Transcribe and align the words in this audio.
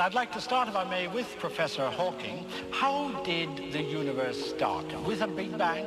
I'd 0.00 0.14
like 0.14 0.32
to 0.32 0.40
start, 0.40 0.66
if 0.66 0.76
I 0.76 0.84
may, 0.84 1.08
with 1.08 1.28
Professor 1.38 1.86
Hawking. 1.90 2.46
How 2.70 3.10
did 3.22 3.70
the 3.70 3.82
universe 3.82 4.42
start? 4.46 4.86
With 5.04 5.20
a 5.20 5.26
Big 5.26 5.58
Bang? 5.58 5.84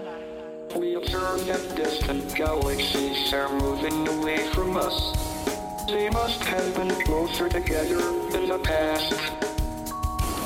We 0.76 0.94
observe 0.94 1.44
that 1.48 1.76
distant 1.76 2.35
galaxies 2.35 3.34
are 3.34 3.49
moving 3.59 4.07
away 4.07 4.48
from 4.49 4.77
us. 4.77 4.95
They 5.88 6.12
must 6.12 6.44
have 6.44 6.76
been 6.76 6.91
closer 7.05 7.49
together 7.49 7.98
in 8.38 8.49
the 8.49 8.59
past. 8.59 9.13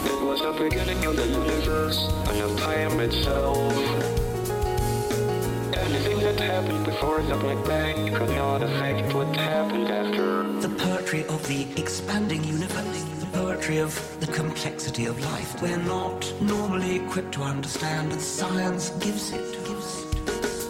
It 0.05 0.22
was 0.23 0.39
the 0.39 0.53
beginning 0.63 1.03
of 1.05 1.17
the 1.17 1.27
universe 1.27 2.08
and 2.30 2.41
of 2.44 2.58
time 2.61 3.02
itself. 3.02 3.73
Anything 5.75 6.20
that 6.22 6.39
happened 6.39 6.86
before 6.86 7.22
the 7.22 7.36
Big 7.36 7.61
Bang 7.66 8.16
could 8.16 8.30
not 8.30 8.64
affect 8.64 9.14
what 9.14 9.36
happened 9.36 9.89
after. 9.89 10.44
The 10.61 10.70
poetry 10.70 11.25
of 11.25 11.45
the 11.49 11.67
expanding 11.75 12.45
universe, 12.45 13.03
the 13.20 13.27
poetry 13.38 13.77
of 13.77 13.93
the 14.19 14.25
complexity 14.33 15.05
of 15.05 15.16
life. 15.21 15.61
We're 15.61 15.77
not 15.77 16.19
normally 16.41 16.95
equipped 16.95 17.33
to 17.33 17.43
understand, 17.43 18.11
and 18.11 18.19
science 18.19 18.89
gives 19.05 19.31
it. 19.31 19.45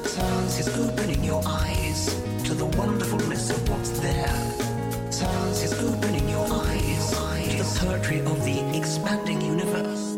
Science 0.06 0.60
is 0.60 0.68
opening 0.78 1.24
your 1.24 1.42
eyes 1.46 2.22
to 2.44 2.54
the 2.54 2.66
wonderfulness 2.66 3.52
of 3.52 3.70
what's 3.70 3.92
there. 4.02 4.36
Science 5.10 5.64
is 5.64 5.74
opening 5.82 6.28
your 6.28 6.46
eyes 6.52 7.10
to 7.52 7.58
the 7.64 7.80
poetry 7.80 8.20
of 8.20 8.44
the 8.44 8.60
expanding 8.78 9.40
universe. 9.40 10.18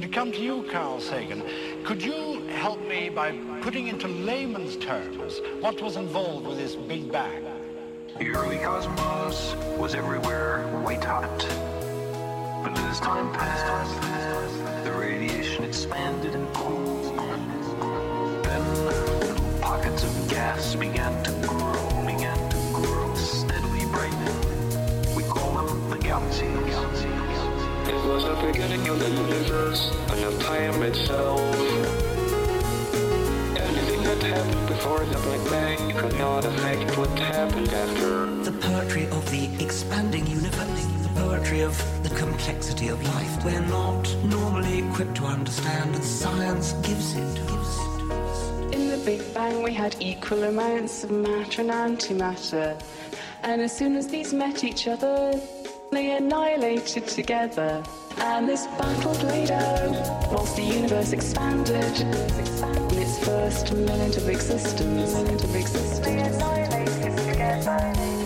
To 0.00 0.08
come 0.08 0.30
to 0.30 0.40
you, 0.40 0.64
Carl 0.70 1.00
Sagan, 1.00 1.42
could 1.82 2.00
you 2.00 2.46
help 2.62 2.80
me 2.86 3.08
by 3.08 3.32
putting 3.62 3.88
into 3.88 4.06
layman's 4.06 4.76
terms 4.76 5.40
what 5.58 5.82
was 5.82 5.96
involved 5.96 6.46
with 6.46 6.58
this 6.58 6.76
Big 6.76 7.10
Bang? 7.10 7.61
The 8.18 8.28
early 8.34 8.58
cosmos 8.58 9.54
was 9.78 9.94
everywhere 9.94 10.66
white 10.82 11.02
hot. 11.02 11.38
But 12.62 12.78
as 12.78 13.00
time 13.00 13.32
passed, 13.32 14.84
the 14.84 14.92
radiation 14.92 15.64
expanded 15.64 16.34
and 16.34 16.52
cooled. 16.54 17.16
Then 18.44 18.84
little 18.84 19.60
pockets 19.60 20.04
of 20.04 20.28
gas 20.28 20.74
began 20.76 21.22
to 21.24 21.32
grow, 21.46 22.04
began 22.04 22.36
to 22.50 22.56
grow, 22.72 23.14
steadily 23.14 23.86
brightening. 23.86 25.16
We 25.16 25.22
call 25.24 25.64
them 25.64 25.90
the 25.90 25.98
galaxy 25.98 26.46
galaxies. 26.46 27.12
It 27.88 27.94
was 28.06 28.24
the 28.24 28.46
beginning 28.46 28.86
of 28.88 28.98
the 28.98 29.10
universe 29.10 29.90
and 30.10 30.24
of 30.24 30.42
time 30.42 30.82
itself. 30.82 32.01
Anything 34.22 34.44
that 34.44 34.54
happened 34.54 34.68
before 34.68 35.04
the 35.04 35.18
Big 35.30 35.50
Bang 35.50 35.96
could 35.96 36.18
not 36.18 36.44
affect 36.44 36.96
what 36.96 37.18
happened 37.18 37.68
after. 37.72 38.26
The 38.44 38.52
poetry 38.52 39.06
of 39.06 39.28
the 39.32 39.50
expanding 39.62 40.24
universe, 40.28 40.86
the 41.02 41.10
poetry 41.16 41.60
of 41.62 41.76
the 42.04 42.10
complexity 42.10 42.88
of 42.88 43.02
life. 43.02 43.44
We're 43.44 43.60
not 43.62 44.16
normally 44.24 44.78
equipped 44.78 45.16
to 45.16 45.24
understand, 45.24 45.96
and 45.96 46.04
science 46.04 46.74
gives 46.84 47.14
it. 47.14 47.34
Gives 47.34 47.78
it. 47.78 48.74
In 48.74 48.88
the 48.90 49.02
Big 49.04 49.34
Bang, 49.34 49.60
we 49.60 49.72
had 49.74 49.96
equal 49.98 50.44
amounts 50.44 51.02
of 51.02 51.10
matter 51.10 51.62
and 51.62 51.70
antimatter. 51.70 52.80
And 53.42 53.60
as 53.60 53.76
soon 53.76 53.96
as 53.96 54.06
these 54.06 54.32
met 54.32 54.62
each 54.62 54.86
other, 54.86 55.32
they 55.90 56.12
annihilated 56.16 57.08
together. 57.08 57.82
And 58.18 58.48
this 58.48 58.66
battle 58.78 59.14
played 59.16 59.50
out 59.50 60.30
whilst 60.32 60.54
the 60.54 60.62
universe 60.62 61.12
expanded. 61.12 62.00
In 62.00 62.81
its 63.02 63.18
first 63.18 63.72
minute 63.74 64.16
of 64.16 64.28
existence. 64.28 65.12
Minute 65.14 65.42
of 65.42 65.56
existence. 65.56 66.38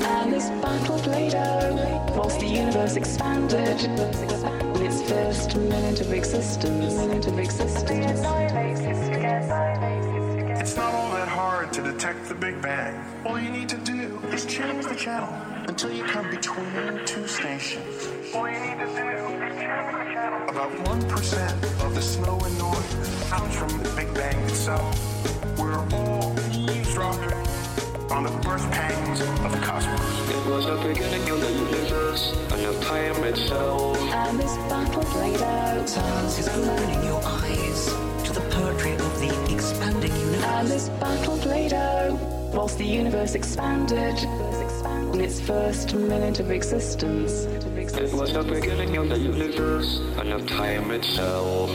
And 0.04 0.32
this 0.32 0.50
battle 0.62 0.98
played 0.98 1.34
out 1.34 2.14
whilst 2.14 2.40
the 2.40 2.46
universe 2.46 2.96
expanded. 2.96 3.84
In 4.76 4.82
its 4.84 5.00
first 5.10 5.56
minute 5.56 6.02
of 6.02 6.12
existence. 6.12 6.94
Minute 6.94 7.26
of 7.26 7.38
existence. 7.38 8.20
It's 10.60 10.76
not 10.76 10.94
all 10.94 11.10
that 11.12 11.28
hard 11.28 11.72
to 11.72 11.82
detect 11.82 12.28
the 12.28 12.34
Big 12.34 12.60
Bang. 12.60 13.02
All 13.24 13.40
you 13.40 13.48
need 13.48 13.70
to 13.70 13.78
do 13.78 14.20
is 14.30 14.44
change 14.44 14.84
the 14.84 14.94
channel 14.94 15.45
until 15.68 15.92
you 15.92 16.04
come 16.04 16.30
between 16.30 17.04
two 17.04 17.26
stations. 17.26 18.08
All 18.34 18.48
you 18.48 18.58
need 18.60 18.78
to 18.78 18.86
do 18.86 18.92
is 18.92 19.52
change 19.58 19.92
the 19.92 20.04
channel. 20.12 20.48
About 20.48 20.70
1% 20.72 21.84
of 21.84 21.94
the 21.94 22.02
snow 22.02 22.38
and 22.44 22.58
noise 22.58 23.28
comes 23.28 23.56
from 23.56 23.68
the 23.82 23.88
Big 23.96 24.12
Bang 24.14 24.38
itself. 24.44 24.94
We're 25.58 25.76
all 25.92 26.34
eavesdropping 26.52 27.32
on 28.10 28.22
the 28.22 28.30
birth 28.42 28.70
pangs 28.70 29.20
of 29.20 29.52
the 29.52 29.58
cosmos. 29.58 30.30
It 30.30 30.46
was 30.50 30.66
the 30.66 30.76
beginning 30.86 31.28
of 31.30 31.40
the 31.40 31.52
universe 31.52 32.32
and 32.52 32.64
of 32.66 32.84
time 32.84 33.24
itself. 33.24 33.98
And 33.98 34.38
this 34.38 34.56
battle 34.68 35.02
played 35.02 35.42
out. 35.42 35.88
Science 35.88 36.38
is 36.38 36.48
opening 36.48 37.04
your 37.04 37.20
eyes 37.24 37.86
to 38.24 38.32
the 38.32 38.46
poetry 38.50 38.92
of 38.92 39.20
the 39.20 39.52
expanding 39.52 40.14
universe. 40.14 40.44
And 40.44 40.68
this 40.68 40.88
battle 41.00 41.38
played 41.38 41.72
out 41.72 42.18
whilst 42.54 42.78
the 42.78 42.86
universe 42.86 43.34
expanded. 43.34 44.16
In 45.16 45.24
its 45.24 45.40
first 45.40 45.94
minute 45.94 46.40
of 46.40 46.50
existence. 46.50 47.46
It 47.46 48.12
was 48.12 48.34
the 48.34 48.42
beginning 48.42 48.98
of 48.98 49.08
the 49.08 49.18
universe 49.18 49.98
and 50.18 50.30
of 50.30 50.46
time 50.46 50.90
itself. 50.90 51.70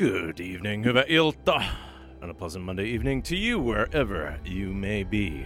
Good 0.00 0.40
evening, 0.40 0.84
hyvää 0.84 1.04
ilta, 1.08 1.62
and 2.22 2.30
a 2.30 2.34
pleasant 2.34 2.64
Monday 2.64 2.86
evening 2.94 3.22
to 3.22 3.36
you 3.36 3.60
wherever 3.60 4.40
you 4.44 4.72
may 4.72 5.04
be. 5.04 5.44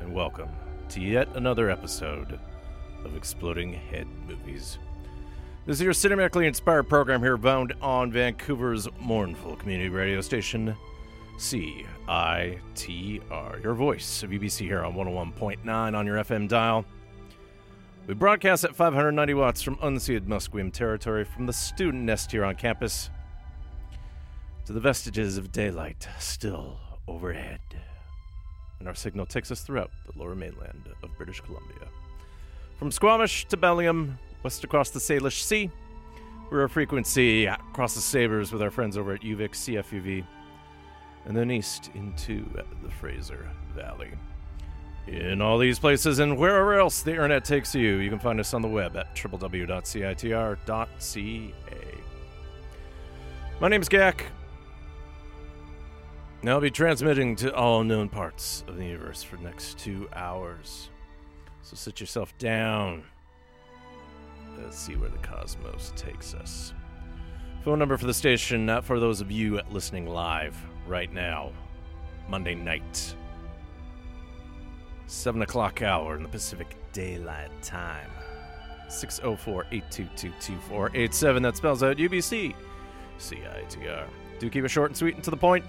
And 0.00 0.14
welcome 0.14 0.48
to 0.94 1.00
yet 1.00 1.28
another 1.36 1.70
episode 1.70 2.38
of 3.04 3.14
Exploding 3.14 3.74
Head 3.74 4.06
Movies. 4.26 4.78
This 5.66 5.76
is 5.76 5.82
your 5.82 5.92
cinematically 5.92 6.46
inspired 6.46 6.88
program 6.88 7.20
here 7.20 7.36
found 7.36 7.74
on 7.82 8.10
Vancouver's 8.10 8.88
mournful 8.98 9.56
community 9.56 9.90
radio 9.90 10.22
station, 10.22 10.74
CITR, 11.36 11.84
your 13.62 13.74
voice 13.74 14.22
of 14.22 14.30
UBC 14.30 14.60
here 14.60 14.82
on 14.84 14.94
101.9 14.94 15.94
on 15.94 16.06
your 16.06 16.16
FM 16.16 16.48
dial. 16.48 16.86
We 18.06 18.14
broadcast 18.14 18.64
at 18.64 18.74
590 18.74 19.34
watts 19.34 19.60
from 19.60 19.76
unceded 19.76 20.26
Musqueam 20.26 20.72
territory 20.72 21.24
from 21.24 21.44
the 21.44 21.52
student 21.52 22.04
nest 22.04 22.32
here 22.32 22.46
on 22.46 22.54
campus 22.54 23.10
to 24.66 24.72
the 24.72 24.80
vestiges 24.80 25.36
of 25.36 25.50
daylight 25.52 26.06
still 26.18 26.78
overhead. 27.08 27.60
And 28.78 28.88
our 28.88 28.94
signal 28.94 29.26
takes 29.26 29.50
us 29.50 29.62
throughout 29.62 29.90
the 30.06 30.18
lower 30.18 30.34
mainland 30.34 30.88
of 31.02 31.16
British 31.16 31.40
Columbia. 31.40 31.88
From 32.76 32.90
Squamish 32.90 33.46
to 33.46 33.56
Bellingham, 33.56 34.18
west 34.42 34.64
across 34.64 34.90
the 34.90 34.98
Salish 34.98 35.42
Sea, 35.42 35.70
we're 36.50 36.64
a 36.64 36.68
frequency 36.68 37.46
across 37.46 37.94
the 37.94 38.00
Sabres 38.00 38.52
with 38.52 38.60
our 38.60 38.70
friends 38.70 38.98
over 38.98 39.14
at 39.14 39.22
UVic 39.22 39.52
CFUV, 39.52 40.24
and 41.24 41.36
then 41.36 41.50
east 41.50 41.90
into 41.94 42.44
the 42.82 42.90
Fraser 42.90 43.48
Valley. 43.74 44.10
In 45.06 45.40
all 45.40 45.58
these 45.58 45.78
places 45.78 46.18
and 46.20 46.38
wherever 46.38 46.78
else 46.78 47.02
the 47.02 47.10
internet 47.10 47.44
takes 47.44 47.74
you, 47.74 47.96
you 47.96 48.10
can 48.10 48.18
find 48.18 48.38
us 48.38 48.54
on 48.54 48.62
the 48.62 48.68
web 48.68 48.96
at 48.96 49.14
www.citr.ca. 49.16 49.72
My 53.60 53.68
name 53.68 53.80
is 53.80 53.88
Gak. 53.88 54.24
And 56.42 56.50
I'll 56.50 56.60
be 56.60 56.72
transmitting 56.72 57.36
to 57.36 57.54
all 57.54 57.84
known 57.84 58.08
parts 58.08 58.64
of 58.66 58.76
the 58.76 58.84
universe 58.84 59.22
for 59.22 59.36
the 59.36 59.44
next 59.44 59.78
two 59.78 60.08
hours. 60.12 60.90
So 61.62 61.76
sit 61.76 62.00
yourself 62.00 62.36
down. 62.38 63.04
Let's 64.58 64.76
see 64.76 64.96
where 64.96 65.08
the 65.08 65.18
cosmos 65.18 65.92
takes 65.94 66.34
us. 66.34 66.74
Phone 67.64 67.78
number 67.78 67.96
for 67.96 68.06
the 68.06 68.14
station 68.14 68.68
uh, 68.68 68.80
for 68.80 68.98
those 68.98 69.20
of 69.20 69.30
you 69.30 69.60
listening 69.70 70.08
live 70.08 70.56
right 70.84 71.12
now, 71.12 71.52
Monday 72.28 72.56
night, 72.56 73.14
7 75.06 75.42
o'clock 75.42 75.80
hour 75.80 76.16
in 76.16 76.24
the 76.24 76.28
Pacific 76.28 76.76
Daylight 76.92 77.50
Time. 77.62 78.10
604 78.88 79.66
822 79.70 80.28
2487. 80.40 81.42
That 81.42 81.56
spells 81.56 81.84
out 81.84 81.98
UBC 81.98 82.52
CITR. 83.18 84.06
Do 84.40 84.50
keep 84.50 84.64
it 84.64 84.68
short 84.68 84.90
and 84.90 84.96
sweet 84.96 85.14
and 85.14 85.22
to 85.22 85.30
the 85.30 85.36
point. 85.36 85.64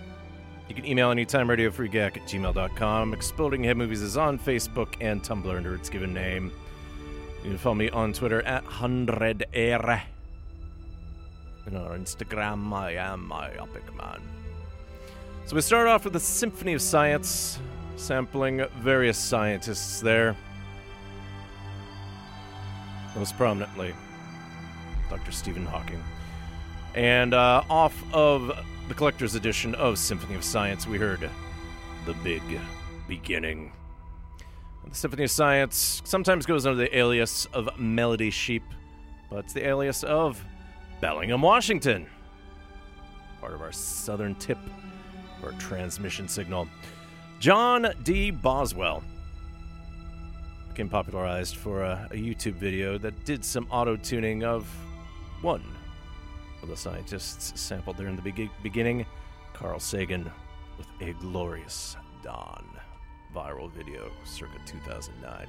You 0.70 0.76
can 0.76 0.86
email 0.86 1.12
anytime 1.12 1.48
radiofreegack 1.48 2.18
at 2.18 2.24
gmail.com. 2.24 3.14
Exploding 3.14 3.64
Head 3.64 3.76
Movies 3.76 4.02
is 4.02 4.16
on 4.16 4.40
Facebook 4.40 4.96
and 5.02 5.22
Tumblr 5.22 5.56
under 5.56 5.76
its 5.76 5.90
given 5.90 6.14
name. 6.14 6.52
You 7.44 7.50
can 7.50 7.58
follow 7.58 7.76
me 7.76 7.90
on 7.90 8.14
Twitter 8.14 8.42
at 8.44 8.64
100air. 8.66 10.02
And 11.66 11.78
on 11.78 12.00
Instagram, 12.00 12.74
I 12.74 12.94
am 12.94 13.28
my 13.28 13.50
epic 13.52 13.94
man. 13.96 14.22
So 15.46 15.56
we 15.56 15.62
start 15.62 15.88
off 15.88 16.06
with 16.06 16.14
the 16.14 16.20
Symphony 16.22 16.74
of 16.74 16.82
Science, 16.82 17.60
sampling 17.98 18.66
various 18.80 19.18
scientists 19.18 20.00
there. 20.00 20.38
Most 23.18 23.36
prominently, 23.38 23.94
Dr. 25.10 25.32
Stephen 25.34 25.66
Hawking. 25.66 26.02
And 26.96 27.34
uh, 27.34 27.64
off 27.70 28.02
of 28.14 28.58
the 28.88 28.94
collector's 28.94 29.36
edition 29.36 29.76
of 29.76 29.98
Symphony 29.98 30.36
of 30.36 30.44
Science, 30.44 30.86
we 30.86 30.98
heard 30.98 31.30
The 32.06 32.14
Big 32.16 32.42
Beginning. 33.08 33.72
The 34.88 34.96
Symphony 34.96 35.24
of 35.24 35.32
Science 35.32 36.02
sometimes 36.04 36.46
goes 36.46 36.66
under 36.66 36.78
the 36.78 36.96
alias 36.98 37.46
of 37.54 37.80
Melody 37.80 38.30
Sheep, 38.30 38.64
but 39.30 39.40
it's 39.40 39.54
the 39.54 39.66
alias 39.66 40.04
of 40.04 40.44
Bellingham, 41.00 41.42
Washington. 41.42 42.08
Part 43.40 43.54
of 43.54 43.62
our 43.62 43.72
southern 43.72 44.36
tip 44.36 44.58
or 45.42 45.54
transmission 45.54 46.28
signal. 46.28 46.68
John 47.40 47.94
D. 48.04 48.32
Boswell 48.32 49.04
became 50.70 50.90
popularized 50.90 51.56
for 51.56 51.84
a, 51.84 52.08
a 52.12 52.16
YouTube 52.16 52.54
video 52.54 52.98
that 52.98 53.26
did 53.26 53.46
some 53.46 53.68
auto 53.70 53.96
tuning 53.96 54.44
of 54.44 54.68
one 55.42 55.62
of 55.62 55.83
the 56.70 56.78
scientists 56.78 57.60
sampled 57.60 57.98
there 57.98 58.08
in 58.08 58.16
the 58.16 58.22
be- 58.22 58.52
beginning, 58.62 59.06
Carl 59.54 59.80
Sagan, 59.80 60.32
with 60.78 60.88
A 61.02 61.14
Glorious 61.14 61.96
Dawn 62.24 62.66
viral 63.34 63.72
video 63.72 64.12
circa 64.24 64.60
2009. 64.66 65.48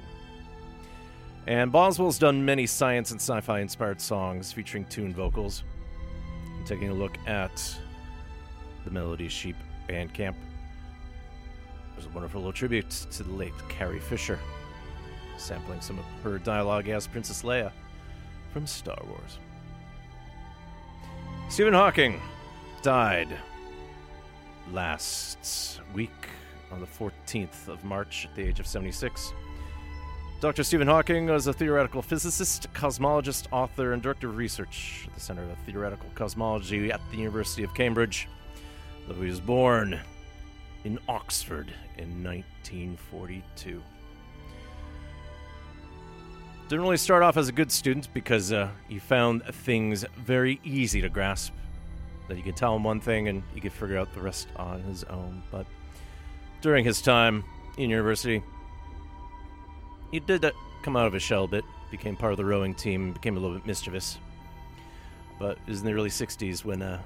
And 1.47 1.71
Boswell's 1.71 2.17
done 2.17 2.43
many 2.43 2.65
science 2.65 3.11
and 3.11 3.19
sci 3.19 3.39
fi 3.41 3.59
inspired 3.59 4.01
songs 4.01 4.51
featuring 4.51 4.85
tuned 4.85 5.15
vocals. 5.15 5.63
And 6.57 6.65
taking 6.65 6.89
a 6.89 6.93
look 6.93 7.17
at 7.27 7.77
the 8.83 8.91
Melody 8.91 9.27
Sheep 9.27 9.55
Bandcamp, 9.87 10.35
there's 11.93 12.07
a 12.07 12.09
wonderful 12.09 12.41
little 12.41 12.53
tribute 12.53 12.89
to 12.89 13.23
the 13.23 13.31
late 13.31 13.53
Carrie 13.69 13.99
Fisher, 13.99 14.39
sampling 15.37 15.81
some 15.81 15.99
of 15.99 16.05
her 16.23 16.39
dialogue 16.39 16.89
as 16.89 17.07
Princess 17.07 17.43
Leia 17.43 17.71
from 18.51 18.65
Star 18.65 18.99
Wars. 19.07 19.37
Stephen 21.47 21.73
Hawking 21.73 22.19
died 22.81 23.29
last 24.73 25.79
week 25.93 26.11
on 26.71 26.81
the 26.81 26.87
14th 26.87 27.67
of 27.67 27.83
March 27.85 28.27
at 28.29 28.35
the 28.35 28.41
age 28.41 28.59
of 28.59 28.67
76. 28.67 29.31
Dr. 30.41 30.63
Stephen 30.63 30.87
Hawking 30.87 31.27
was 31.27 31.47
a 31.47 31.53
theoretical 31.53 32.01
physicist, 32.01 32.71
cosmologist, 32.73 33.47
author, 33.51 33.93
and 33.93 34.01
director 34.01 34.27
of 34.27 34.37
research 34.37 35.05
at 35.07 35.13
the 35.13 35.19
Center 35.19 35.43
of 35.43 35.57
Theoretical 35.65 36.09
Cosmology 36.13 36.91
at 36.91 36.99
the 37.11 37.17
University 37.17 37.63
of 37.63 37.73
Cambridge. 37.73 38.27
Though 39.07 39.15
he 39.15 39.29
was 39.29 39.39
born 39.39 39.99
in 40.83 40.99
Oxford 41.07 41.71
in 41.97 42.23
1942. 42.23 43.81
Didn't 46.67 46.81
really 46.81 46.97
start 46.97 47.21
off 47.21 47.37
as 47.37 47.47
a 47.47 47.51
good 47.51 47.71
student 47.71 48.11
because 48.11 48.51
uh, 48.51 48.69
he 48.89 48.97
found 48.97 49.43
things 49.43 50.03
very 50.17 50.59
easy 50.63 50.99
to 50.99 51.09
grasp. 51.09 51.53
That 52.27 52.37
you 52.37 52.43
could 52.43 52.55
tell 52.55 52.75
him 52.75 52.83
one 52.83 52.99
thing 52.99 53.27
and 53.27 53.43
he 53.53 53.61
could 53.61 53.71
figure 53.71 53.99
out 53.99 54.11
the 54.15 54.21
rest 54.21 54.47
on 54.55 54.81
his 54.81 55.03
own. 55.03 55.43
But 55.51 55.67
during 56.61 56.83
his 56.83 57.03
time 57.03 57.43
in 57.77 57.91
university, 57.91 58.41
he 60.09 60.19
did 60.19 60.43
uh, 60.43 60.51
come 60.81 60.97
out 60.97 61.05
of 61.05 61.13
his 61.13 61.21
shell 61.21 61.43
a 61.43 61.47
bit, 61.47 61.63
became 61.91 62.15
part 62.15 62.31
of 62.33 62.37
the 62.37 62.45
rowing 62.45 62.73
team, 62.73 63.13
became 63.13 63.37
a 63.37 63.39
little 63.39 63.55
bit 63.55 63.67
mischievous. 63.67 64.17
But 65.37 65.59
it 65.67 65.69
was 65.69 65.81
in 65.81 65.85
the 65.85 65.93
early 65.93 66.09
60s 66.09 66.65
when 66.65 66.81
uh, 66.81 66.99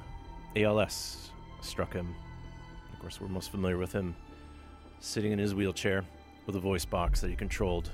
ALS 0.56 1.32
struck 1.60 1.92
him. 1.92 2.16
Of 2.94 3.00
course, 3.00 3.20
we're 3.20 3.28
most 3.28 3.52
familiar 3.52 3.78
with 3.78 3.92
him 3.92 4.16
sitting 5.02 5.34
in 5.34 5.40
his 5.40 5.54
wheelchair 5.54 6.06
with 6.46 6.56
a 6.56 6.62
voice 6.62 6.86
box 6.86 7.20
that 7.20 7.30
he 7.30 7.36
controlled 7.36 7.92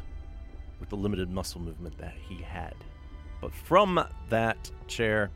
with 0.80 0.90
the 0.90 0.96
limited 0.96 1.30
muscle 1.30 1.62
movement 1.62 1.98
that 1.98 2.14
he 2.28 2.42
had. 2.42 2.76
But 3.42 3.54
from 3.54 4.04
that 4.30 4.72
chair, 4.88 5.30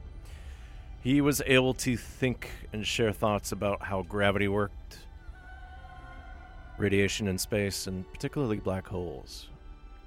he 1.01 1.21
was 1.21 1.41
able 1.45 1.73
to 1.75 1.95
think 1.95 2.49
and 2.73 2.85
share 2.85 3.11
thoughts 3.11 3.51
about 3.51 3.81
how 3.81 4.01
gravity 4.03 4.47
worked, 4.47 4.99
radiation 6.77 7.27
in 7.27 7.37
space, 7.37 7.87
and 7.87 8.11
particularly 8.11 8.57
black 8.57 8.87
holes. 8.87 9.47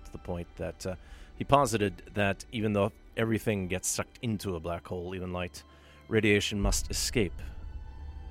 To 0.04 0.12
the 0.12 0.18
point 0.18 0.48
that 0.56 0.86
uh, 0.86 0.94
he 1.36 1.44
posited 1.44 2.02
that 2.14 2.44
even 2.52 2.72
though 2.72 2.92
everything 3.16 3.68
gets 3.68 3.88
sucked 3.88 4.18
into 4.22 4.56
a 4.56 4.60
black 4.60 4.86
hole, 4.86 5.14
even 5.14 5.32
light, 5.32 5.62
radiation 6.08 6.60
must 6.60 6.90
escape, 6.90 7.40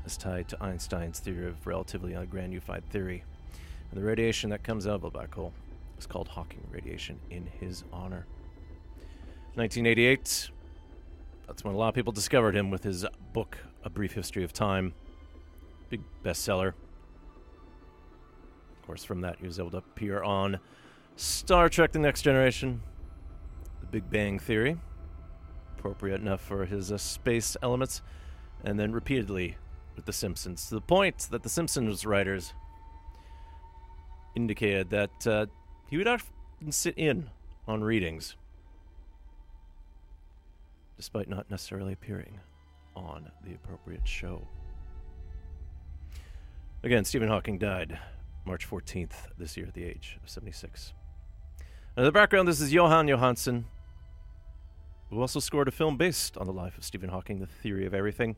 as 0.06 0.18
tied 0.18 0.48
to 0.50 0.64
Einstein's 0.64 1.20
theory 1.20 1.48
of 1.48 1.66
relatively 1.66 2.14
ungranulified 2.14 2.84
theory. 2.90 3.24
And 3.92 4.00
the 4.00 4.06
radiation 4.06 4.50
that 4.52 4.64
comes 4.64 4.88
out 4.88 4.96
of 4.96 5.04
a 5.04 5.12
black 5.12 5.34
hole 5.34 5.54
called 6.06 6.28
Hawking 6.28 6.66
radiation 6.72 7.20
in 7.30 7.46
his 7.46 7.84
honor. 7.92 8.26
1988, 9.56 10.50
that's 11.48 11.64
when 11.64 11.76
a 11.76 11.78
lot 11.78 11.90
of 11.90 11.96
people 11.96 12.14
discovered 12.14 12.56
him 12.56 12.70
with 12.70 12.84
his 12.84 13.06
book, 13.34 13.58
A 13.84 13.90
Brief 13.90 14.14
History 14.14 14.44
of 14.44 14.54
Time. 14.54 14.94
Big 15.90 16.02
bestseller. 16.24 16.70
Of 16.70 18.86
course, 18.86 19.04
from 19.04 19.22
that, 19.22 19.38
he 19.40 19.46
was 19.46 19.60
able 19.60 19.72
to 19.72 19.78
appear 19.78 20.24
on 20.24 20.60
Star 21.18 21.68
Trek 21.68 21.92
The 21.92 22.00
Next 22.00 22.22
Generation, 22.22 22.82
The 23.82 23.88
Big 23.88 24.10
Bang 24.10 24.40
Theory, 24.40 24.78
appropriate 25.78 26.22
enough 26.22 26.42
for 26.42 26.66
his 26.66 26.92
uh, 26.92 26.98
space 26.98 27.58
elements, 27.62 28.02
and 28.64 28.80
then 28.80 28.94
repeatedly 28.94 29.58
with 29.96 30.06
The 30.06 30.14
Simpsons, 30.14 30.70
to 30.70 30.76
the 30.76 30.82
point 30.82 31.28
that 31.32 31.44
The 31.44 31.50
Simpsons 31.50 32.06
writers 32.06 32.54
indicated 34.36 34.90
that 34.92 35.28
uh, 35.28 35.46
he 35.92 35.98
would 35.98 36.08
often 36.08 36.72
sit 36.72 36.98
in 36.98 37.30
on 37.68 37.84
readings, 37.84 38.38
despite 40.96 41.28
not 41.28 41.52
necessarily 41.52 41.92
appearing 41.92 42.40
on 42.96 43.30
the 43.46 43.54
appropriate 43.54 44.08
show. 44.08 44.48
Again, 46.82 47.04
Stephen 47.04 47.28
Hawking 47.28 47.58
died 47.58 48.00
March 48.46 48.68
14th 48.68 49.12
this 49.38 49.58
year 49.58 49.68
at 49.68 49.74
the 49.74 49.84
age 49.84 50.18
of 50.24 50.30
76. 50.30 50.94
Now, 51.98 52.04
the 52.04 52.12
background 52.12 52.48
this 52.48 52.62
is 52.62 52.72
Jóhann 52.72 53.10
Jóhannsson, 53.10 53.66
who 55.10 55.20
also 55.20 55.42
scored 55.42 55.68
a 55.68 55.72
film 55.72 55.98
based 55.98 56.38
on 56.38 56.48
the 56.48 56.54
life 56.54 56.78
of 56.78 56.86
Stephen 56.86 57.10
Hawking, 57.10 57.40
The 57.40 57.48
Theory 57.48 57.86
of 57.86 57.94
Everything. 57.94 58.38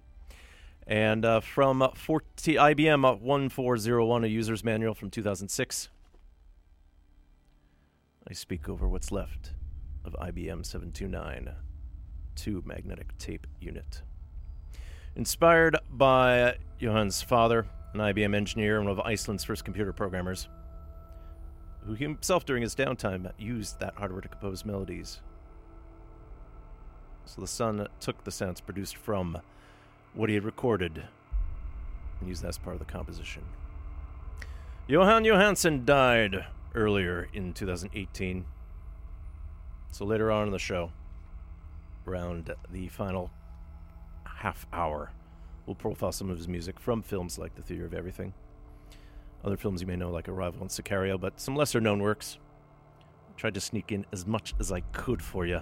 And 0.87 1.23
uh, 1.23 1.39
from 1.39 1.83
uh, 1.83 1.89
40, 1.89 2.55
IBM 2.55 3.07
uh, 3.07 3.15
1401, 3.17 4.23
a 4.23 4.27
user's 4.27 4.63
manual 4.63 4.95
from 4.95 5.11
2006, 5.11 5.89
I 8.29 8.33
speak 8.33 8.69
over 8.69 8.87
what's 8.87 9.11
left 9.11 9.51
of 10.05 10.13
IBM 10.13 10.65
729 10.65 11.51
2 12.35 12.63
magnetic 12.65 13.17
tape 13.17 13.45
unit. 13.59 14.01
Inspired 15.15 15.77
by 15.91 16.55
Jóhann's 16.79 17.21
father, 17.21 17.67
an 17.93 17.99
IBM 17.99 18.33
engineer 18.33 18.77
and 18.77 18.87
one 18.87 18.97
of 18.97 19.05
Iceland's 19.05 19.43
first 19.43 19.65
computer 19.65 19.91
programmers, 19.91 20.47
who 21.85 21.95
himself 21.95 22.45
during 22.45 22.63
his 22.63 22.75
downtime 22.75 23.29
used 23.37 23.81
that 23.81 23.95
hardware 23.95 24.21
to 24.21 24.29
compose 24.29 24.63
melodies. 24.63 25.19
So 27.25 27.41
the 27.41 27.47
son 27.47 27.87
took 27.99 28.23
the 28.23 28.31
sounds 28.31 28.61
produced 28.61 28.95
from 28.95 29.37
what 30.13 30.29
he 30.29 30.35
had 30.35 30.45
recorded 30.45 31.03
and 32.19 32.29
used 32.29 32.41
that 32.43 32.49
as 32.49 32.57
part 32.57 32.75
of 32.75 32.79
the 32.79 32.91
composition. 32.91 33.43
Jóhann 34.87 35.25
Jóhannsson 35.25 35.85
died 35.85 36.45
earlier 36.75 37.27
in 37.33 37.53
2018. 37.53 38.45
So 39.91 40.05
later 40.05 40.31
on 40.31 40.47
in 40.47 40.51
the 40.51 40.59
show, 40.59 40.91
around 42.07 42.53
the 42.71 42.87
final 42.87 43.31
half 44.25 44.65
hour, 44.73 45.11
we'll 45.65 45.75
profile 45.75 46.11
some 46.11 46.29
of 46.29 46.37
his 46.37 46.47
music 46.47 46.79
from 46.79 47.01
films 47.01 47.37
like 47.37 47.55
The 47.55 47.61
Theory 47.61 47.85
of 47.85 47.93
Everything. 47.93 48.33
Other 49.43 49.57
films 49.57 49.81
you 49.81 49.87
may 49.87 49.95
know, 49.95 50.09
like 50.09 50.29
Arrival 50.29 50.61
and 50.61 50.69
Sicario, 50.69 51.19
but 51.19 51.39
some 51.39 51.55
lesser 51.55 51.81
known 51.81 52.01
works. 52.01 52.37
I 53.29 53.39
Tried 53.39 53.53
to 53.55 53.61
sneak 53.61 53.91
in 53.91 54.05
as 54.11 54.25
much 54.25 54.53
as 54.59 54.71
I 54.71 54.81
could 54.93 55.21
for 55.21 55.45
you. 55.45 55.61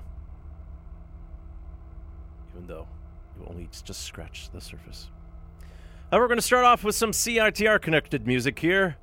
Even 2.54 2.68
though 2.68 2.88
You 3.40 3.46
only 3.48 3.68
just 3.84 4.04
scratched 4.04 4.54
the 4.54 4.62
surface. 4.62 5.10
Uh, 6.12 6.18
we're 6.18 6.28
going 6.28 6.38
to 6.38 6.44
start 6.44 6.66
off 6.66 6.84
with 6.84 6.94
some 6.96 7.12
CITR 7.12 7.82
connected 7.82 8.28
music 8.28 8.60
here. 8.60 8.98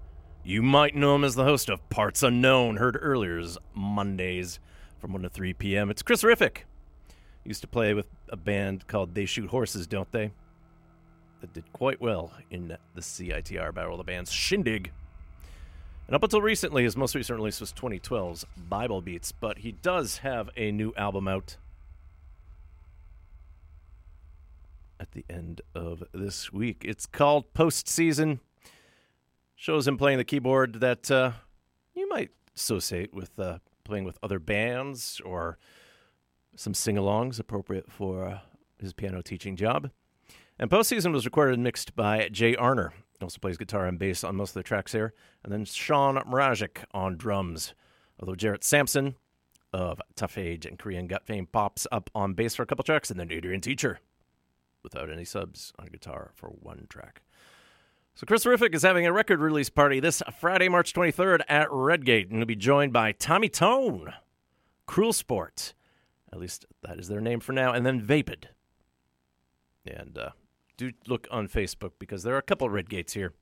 You 0.48 0.62
might 0.62 0.96
know 0.96 1.14
him 1.14 1.24
as 1.24 1.34
the 1.34 1.44
host 1.44 1.68
of 1.68 1.86
Parts 1.90 2.22
Unknown, 2.22 2.78
heard 2.78 2.96
earlier 2.98 3.44
Mondays 3.74 4.58
from 4.98 5.12
1 5.12 5.20
to 5.20 5.28
3 5.28 5.52
p.m. 5.52 5.90
It's 5.90 6.00
Chris-a-riffic. 6.00 6.60
Used 7.44 7.60
to 7.60 7.66
play 7.66 7.92
with 7.92 8.06
a 8.30 8.36
band 8.38 8.86
called 8.86 9.14
They 9.14 9.26
Shoot 9.26 9.50
Horses, 9.50 9.86
don't 9.86 10.10
they? 10.10 10.32
That 11.42 11.52
did 11.52 11.70
quite 11.74 12.00
well 12.00 12.32
in 12.50 12.78
the 12.94 13.00
CITR 13.02 13.74
Battle 13.74 13.92
of 13.92 13.98
the 13.98 14.04
Bands 14.04 14.32
Shindig. 14.32 14.90
And 16.06 16.16
up 16.16 16.22
until 16.22 16.40
recently, 16.40 16.82
his 16.82 16.96
most 16.96 17.14
recent 17.14 17.38
release 17.38 17.60
was 17.60 17.70
2012's 17.74 18.46
Bible 18.70 19.02
Beats, 19.02 19.32
but 19.32 19.58
he 19.58 19.72
does 19.72 20.16
have 20.18 20.48
a 20.56 20.72
new 20.72 20.94
album 20.96 21.28
out 21.28 21.58
at 24.98 25.12
the 25.12 25.26
end 25.28 25.60
of 25.74 26.04
this 26.14 26.54
week. 26.54 26.86
It's 26.88 27.04
called 27.04 27.52
Postseason. 27.52 28.38
Shows 29.60 29.88
him 29.88 29.98
playing 29.98 30.18
the 30.18 30.24
keyboard 30.24 30.74
that 30.74 31.10
uh, 31.10 31.32
you 31.92 32.08
might 32.08 32.30
associate 32.54 33.12
with 33.12 33.36
uh, 33.40 33.58
playing 33.82 34.04
with 34.04 34.16
other 34.22 34.38
bands 34.38 35.20
or 35.24 35.58
some 36.54 36.74
sing 36.74 36.94
alongs 36.94 37.40
appropriate 37.40 37.90
for 37.90 38.24
uh, 38.24 38.38
his 38.78 38.92
piano 38.92 39.20
teaching 39.20 39.56
job. 39.56 39.90
And 40.60 40.70
Postseason 40.70 41.12
was 41.12 41.24
recorded 41.24 41.54
and 41.54 41.64
mixed 41.64 41.96
by 41.96 42.28
Jay 42.28 42.54
Arner. 42.54 42.90
He 43.18 43.24
also 43.24 43.40
plays 43.40 43.56
guitar 43.56 43.86
and 43.86 43.98
bass 43.98 44.22
on 44.22 44.36
most 44.36 44.50
of 44.50 44.54
the 44.54 44.62
tracks 44.62 44.92
here. 44.92 45.12
And 45.42 45.52
then 45.52 45.64
Sean 45.64 46.14
Mrazek 46.18 46.84
on 46.94 47.16
drums. 47.16 47.74
Although 48.20 48.36
Jarrett 48.36 48.62
Sampson 48.62 49.16
of 49.72 50.00
Tough 50.14 50.38
Age 50.38 50.66
and 50.66 50.78
Korean 50.78 51.08
Gut 51.08 51.26
fame 51.26 51.48
pops 51.50 51.84
up 51.90 52.10
on 52.14 52.34
bass 52.34 52.54
for 52.54 52.62
a 52.62 52.66
couple 52.66 52.84
tracks, 52.84 53.10
and 53.10 53.18
then 53.18 53.32
Adrian 53.32 53.60
Teacher 53.60 53.98
without 54.84 55.10
any 55.10 55.24
subs 55.24 55.72
on 55.80 55.86
guitar 55.86 56.30
for 56.36 56.50
one 56.50 56.86
track. 56.88 57.22
So 58.18 58.26
Chris-a-riffic 58.26 58.74
is 58.74 58.82
having 58.82 59.06
a 59.06 59.12
record 59.12 59.38
release 59.38 59.70
party 59.70 60.00
this 60.00 60.24
Friday, 60.40 60.68
March 60.68 60.92
23rd 60.92 61.42
at 61.48 61.68
Redgate, 61.70 62.28
and 62.28 62.38
he'll 62.38 62.46
be 62.46 62.56
joined 62.56 62.92
by 62.92 63.12
Tommy 63.12 63.48
Tone, 63.48 64.12
Cruel 64.86 65.12
Sport, 65.12 65.72
at 66.32 66.40
least 66.40 66.66
that 66.82 66.98
is 66.98 67.06
their 67.06 67.20
name 67.20 67.38
for 67.38 67.52
now, 67.52 67.72
and 67.72 67.86
then 67.86 68.00
Vapid. 68.00 68.48
And 69.86 70.18
uh, 70.18 70.30
do 70.76 70.90
look 71.06 71.28
on 71.30 71.46
Facebook 71.46 71.92
because 72.00 72.24
there 72.24 72.34
are 72.34 72.38
a 72.38 72.42
couple 72.42 72.68
Redgates 72.68 73.12
here. 73.12 73.34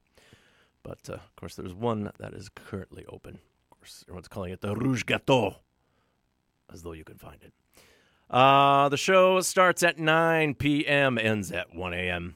But 0.83 1.09
uh, 1.09 1.14
of 1.14 1.37
course, 1.37 1.54
there's 1.54 1.73
one 1.73 2.12
that 2.18 2.35
is 2.35 2.50
currently 2.50 3.06
open. 3.09 3.37
Of 3.73 3.78
course, 3.78 4.04
everyone's 4.06 4.28
calling 4.28 4.52
it 4.52 4.61
the 4.61 4.76
Rouge 4.76 5.04
Gâteau, 5.04 5.54
as 6.71 6.83
though 6.83 6.92
you 6.92 7.04
can 7.04 7.16
find 7.16 7.42
it. 7.42 7.54
Uh, 8.28 8.90
the 8.90 8.99
show 8.99 9.40
starts 9.40 9.83
at 9.83 9.99
9 9.99 10.52
p.m., 10.56 11.16
ends 11.16 11.50
at 11.50 11.75
1 11.75 11.95
a.m. 11.95 12.35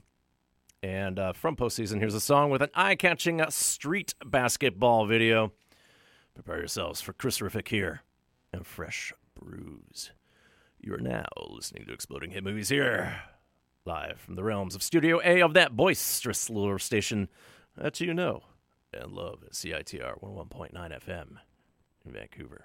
And 0.82 1.18
uh, 1.18 1.32
from 1.32 1.56
postseason, 1.56 1.98
here's 1.98 2.14
a 2.14 2.20
song 2.20 2.50
with 2.50 2.62
an 2.62 2.70
eye 2.74 2.94
catching 2.94 3.42
street 3.50 4.14
basketball 4.24 5.06
video. 5.06 5.52
Prepare 6.34 6.58
yourselves 6.58 7.00
for 7.02 7.12
Chris-a-riffic 7.12 7.68
here 7.68 8.00
and 8.52 8.66
Fresh 8.66 9.12
Bruise. 9.38 10.12
You 10.80 10.94
are 10.94 11.00
now 11.00 11.26
listening 11.50 11.84
to 11.86 11.92
Exploding 11.92 12.30
Head 12.30 12.44
Movies 12.44 12.70
here, 12.70 13.22
live 13.84 14.20
from 14.20 14.36
the 14.36 14.44
realms 14.44 14.74
of 14.74 14.82
Studio 14.82 15.20
A 15.22 15.42
of 15.42 15.52
that 15.52 15.76
boisterous 15.76 16.48
little 16.48 16.78
station 16.78 17.28
that 17.76 18.00
you 18.00 18.14
know 18.14 18.42
and 18.92 19.12
love 19.12 19.42
at 19.44 19.52
CITR 19.52 20.20
101.9 20.22 20.72
FM 20.72 21.26
in 22.06 22.12
Vancouver. 22.12 22.64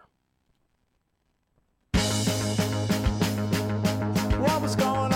What 4.39 4.61
was 4.61 4.75
going 4.75 5.13
on? 5.13 5.14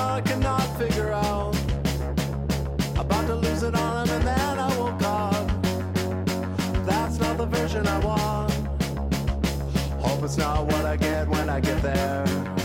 It's 10.29 10.37
not 10.37 10.63
what 10.63 10.85
I 10.85 10.95
get 10.95 11.27
when 11.27 11.49
I 11.49 11.59
get 11.59 11.81
there. 11.81 12.58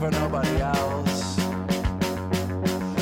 For 0.00 0.10
nobody 0.12 0.62
else. 0.62 1.38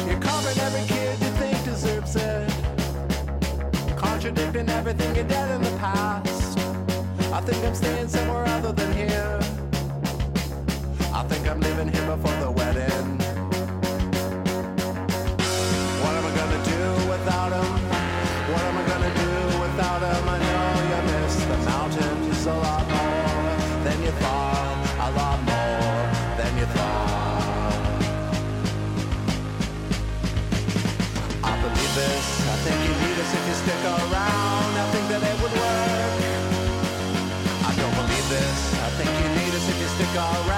You're 0.05 0.19
covering 0.19 0.59
every 0.59 0.85
kid 0.89 1.17
you 1.21 1.31
think 1.39 1.65
deserves 1.65 2.17
it. 2.17 2.51
Contradicting 3.97 4.69
everything 4.69 5.15
you 5.15 5.23
did 5.23 5.51
in 5.53 5.63
the 5.63 5.77
past. 5.79 6.59
I 7.33 7.41
think 7.41 7.65
I'm 7.65 7.75
staying 7.77 8.09
somewhere 8.09 8.47
other 8.47 8.73
than 8.73 8.93
here. 8.97 9.48
Us 40.17 40.58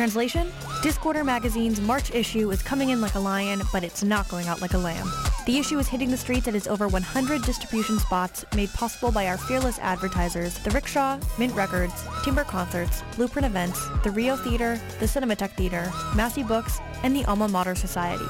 Translation 0.00 0.50
Discorder 0.80 1.26
magazine's 1.26 1.78
March 1.78 2.10
issue 2.14 2.50
is 2.50 2.62
coming 2.62 2.88
in 2.88 3.02
like 3.02 3.16
a 3.16 3.20
lion, 3.20 3.60
but 3.70 3.84
it's 3.84 4.02
not 4.02 4.26
going 4.30 4.48
out 4.48 4.62
like 4.62 4.72
a 4.72 4.78
lamb. 4.78 5.06
The 5.44 5.58
issue 5.58 5.78
is 5.78 5.88
hitting 5.88 6.10
the 6.10 6.16
streets 6.16 6.48
at 6.48 6.54
its 6.54 6.66
over 6.66 6.88
100 6.88 7.42
distribution 7.42 7.98
spots, 7.98 8.46
made 8.56 8.72
possible 8.72 9.12
by 9.12 9.26
our 9.26 9.36
fearless 9.36 9.78
advertisers, 9.80 10.56
The 10.60 10.70
Rickshaw, 10.70 11.18
Mint 11.38 11.54
Records, 11.54 11.92
Timber 12.24 12.44
Concerts, 12.44 13.02
Blueprint 13.14 13.44
Events, 13.44 13.86
the 14.02 14.10
Rio 14.10 14.36
Theater, 14.36 14.80
the 15.00 15.06
Cinematheque 15.06 15.54
Theater, 15.54 15.92
Massey 16.16 16.44
Books, 16.44 16.80
and 17.02 17.14
the 17.14 17.26
Alma 17.26 17.48
Mater 17.48 17.74
Society. 17.74 18.24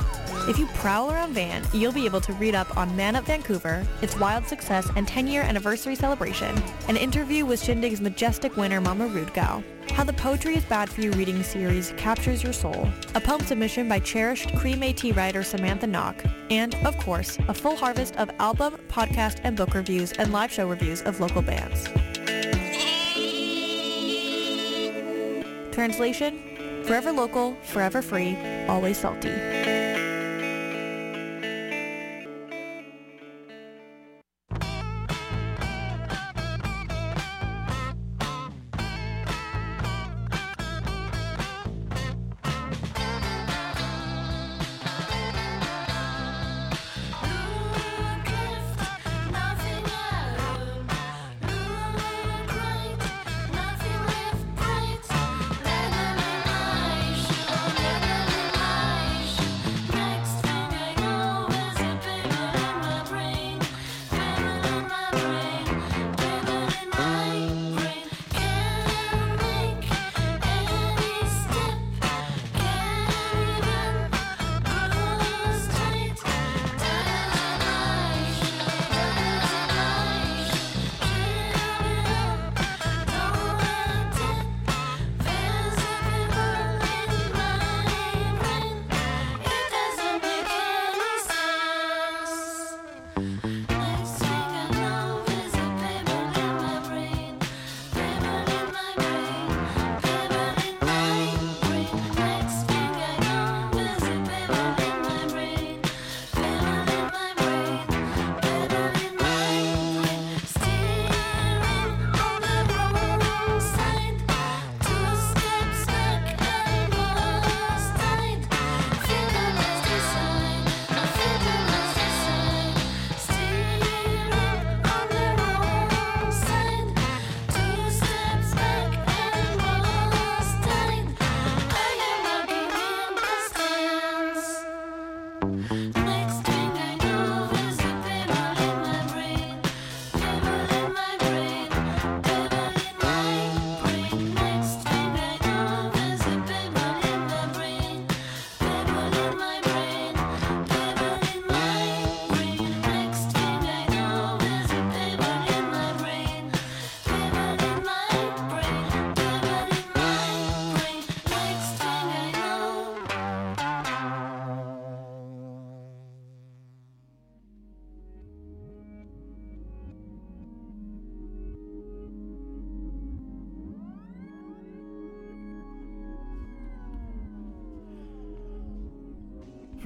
If 0.49 0.59
you 0.59 0.67
prowl 0.75 1.13
around 1.13 1.35
Van, 1.35 1.63
you'll 1.73 1.93
be 1.93 2.05
able 2.05 2.21
to 2.23 2.33
read 2.33 2.57
up 2.57 2.77
on 2.77 2.97
Man 2.97 3.15
Up 3.15 3.27
Vancouver, 3.27 3.87
its 4.03 4.19
wild 4.19 4.45
success 4.45 4.91
and 4.97 5.07
10-year 5.07 5.43
anniversary 5.43 5.95
celebration, 5.95 6.61
an 6.89 6.97
interview 6.97 7.47
with 7.47 7.63
Shindig's 7.63 8.01
majestic 8.01 8.57
winner 8.57 8.81
Mama 8.81 9.07
Rudgau, 9.07 9.63
how 9.91 10.05
the 10.05 10.13
Poetry 10.13 10.57
is 10.57 10.65
Bad 10.65 10.89
for 10.89 11.01
You 11.01 11.11
reading 11.13 11.43
series 11.43 11.93
captures 11.97 12.43
your 12.43 12.53
soul, 12.53 12.89
a 13.15 13.21
poem 13.21 13.41
submission 13.41 13.89
by 13.89 13.99
cherished 13.99 14.55
Cree 14.57 14.75
Métis 14.75 15.17
writer 15.17 15.43
Samantha 15.43 15.87
Knock, 15.87 16.23
and, 16.51 16.75
of 16.87 16.97
course, 16.99 17.39
a 17.49 17.55
full 17.55 17.77
harvest 17.77 18.17
of 18.17 18.31
album, 18.39 18.77
podcast, 18.89 19.41
and 19.45 19.57
book 19.57 19.75
reviews 19.75 20.13
and 20.13 20.33
live 20.33 20.51
show 20.53 20.69
reviews 20.69 21.03
of 21.03 21.21
local 21.21 21.43
bands. 21.43 21.89
Translation 25.73 26.85
Forever 26.85 27.13
local, 27.13 27.55
forever 27.63 28.03
free, 28.03 28.37
always 28.67 28.99
salty. 28.99 29.31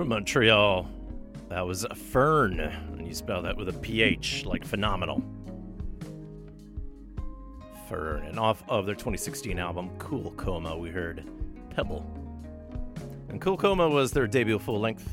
From 0.05 0.11
Montreal, 0.11 0.87
that 1.49 1.67
was 1.67 1.85
a 1.85 1.89
Phern, 1.89 2.61
and 2.93 3.09
you 3.09 3.15
spell 3.15 3.41
that 3.41 3.57
with 3.57 3.71
a 3.71 3.73
PH, 3.73 4.45
like 4.45 4.63
phenomenal. 4.63 5.25
Phern, 7.89 8.29
and 8.29 8.39
off 8.39 8.63
of 8.69 8.85
their 8.85 8.95
2016 8.95 9.59
album 9.59 9.89
Cool 9.99 10.33
Coma, 10.37 10.77
we 10.77 10.91
heard 10.91 11.25
Pebble. 11.71 12.05
And 13.31 13.41
Cool 13.41 13.57
Coma 13.57 13.89
was 13.89 14.13
their 14.13 14.27
debut 14.27 14.59
full 14.59 14.79
length. 14.79 15.11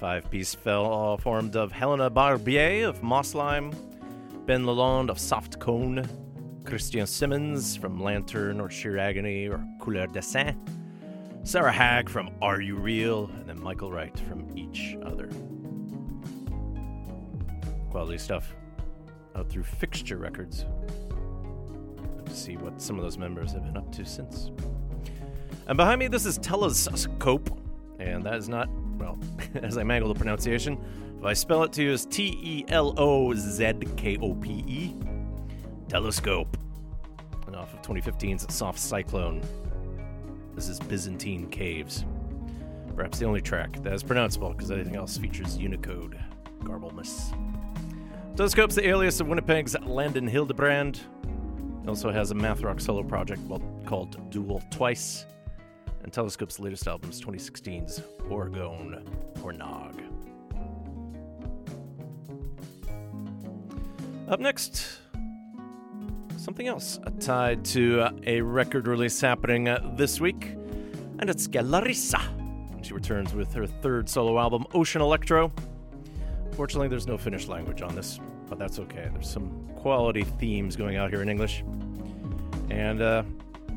Five 0.00 0.30
piece 0.30 0.54
fell 0.54 1.18
formed 1.18 1.54
of 1.54 1.70
Helena 1.70 2.08
Barbier 2.08 2.88
of 2.88 3.02
Mosslime, 3.02 3.70
Ben 4.46 4.64
Lalonde 4.64 5.10
of 5.10 5.18
Soft 5.18 5.60
Cone, 5.60 6.08
Christian 6.64 7.06
Simmons 7.06 7.76
from 7.76 8.02
Lantern 8.02 8.62
or 8.62 8.70
Sheer 8.70 8.96
Agony 8.96 9.46
or 9.46 9.62
Couleur 9.78 10.06
de 10.06 10.22
Sang, 10.22 10.58
Sarah 11.46 11.70
Hag 11.70 12.08
from 12.08 12.30
Are 12.40 12.62
You 12.62 12.74
Real, 12.74 13.26
and 13.26 13.46
then 13.46 13.62
Michael 13.62 13.92
Wright 13.92 14.18
from 14.26 14.48
Each 14.56 14.96
Other. 15.04 15.28
Quality 17.90 18.16
stuff 18.16 18.54
out 19.36 19.50
through 19.50 19.64
Fixture 19.64 20.16
Records. 20.16 20.64
To 22.24 22.34
see 22.34 22.56
what 22.56 22.80
some 22.80 22.96
of 22.96 23.02
those 23.02 23.18
members 23.18 23.52
have 23.52 23.62
been 23.62 23.76
up 23.76 23.92
to 23.92 24.06
since. 24.06 24.52
And 25.66 25.76
behind 25.76 25.98
me, 25.98 26.08
this 26.08 26.24
is 26.24 26.38
Telozkope, 26.38 27.58
and 27.98 28.24
that 28.24 28.36
is 28.36 28.48
not, 28.48 28.70
well, 28.96 29.18
as 29.56 29.76
I 29.76 29.82
mangle 29.82 30.14
the 30.14 30.18
pronunciation, 30.18 30.82
if 31.18 31.26
I 31.26 31.34
spell 31.34 31.62
it 31.64 31.72
to 31.74 31.82
you 31.82 31.92
as 31.92 32.06
T 32.06 32.38
E 32.42 32.64
L 32.68 32.94
O 32.96 33.34
Z 33.34 33.74
K 33.98 34.16
O 34.16 34.32
P 34.32 34.64
E, 34.66 34.94
Telozkope. 35.88 36.54
And 37.46 37.54
off 37.54 37.74
of 37.74 37.82
2015's 37.82 38.52
Soft 38.52 38.78
Cyclone, 38.78 39.42
this 40.54 40.68
is 40.68 40.78
Byzantine 40.80 41.48
Caves. 41.48 42.04
Perhaps 42.94 43.18
the 43.18 43.26
only 43.26 43.40
track 43.40 43.82
that 43.82 43.92
is 43.92 44.04
pronounceable 44.04 44.56
because 44.56 44.70
anything 44.70 44.96
else 44.96 45.18
features 45.18 45.58
Unicode 45.58 46.18
garbleness. 46.60 47.32
Telozkope's 48.36 48.74
the 48.74 48.88
alias 48.88 49.20
of 49.20 49.26
Winnipeg's 49.26 49.76
Landon 49.84 50.26
Hildebrand. 50.26 51.00
He 51.82 51.88
also 51.88 52.10
has 52.10 52.30
a 52.30 52.34
math 52.34 52.62
rock 52.62 52.80
solo 52.80 53.02
project 53.02 53.40
called 53.84 54.30
Dual 54.30 54.62
Twice. 54.70 55.26
And 56.02 56.12
Telozkope's 56.12 56.60
latest 56.60 56.86
album 56.86 57.10
is 57.10 57.20
2016's 57.20 58.00
Orgone 58.28 59.04
Pornog. 59.34 60.00
Up 64.28 64.40
next, 64.40 65.00
something 66.36 66.66
else 66.66 66.98
tied 67.20 67.64
to 67.66 68.00
uh, 68.00 68.10
a 68.26 68.40
record 68.40 68.86
release 68.86 69.20
happening 69.20 69.68
uh, 69.68 69.80
this 69.96 70.20
week, 70.20 70.56
and 71.18 71.30
it's 71.30 71.48
Kellarissa. 71.48 72.20
She 72.82 72.92
returns 72.92 73.34
with 73.34 73.52
her 73.54 73.66
third 73.66 74.08
solo 74.08 74.38
album, 74.38 74.66
Ocean 74.74 75.00
Electro. 75.00 75.52
Fortunately, 76.52 76.88
there's 76.88 77.06
no 77.06 77.16
Finnish 77.16 77.48
language 77.48 77.82
on 77.82 77.94
this, 77.94 78.20
but 78.48 78.58
that's 78.58 78.78
okay. 78.78 79.08
There's 79.12 79.28
some 79.28 79.68
quality 79.76 80.24
themes 80.24 80.76
going 80.76 80.96
out 80.96 81.10
here 81.10 81.22
in 81.22 81.28
English. 81.28 81.64
And 82.70 83.00
uh, 83.00 83.22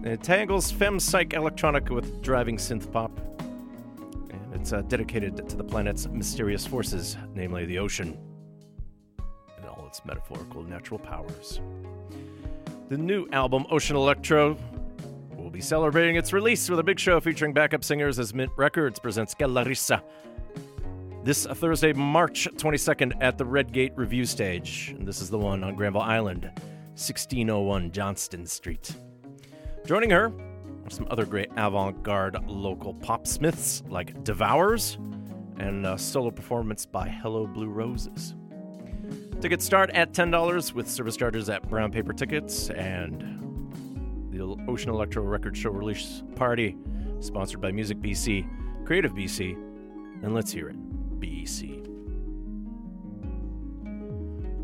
it 0.03 0.23
tangles 0.23 0.71
fem 0.71 0.99
psych 0.99 1.29
electronica 1.29 1.89
with 1.89 2.21
driving 2.21 2.57
synth 2.57 2.91
pop. 2.91 3.11
And 4.29 4.53
it's 4.53 4.73
uh, 4.73 4.81
dedicated 4.83 5.49
to 5.49 5.55
the 5.55 5.63
planet's 5.63 6.07
mysterious 6.07 6.65
forces, 6.65 7.17
namely 7.33 7.65
the 7.65 7.79
ocean 7.79 8.17
and 9.57 9.65
all 9.65 9.85
its 9.87 10.03
metaphorical 10.05 10.63
natural 10.63 10.99
powers. 10.99 11.59
The 12.89 12.97
new 12.97 13.27
album, 13.33 13.65
Ocean 13.69 13.97
Electro, 13.97 14.57
will 15.35 15.49
be 15.49 15.59
celebrating 15.59 16.15
its 16.15 16.31
release 16.31 16.69
with 16.69 16.79
a 16.79 16.83
big 16.83 16.97
show 16.97 17.19
featuring 17.19 17.51
backup 17.51 17.83
singers 17.83 18.17
as 18.17 18.33
Mint 18.33 18.49
Records 18.55 18.97
presents 18.97 19.35
Kellarissa 19.35 20.01
this 21.25 21.45
Thursday, 21.45 21.91
March 21.91 22.47
22nd 22.55 23.11
at 23.19 23.37
the 23.37 23.43
Redgate 23.43 23.91
Revue 23.97 24.23
Stage. 24.23 24.95
And 24.97 25.05
this 25.05 25.19
is 25.19 25.29
the 25.29 25.37
one 25.37 25.65
on 25.65 25.75
Granville 25.75 25.99
Island, 25.99 26.45
1601 26.93 27.91
Johnston 27.91 28.45
Street. 28.45 28.95
Joining 29.85 30.11
her 30.11 30.31
are 30.85 30.89
some 30.89 31.07
other 31.11 31.25
great 31.25 31.49
avant 31.57 32.01
garde 32.03 32.41
local 32.47 32.93
pop 32.93 33.27
smiths 33.27 33.83
like 33.89 34.23
Devours 34.23 34.97
and 35.57 35.85
a 35.85 35.97
solo 35.97 36.31
performance 36.31 36.85
by 36.85 37.09
Hello 37.09 37.47
Blue 37.47 37.67
Roses. 37.67 38.36
Tickets 39.39 39.63
start 39.63 39.91
at 39.91 40.13
$10 40.13 40.73
with 40.73 40.89
service 40.89 41.15
charges 41.15 41.47
at 41.47 41.69
Brown 41.69 41.91
Paper 41.91 42.11
Tickets 42.11 42.71
and 42.71 43.21
the 44.31 44.41
Ocean 44.67 44.89
Electro 44.89 45.21
Record 45.21 45.55
Show 45.55 45.69
release 45.69 46.23
party, 46.35 46.75
sponsored 47.19 47.61
by 47.61 47.71
Music 47.71 47.99
BC, 47.99 48.47
Creative 48.83 49.13
BC, 49.13 49.53
and 50.23 50.33
let's 50.33 50.51
hear 50.51 50.69
it, 50.69 51.19
BC. 51.19 51.83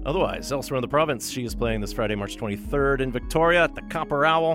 Otherwise, 0.08 0.52
elsewhere 0.52 0.80
in 0.80 0.82
the 0.82 0.88
province, 0.88 1.30
she 1.30 1.46
is 1.46 1.54
playing 1.54 1.80
this 1.80 1.94
Friday, 1.94 2.16
March 2.16 2.36
23rd 2.38 3.02
in 3.02 3.12
Victoria 3.12 3.66
at 3.66 3.76
the 3.76 3.82
Copper 3.84 4.26
Owl, 4.26 4.54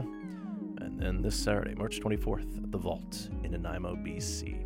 and 0.80 1.00
then 1.00 1.22
this 1.22 1.36
Saturday, 1.36 1.76
March 1.76 2.00
24th 2.00 2.64
at 2.64 2.72
the 2.72 2.78
Vault 2.78 3.30
in 3.44 3.52
Nanaimo, 3.52 3.94
BC. 3.94 4.64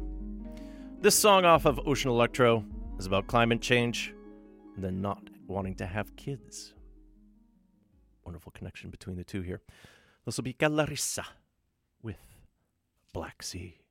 This 1.03 1.15
song 1.15 1.45
off 1.45 1.67
of 1.67 1.79
Ocean 1.87 2.11
Electro 2.11 2.65
is 2.99 3.05
about 3.05 3.27
climate 3.27 3.61
change 3.61 4.15
and 4.75 4.83
then 4.83 5.03
not 5.03 5.29
wanting 5.53 5.75
to 5.77 5.87
have 5.87 6.17
kids. 6.17 6.75
Wonderful 8.25 8.53
connection 8.53 8.91
between 8.91 9.17
the 9.17 9.25
two 9.25 9.43
here. 9.43 9.61
This 10.25 10.37
will 10.37 10.45
be 10.45 10.55
Kellarissa 10.55 11.25
with 12.03 12.19
Black 13.13 13.43
Sea. 13.43 13.82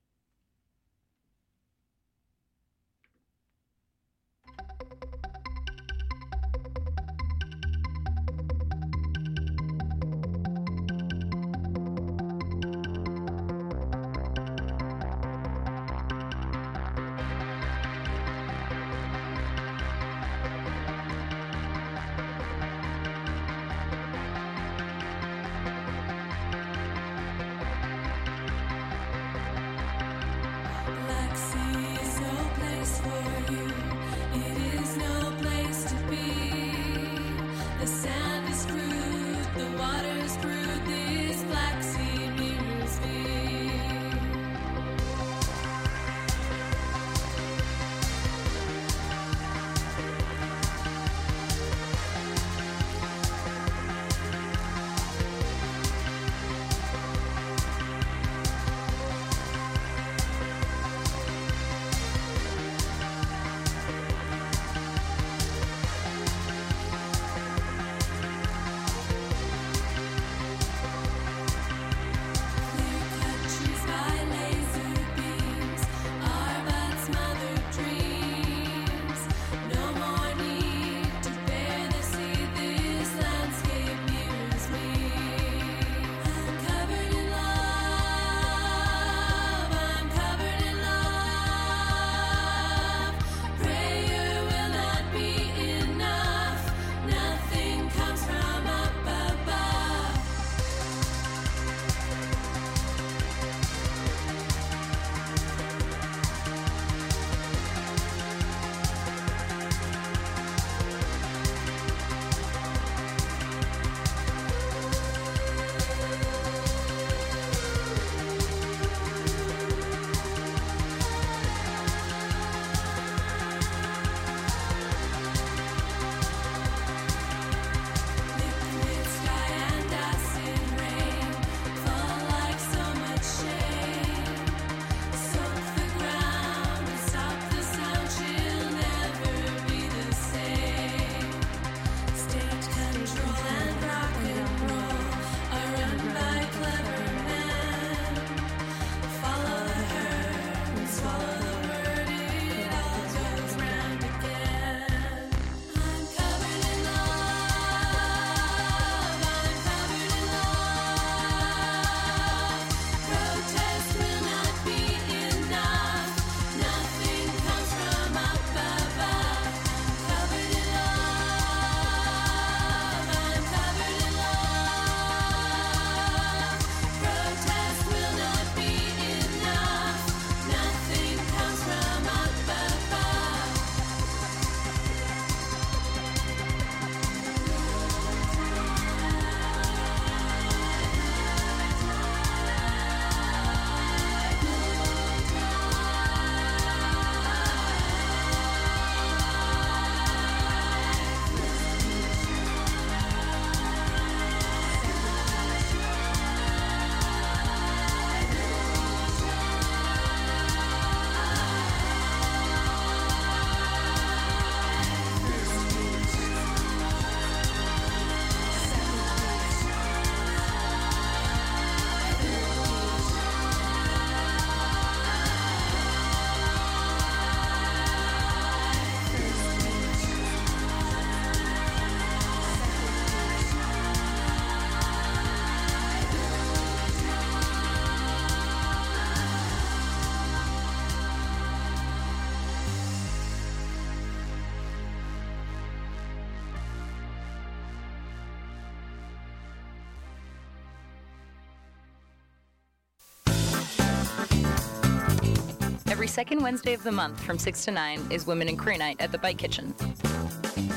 Second 256.12 256.44
Wednesday 256.44 256.74
of 256.74 256.84
the 256.84 256.92
month 256.92 257.18
from 257.22 257.40
6 257.40 257.64
to 257.64 257.72
9 257.72 258.08
is 258.10 258.28
Women 258.28 258.50
in 258.50 258.58
Queer 258.58 258.78
Night 258.78 258.98
at 259.00 259.14
the 259.14 259.18
Bike 259.18 259.38
Kitchen. 259.38 259.74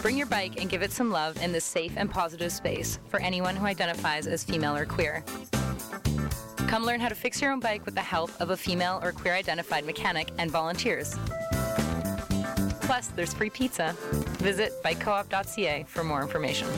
Bring 0.00 0.16
your 0.16 0.28
bike 0.28 0.60
and 0.60 0.70
give 0.70 0.80
it 0.80 0.92
some 0.92 1.10
love 1.10 1.36
in 1.42 1.50
this 1.50 1.64
safe 1.64 1.92
and 1.96 2.08
positive 2.08 2.52
space 2.52 3.00
for 3.08 3.20
anyone 3.20 3.56
who 3.56 3.66
identifies 3.66 4.28
as 4.28 4.44
female 4.44 4.76
or 4.76 4.86
queer. 4.86 5.24
Come 6.68 6.84
learn 6.84 7.00
how 7.00 7.08
to 7.08 7.16
fix 7.16 7.42
your 7.42 7.50
own 7.50 7.58
bike 7.58 7.84
with 7.84 7.96
the 7.96 8.00
help 8.00 8.30
of 8.40 8.50
a 8.50 8.56
female 8.56 9.00
or 9.02 9.10
queer 9.10 9.34
identified 9.34 9.84
mechanic 9.84 10.30
and 10.38 10.52
volunteers. 10.52 11.16
Plus, 12.82 13.08
there's 13.08 13.34
free 13.34 13.50
pizza. 13.50 13.96
Visit 14.38 14.80
bikecoop.ca 14.84 15.84
for 15.88 16.04
more 16.04 16.22
information. 16.22 16.68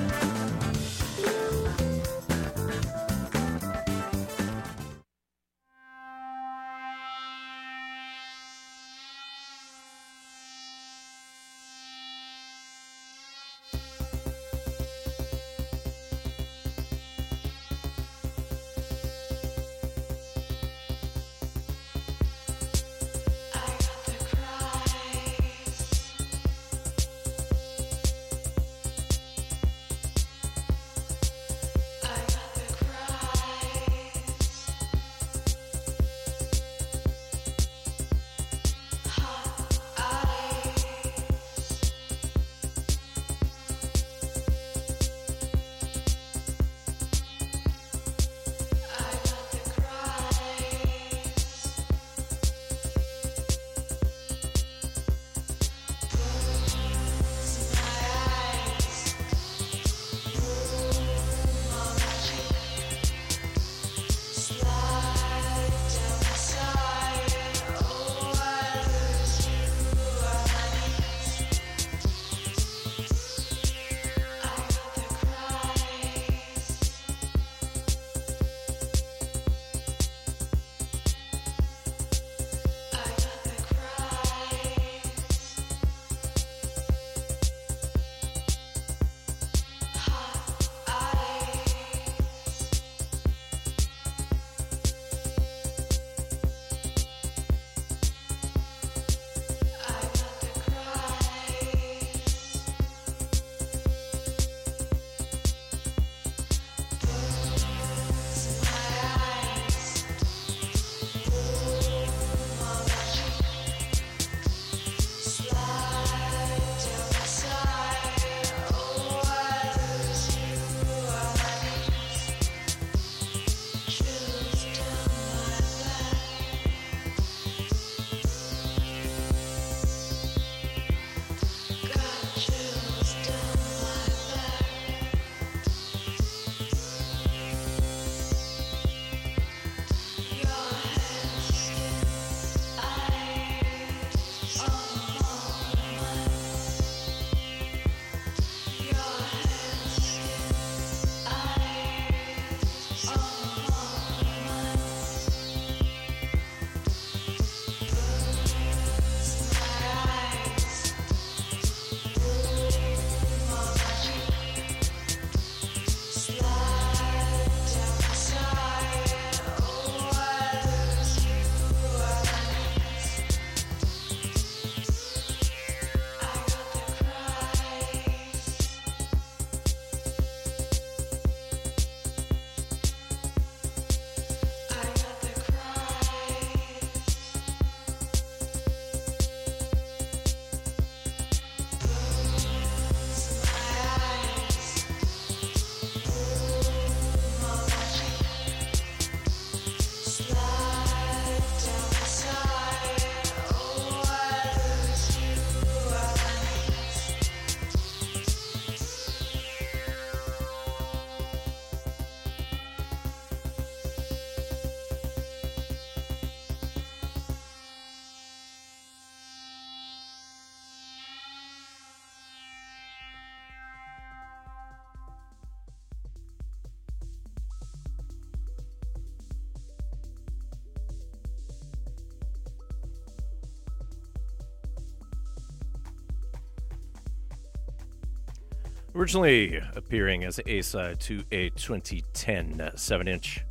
Originally 238.96 239.60
appearing 239.74 240.24
as 240.24 240.40
a 240.46 240.62
side 240.62 240.98
to 241.00 241.22
a 241.30 241.50
2010 241.50 242.70
7 242.74 243.08
inch, 243.08 243.44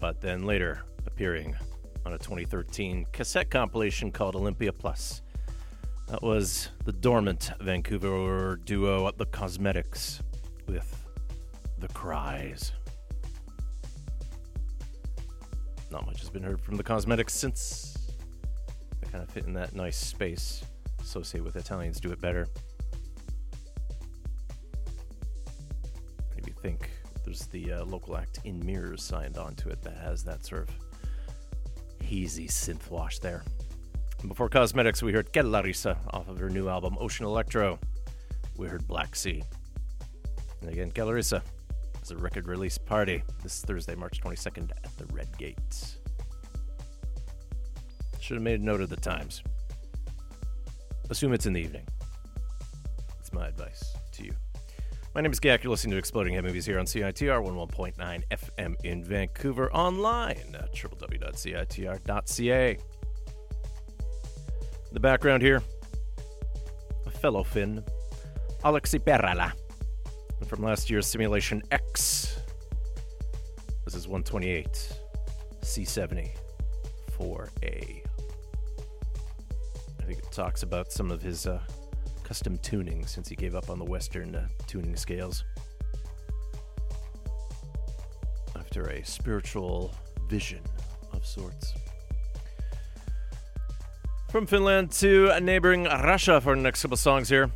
but 0.00 0.22
then 0.22 0.46
later 0.46 0.84
appearing 1.06 1.54
on 2.06 2.14
a 2.14 2.18
2013 2.18 3.04
cassette 3.12 3.50
compilation 3.50 4.10
called 4.10 4.34
Olympia 4.34 4.72
Plus. 4.72 5.20
That 6.08 6.22
was 6.22 6.70
the 6.86 6.92
dormant 6.92 7.50
Vancouver 7.60 8.58
duo 8.64 9.10
The 9.18 9.26
Cosmetics 9.26 10.22
with 10.66 11.06
The 11.78 11.88
Cries. 11.88 12.72
Not 15.90 16.06
much 16.06 16.20
has 16.20 16.30
been 16.30 16.42
heard 16.42 16.62
from 16.62 16.78
The 16.78 16.84
Cosmetics 16.84 17.34
since. 17.34 17.98
They 19.02 19.10
kind 19.10 19.22
of 19.22 19.28
fit 19.28 19.44
in 19.44 19.52
that 19.52 19.74
nice 19.74 19.98
space 19.98 20.64
associated 21.02 21.44
with 21.44 21.56
Italians 21.56 22.00
do 22.00 22.12
it 22.12 22.20
better. 22.22 22.48
Local 27.96 28.18
act 28.18 28.40
In 28.44 28.60
Mirrors 28.60 29.02
signed 29.02 29.38
onto 29.38 29.70
it 29.70 29.80
that 29.80 29.96
has 29.96 30.22
that 30.24 30.44
sort 30.44 30.68
of 30.68 30.74
hazy 32.02 32.46
synth 32.46 32.90
wash 32.90 33.20
there. 33.20 33.42
Before 34.28 34.50
Cosmetics, 34.50 35.02
we 35.02 35.14
heard 35.14 35.32
Kellarissa 35.32 35.96
off 36.10 36.28
of 36.28 36.38
her 36.38 36.50
new 36.50 36.68
album 36.68 36.98
Ocean 37.00 37.24
Electro. 37.24 37.78
We 38.54 38.68
heard 38.68 38.86
Black 38.86 39.16
Sea. 39.16 39.42
And 40.60 40.68
again, 40.68 40.90
Kellarissa 40.90 41.40
is 42.02 42.10
a 42.10 42.18
record 42.18 42.48
release 42.48 42.76
party 42.76 43.22
this 43.42 43.62
Thursday, 43.62 43.94
March 43.94 44.20
22nd 44.20 44.72
at 44.72 44.94
the 44.98 45.06
Red 45.06 45.28
Gate. 45.38 45.96
Should 48.20 48.34
have 48.34 48.42
made 48.42 48.60
a 48.60 48.62
note 48.62 48.82
of 48.82 48.90
the 48.90 48.96
times. 48.96 49.42
Assume 51.08 51.32
it's 51.32 51.46
in 51.46 51.54
the 51.54 51.62
evening. 51.62 51.86
That's 53.16 53.32
my 53.32 53.48
advice. 53.48 53.96
My 55.16 55.22
name 55.22 55.32
is 55.32 55.40
Gak. 55.40 55.64
You're 55.64 55.70
listening 55.70 55.92
to 55.92 55.96
Exploding 55.96 56.34
Head 56.34 56.44
Movies 56.44 56.66
here 56.66 56.78
on 56.78 56.84
CITR 56.84 57.42
11.9 57.42 58.22
FM 58.30 58.74
in 58.84 59.02
Vancouver, 59.02 59.72
online 59.72 60.36
at 60.52 60.74
www.citr.ca. 60.74 62.78
The 64.92 65.00
background 65.00 65.42
here 65.42 65.62
a 67.06 67.10
fellow 67.10 67.42
Finn, 67.42 67.82
Aleksi 68.62 68.98
Perälä, 68.98 69.52
from 70.46 70.62
last 70.62 70.90
year's 70.90 71.06
Simulation 71.06 71.62
X. 71.70 72.38
This 73.86 73.94
is 73.94 74.06
128 74.06 74.98
C70 75.62 76.28
4A. 77.18 78.02
I 79.98 80.02
think 80.02 80.18
it 80.18 80.30
talks 80.30 80.62
about 80.62 80.92
some 80.92 81.10
of 81.10 81.22
his 81.22 81.46
uh, 81.46 81.62
custom 82.26 82.58
tuning 82.58 83.06
since 83.06 83.28
he 83.28 83.36
gave 83.36 83.54
up 83.54 83.70
on 83.70 83.78
the 83.78 83.84
Western 83.84 84.34
uh, 84.34 84.48
tuning 84.66 84.96
scales. 84.96 85.44
After 88.56 88.88
a 88.88 89.04
spiritual 89.04 89.94
vision 90.28 90.60
of 91.12 91.24
sorts. 91.24 91.72
From 94.28 94.44
Finland 94.44 94.90
to 94.92 95.38
neighboring 95.40 95.84
Russia 95.84 96.40
for 96.40 96.56
the 96.56 96.62
next 96.62 96.82
couple 96.82 96.96
songs 96.96 97.28
here. 97.28 97.48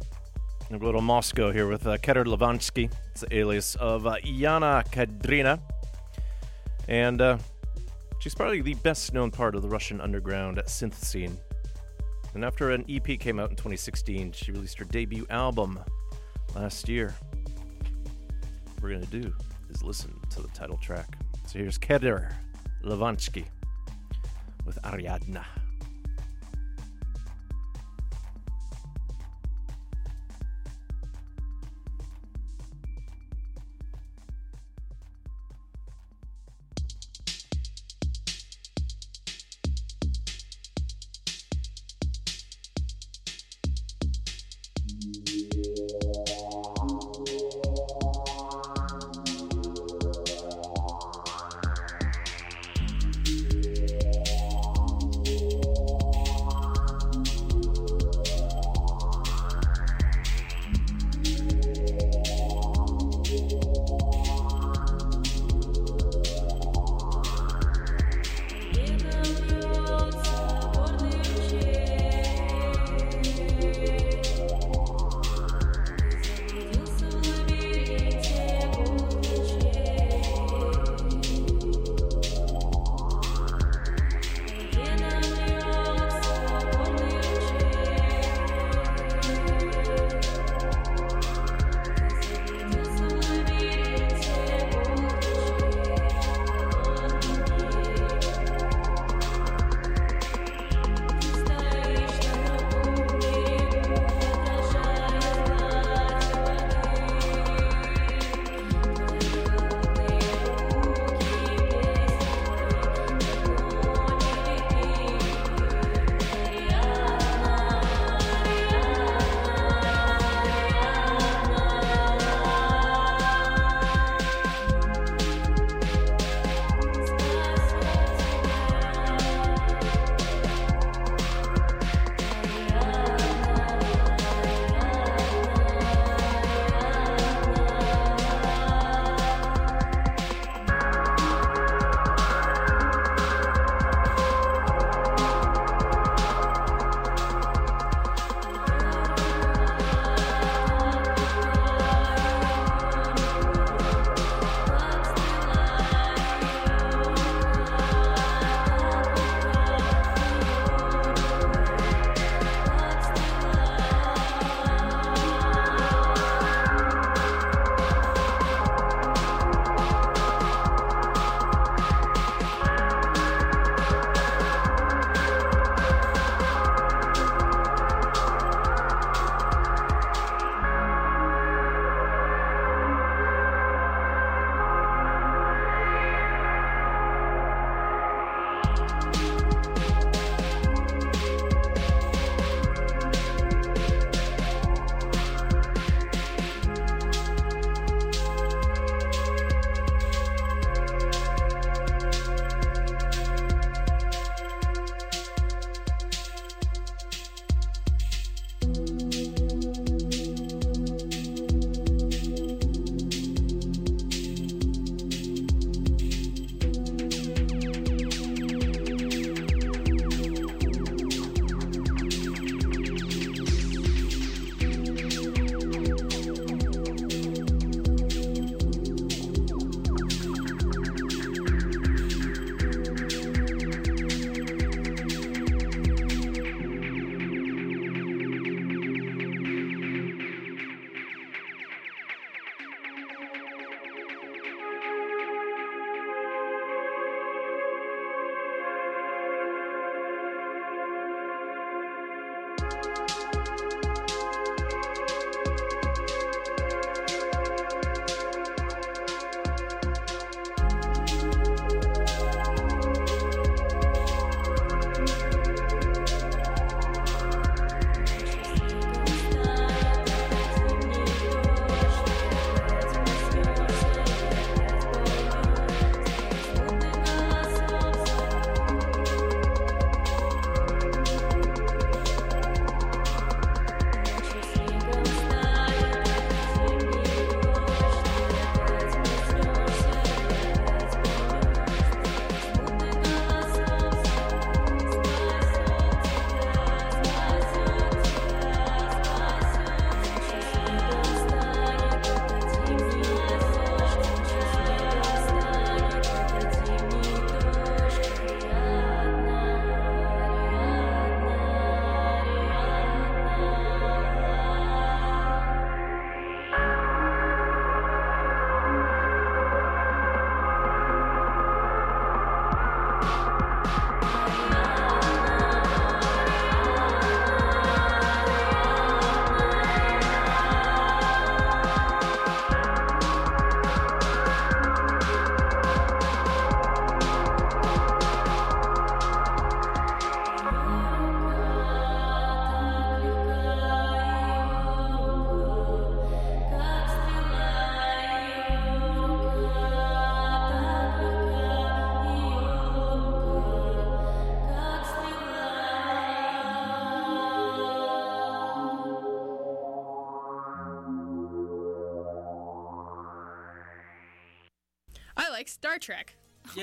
go 0.78 0.92
to 0.92 1.00
Moscow 1.00 1.50
here 1.50 1.66
with 1.66 1.84
uh, 1.88 1.96
Kedr 1.98 2.24
Livanskiy. 2.24 2.92
It's 3.10 3.22
the 3.22 3.36
alias 3.36 3.74
of 3.74 4.06
uh, 4.06 4.18
Yana 4.24 4.86
Kedrina. 4.92 5.60
And 6.86 7.20
uh, 7.20 7.38
she's 8.20 8.36
probably 8.36 8.60
the 8.60 8.74
best 8.74 9.12
known 9.12 9.32
part 9.32 9.56
of 9.56 9.62
the 9.62 9.68
Russian 9.68 10.00
underground 10.00 10.58
synth 10.66 10.94
scene. 10.94 11.36
And 12.34 12.44
after 12.44 12.70
an 12.70 12.84
EP 12.88 13.18
came 13.18 13.40
out 13.40 13.50
in 13.50 13.56
2016, 13.56 14.32
she 14.32 14.52
released 14.52 14.78
her 14.78 14.84
debut 14.84 15.26
album 15.30 15.80
last 16.54 16.88
year. 16.88 17.14
What 18.64 18.82
we're 18.82 18.90
going 18.90 19.06
to 19.06 19.20
do 19.20 19.32
is 19.68 19.82
listen 19.82 20.14
to 20.30 20.42
the 20.42 20.48
title 20.48 20.76
track. 20.76 21.18
So 21.46 21.58
here's 21.58 21.78
Kedr 21.78 22.32
Livanskiy 22.84 23.44
with 24.64 24.78
Ariadna. 24.82 25.44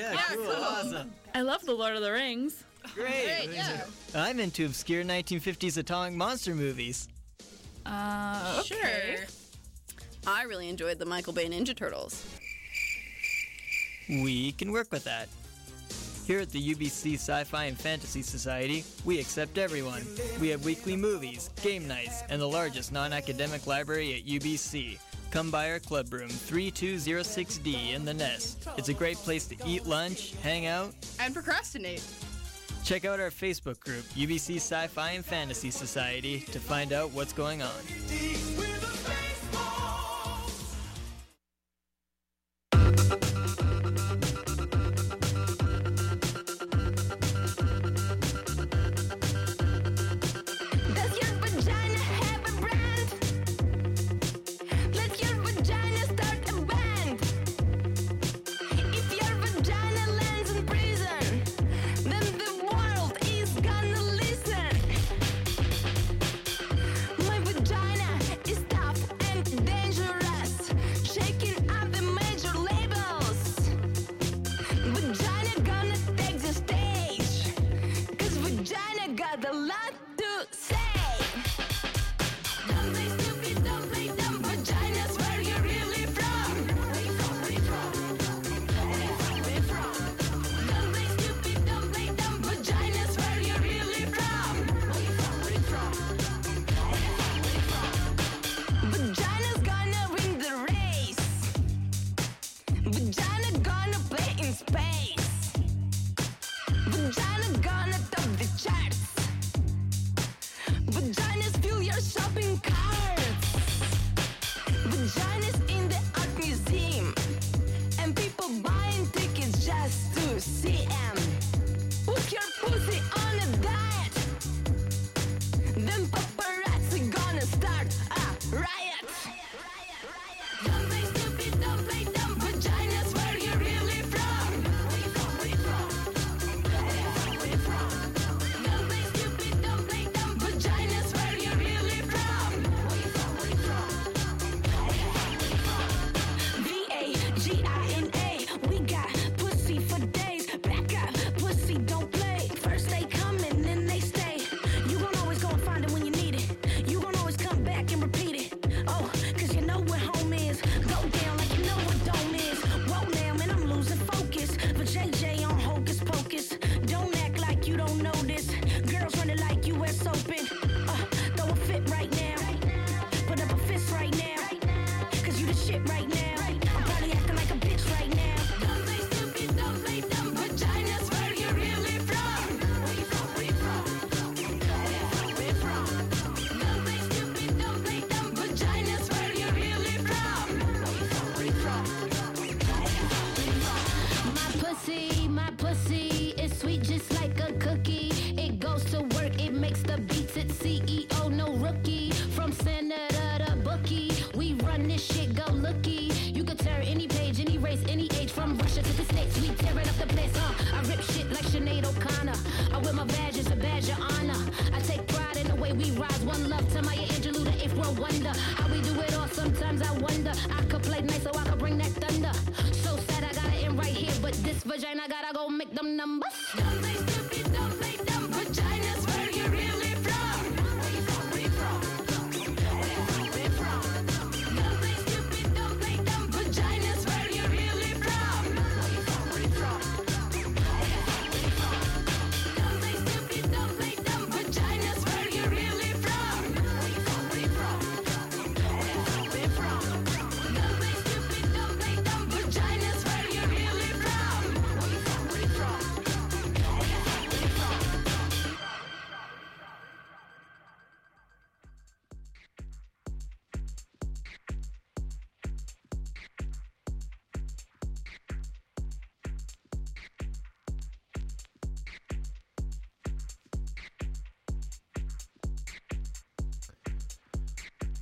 Yeah, 0.08 0.14
yeah 0.14 0.36
cool. 0.36 0.46
cool. 0.46 0.54
Awesome. 0.54 1.12
I 1.36 1.42
love 1.42 1.66
the 1.66 1.74
Lord 1.74 1.96
of 1.96 2.02
the 2.02 2.12
Rings. 2.12 2.64
Great. 2.94 3.46
Great 3.46 3.50
yeah. 3.54 3.82
I'm 4.16 4.40
into 4.40 4.66
obscure 4.66 5.04
1950s 5.04 5.78
atomic 5.78 6.14
monster 6.14 6.56
movies. 6.56 7.08
Uh, 7.86 8.58
okay. 8.60 9.18
sure. 9.18 9.26
I 10.26 10.44
really 10.44 10.70
enjoyed 10.70 11.00
the 11.00 11.06
Michael 11.06 11.34
Bay 11.34 11.48
Ninja 11.48 11.76
Turtles. 11.76 12.26
We 14.10 14.52
can 14.54 14.72
work 14.72 14.92
with 14.92 15.04
that. 15.06 15.28
Here 16.26 16.42
at 16.42 16.50
the 16.50 16.74
UBC 16.74 17.14
Sci 17.14 17.44
Fi 17.46 17.66
and 17.66 17.80
Fantasy 17.80 18.22
Society, 18.22 18.84
we 19.06 19.18
accept 19.20 19.58
everyone. 19.58 20.06
We 20.42 20.50
have 20.50 20.66
weekly 20.66 20.98
movies, 20.98 21.50
game 21.62 21.88
nights, 21.88 22.24
and 22.30 22.42
the 22.42 22.48
largest 22.48 22.92
non 22.92 23.14
academic 23.14 23.66
library 23.66 24.16
at 24.16 24.26
UBC 24.26 25.00
come 25.38 25.52
by 25.52 25.70
our 25.70 25.80
clubroom, 25.80 26.32
3206D 26.32 27.94
in 27.94 28.04
the 28.04 28.14
Nest. 28.14 28.68
It's 28.76 28.90
a 28.90 28.94
great 28.94 29.18
place 29.18 29.46
to 29.46 29.56
eat 29.68 29.86
lunch, 29.86 30.34
hang 30.42 30.66
out, 30.66 30.96
and 31.20 31.32
procrastinate. 31.32 32.04
Check 32.84 33.06
out 33.06 33.20
our 33.20 33.30
Facebook 33.30 33.80
group, 33.80 34.04
UBC 34.16 34.56
Sci 34.56 34.88
Fi 34.88 35.12
and 35.12 35.24
Fantasy 35.24 35.70
Society, 35.70 36.40
to 36.40 36.60
find 36.60 36.92
out 36.92 37.12
what's 37.12 37.34
going 37.34 37.62
on. 37.62 37.70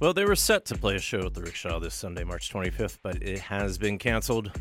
Well, 0.06 0.14
they 0.14 0.26
were 0.26 0.36
set 0.36 0.66
to 0.66 0.78
play 0.78 0.95
a 0.97 0.99
show 0.99 1.26
at 1.26 1.34
the 1.34 1.41
Rickshaw 1.41 1.80
this 1.80 1.95
Sunday, 1.95 2.24
March 2.24 2.53
25th, 2.53 2.99
but 3.01 3.24
it 3.24 3.39
has 3.39 3.80
been 3.80 3.97
canceled 3.97 4.51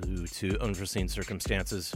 due 0.00 0.26
to 0.26 0.60
unforeseen 0.60 1.06
circumstances. 1.06 1.94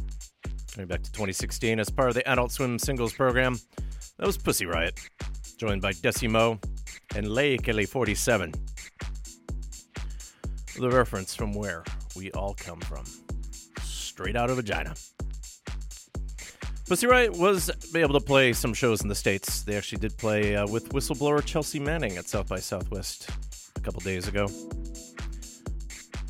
Going 0.76 0.86
back 0.86 1.02
to 1.02 1.10
2016 1.10 1.80
as 1.80 1.90
part 1.90 2.10
of 2.10 2.14
the 2.14 2.24
Adult 2.28 2.52
Swim 2.52 2.78
singles 2.78 3.12
program, 3.12 3.58
that 4.18 4.26
was 4.28 4.38
Pussy 4.38 4.64
Riot, 4.64 5.00
joined 5.58 5.82
by 5.82 5.90
Desi 5.90 6.30
Mo 6.30 6.60
and 7.16 7.26
Leikeli 7.26 7.88
47. 7.88 8.52
The 10.78 10.90
reference 10.90 11.34
from 11.34 11.52
where 11.52 11.82
we 12.14 12.30
all 12.30 12.54
come 12.54 12.78
from, 12.82 13.06
straight 13.82 14.36
out 14.36 14.50
of 14.50 14.56
vagina. 14.56 14.94
Pussy 16.86 17.06
Riot 17.06 17.38
was 17.38 17.70
able 17.96 18.12
to 18.20 18.24
play 18.24 18.52
some 18.52 18.74
shows 18.74 19.00
in 19.00 19.08
the 19.08 19.14
States. 19.14 19.62
They 19.62 19.74
actually 19.74 20.00
did 20.00 20.18
play 20.18 20.54
uh, 20.54 20.66
with 20.66 20.90
whistleblower 20.90 21.42
Chelsea 21.42 21.80
Manning 21.80 22.18
at 22.18 22.28
South 22.28 22.46
by 22.46 22.58
Southwest 22.58 23.30
a 23.74 23.80
couple 23.80 24.00
days 24.00 24.28
ago. 24.28 24.48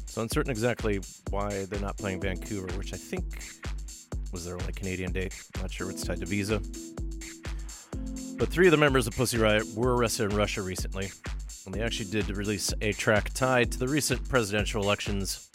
So 0.07 0.23
uncertain 0.23 0.53
exactly 0.53 1.01
why 1.31 1.65
they're 1.65 1.81
not 1.81 1.99
playing 1.99 2.21
Vancouver, 2.21 2.69
which 2.79 2.95
I 2.95 2.97
think 2.97 3.25
was 4.33 4.45
their 4.45 4.55
only 4.55 4.73
Canadian 4.73 5.11
date. 5.11 5.35
Not 5.61 5.73
sure 5.73 5.91
it's 5.91 6.05
tied 6.05 6.21
to 6.21 6.27
visa. 6.27 6.61
But 8.39 8.49
three 8.49 8.69
of 8.69 8.71
the 8.71 8.77
members 8.77 9.09
of 9.09 9.17
Pussy 9.17 9.39
Riot 9.39 9.67
were 9.75 9.97
arrested 9.97 10.31
in 10.31 10.37
Russia 10.37 10.63
recently, 10.63 11.11
and 11.67 11.75
they 11.75 11.81
actually 11.81 12.11
did 12.13 12.29
release 12.29 12.73
a 12.81 12.93
track 12.93 13.35
tied 13.35 13.73
to 13.73 13.79
the 13.81 13.89
recent 13.89 14.29
presidential 14.29 14.85
elections, 14.85 15.51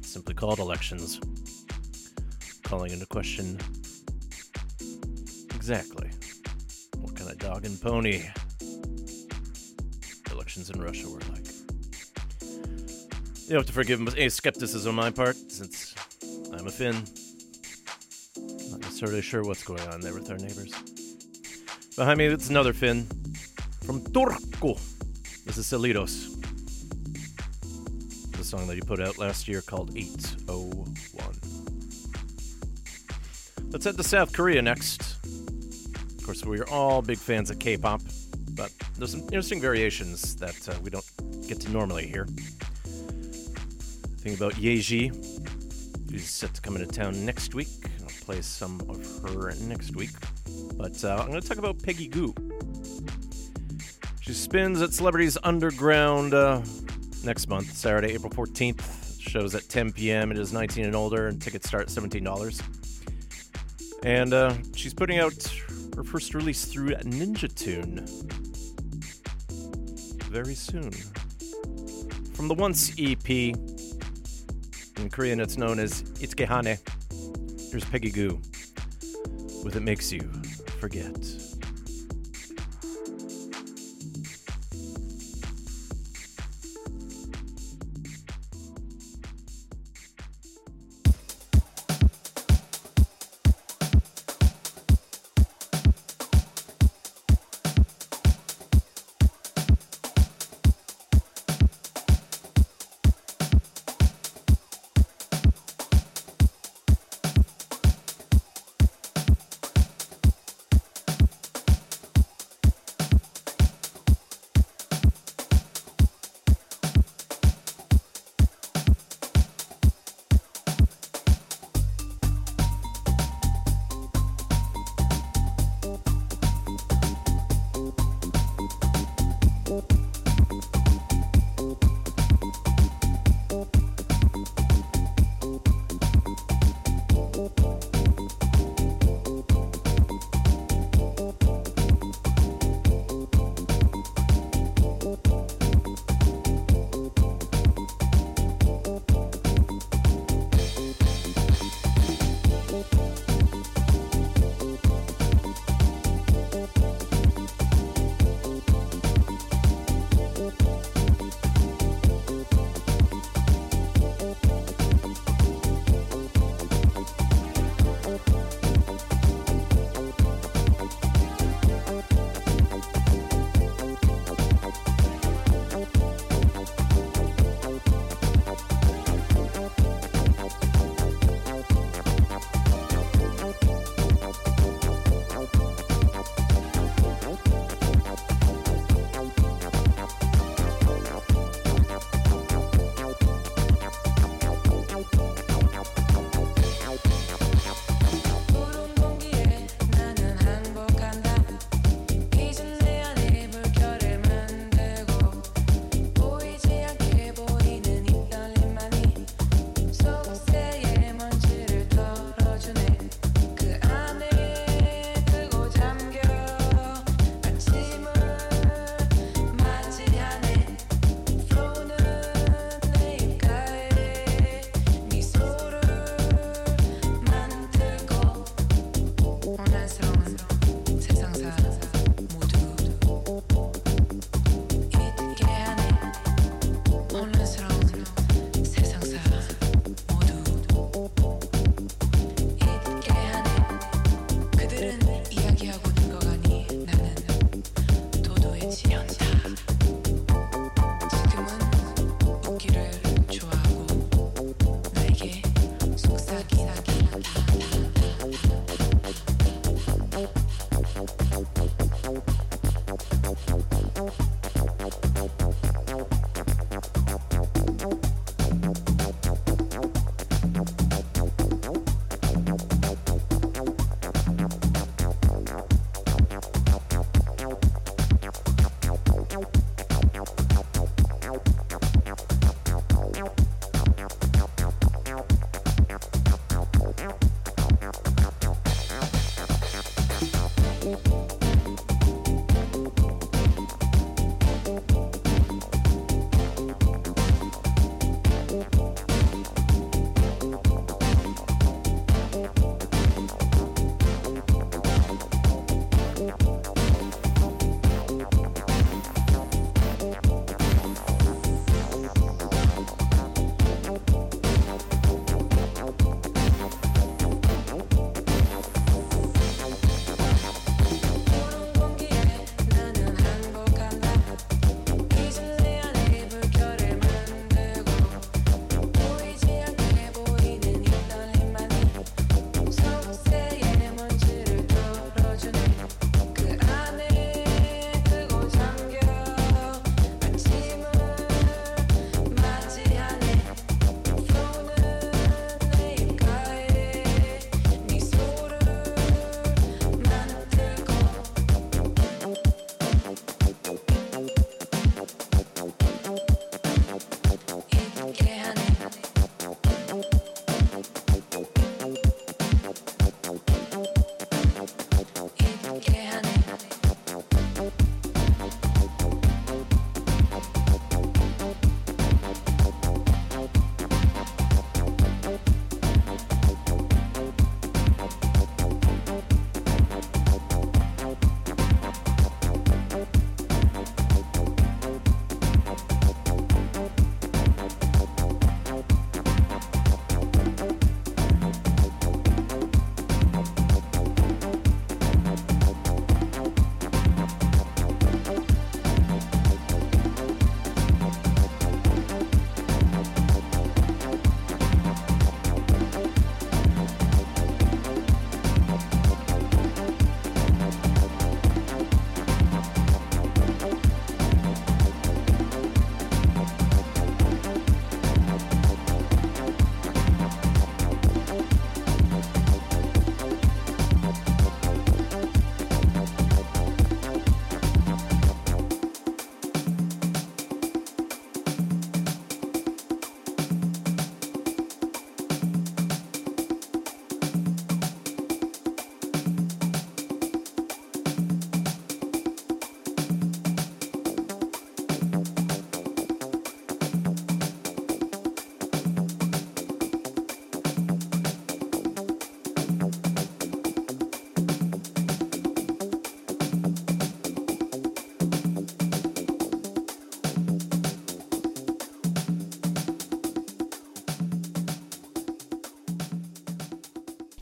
simply 0.00 0.32
called 0.32 0.58
elections, 0.58 1.20
calling 2.62 2.92
into 2.92 3.04
question 3.04 3.58
exactly 5.62 6.10
what 6.98 7.14
kind 7.14 7.30
of 7.30 7.38
dog 7.38 7.64
and 7.64 7.80
pony 7.80 8.24
elections 10.32 10.70
in 10.70 10.80
Russia 10.80 11.08
were 11.08 11.20
like. 11.30 11.46
You 13.46 13.54
have 13.54 13.66
to 13.66 13.72
forgive 13.72 14.00
any 14.16 14.28
skepticism 14.28 14.98
on 14.98 15.04
my 15.04 15.12
part, 15.12 15.36
since 15.36 15.94
I'm 16.52 16.66
a 16.66 16.70
Finn. 16.70 16.96
Not 18.72 18.80
necessarily 18.80 19.22
sure 19.22 19.44
what's 19.44 19.62
going 19.62 19.82
on 19.82 20.00
there 20.00 20.12
with 20.12 20.28
our 20.32 20.36
neighbors. 20.36 20.74
Behind 21.94 22.18
me, 22.18 22.26
it's 22.26 22.50
another 22.50 22.72
Finn 22.72 23.06
from 23.86 24.00
Turku. 24.00 24.74
This 25.44 25.58
is 25.58 25.66
Selidos. 25.66 26.40
The 28.36 28.42
song 28.42 28.66
that 28.66 28.74
he 28.74 28.80
put 28.80 29.00
out 29.00 29.16
last 29.16 29.46
year 29.46 29.62
called 29.62 29.96
801. 29.96 30.94
Let's 33.70 33.84
head 33.84 33.96
to 33.96 34.02
South 34.02 34.32
Korea 34.32 34.60
next. 34.60 35.11
We're 36.44 36.68
all 36.70 37.02
big 37.02 37.18
fans 37.18 37.50
of 37.50 37.58
K 37.58 37.76
pop, 37.76 38.00
but 38.52 38.72
there's 38.98 39.12
some 39.12 39.20
interesting 39.22 39.60
variations 39.60 40.34
that 40.36 40.68
uh, 40.68 40.74
we 40.82 40.90
don't 40.90 41.04
get 41.48 41.60
to 41.60 41.70
normally 41.70 42.06
hear. 42.06 42.26
Think 44.18 44.36
about 44.36 44.54
Yeji, 44.54 45.10
who's 46.10 46.28
set 46.28 46.54
to 46.54 46.60
come 46.60 46.76
into 46.76 46.86
town 46.86 47.24
next 47.24 47.54
week. 47.54 47.68
I'll 48.00 48.08
play 48.24 48.40
some 48.40 48.80
of 48.88 49.34
her 49.34 49.52
next 49.62 49.96
week. 49.96 50.10
But 50.76 51.04
uh, 51.04 51.16
I'm 51.20 51.28
going 51.28 51.40
to 51.40 51.48
talk 51.48 51.58
about 51.58 51.82
Peggy 51.82 52.08
Gou. 52.08 52.34
She 54.20 54.32
spins 54.32 54.80
at 54.82 54.92
Celebrities 54.92 55.36
Underground 55.42 56.34
uh, 56.34 56.62
next 57.24 57.48
month, 57.48 57.72
Saturday, 57.72 58.14
April 58.14 58.30
14th. 58.30 59.20
Shows 59.20 59.54
at 59.54 59.68
10 59.68 59.92
p.m. 59.92 60.30
It 60.30 60.38
is 60.38 60.52
19 60.52 60.84
and 60.84 60.94
older, 60.94 61.28
and 61.28 61.40
tickets 61.40 61.66
start 61.66 61.84
at 61.84 61.88
$17. 61.88 62.62
And 64.04 64.34
uh, 64.34 64.54
she's 64.74 64.92
putting 64.92 65.18
out 65.18 65.32
her 65.96 66.04
first 66.04 66.34
release 66.34 66.64
through 66.64 66.90
Ninja 66.96 67.52
Tune 67.54 68.06
very 70.30 70.54
soon. 70.54 70.90
From 72.32 72.48
the 72.48 72.54
Once 72.54 72.92
EP, 72.98 73.28
in 73.28 75.10
Korean 75.10 75.40
it's 75.40 75.58
known 75.58 75.78
as 75.78 76.02
Itgehane, 76.20 76.78
here's 77.70 77.84
Peggy 77.84 78.10
Gou 78.10 78.40
with 79.62 79.76
It 79.76 79.82
Makes 79.82 80.10
You 80.10 80.22
Forget. 80.80 81.41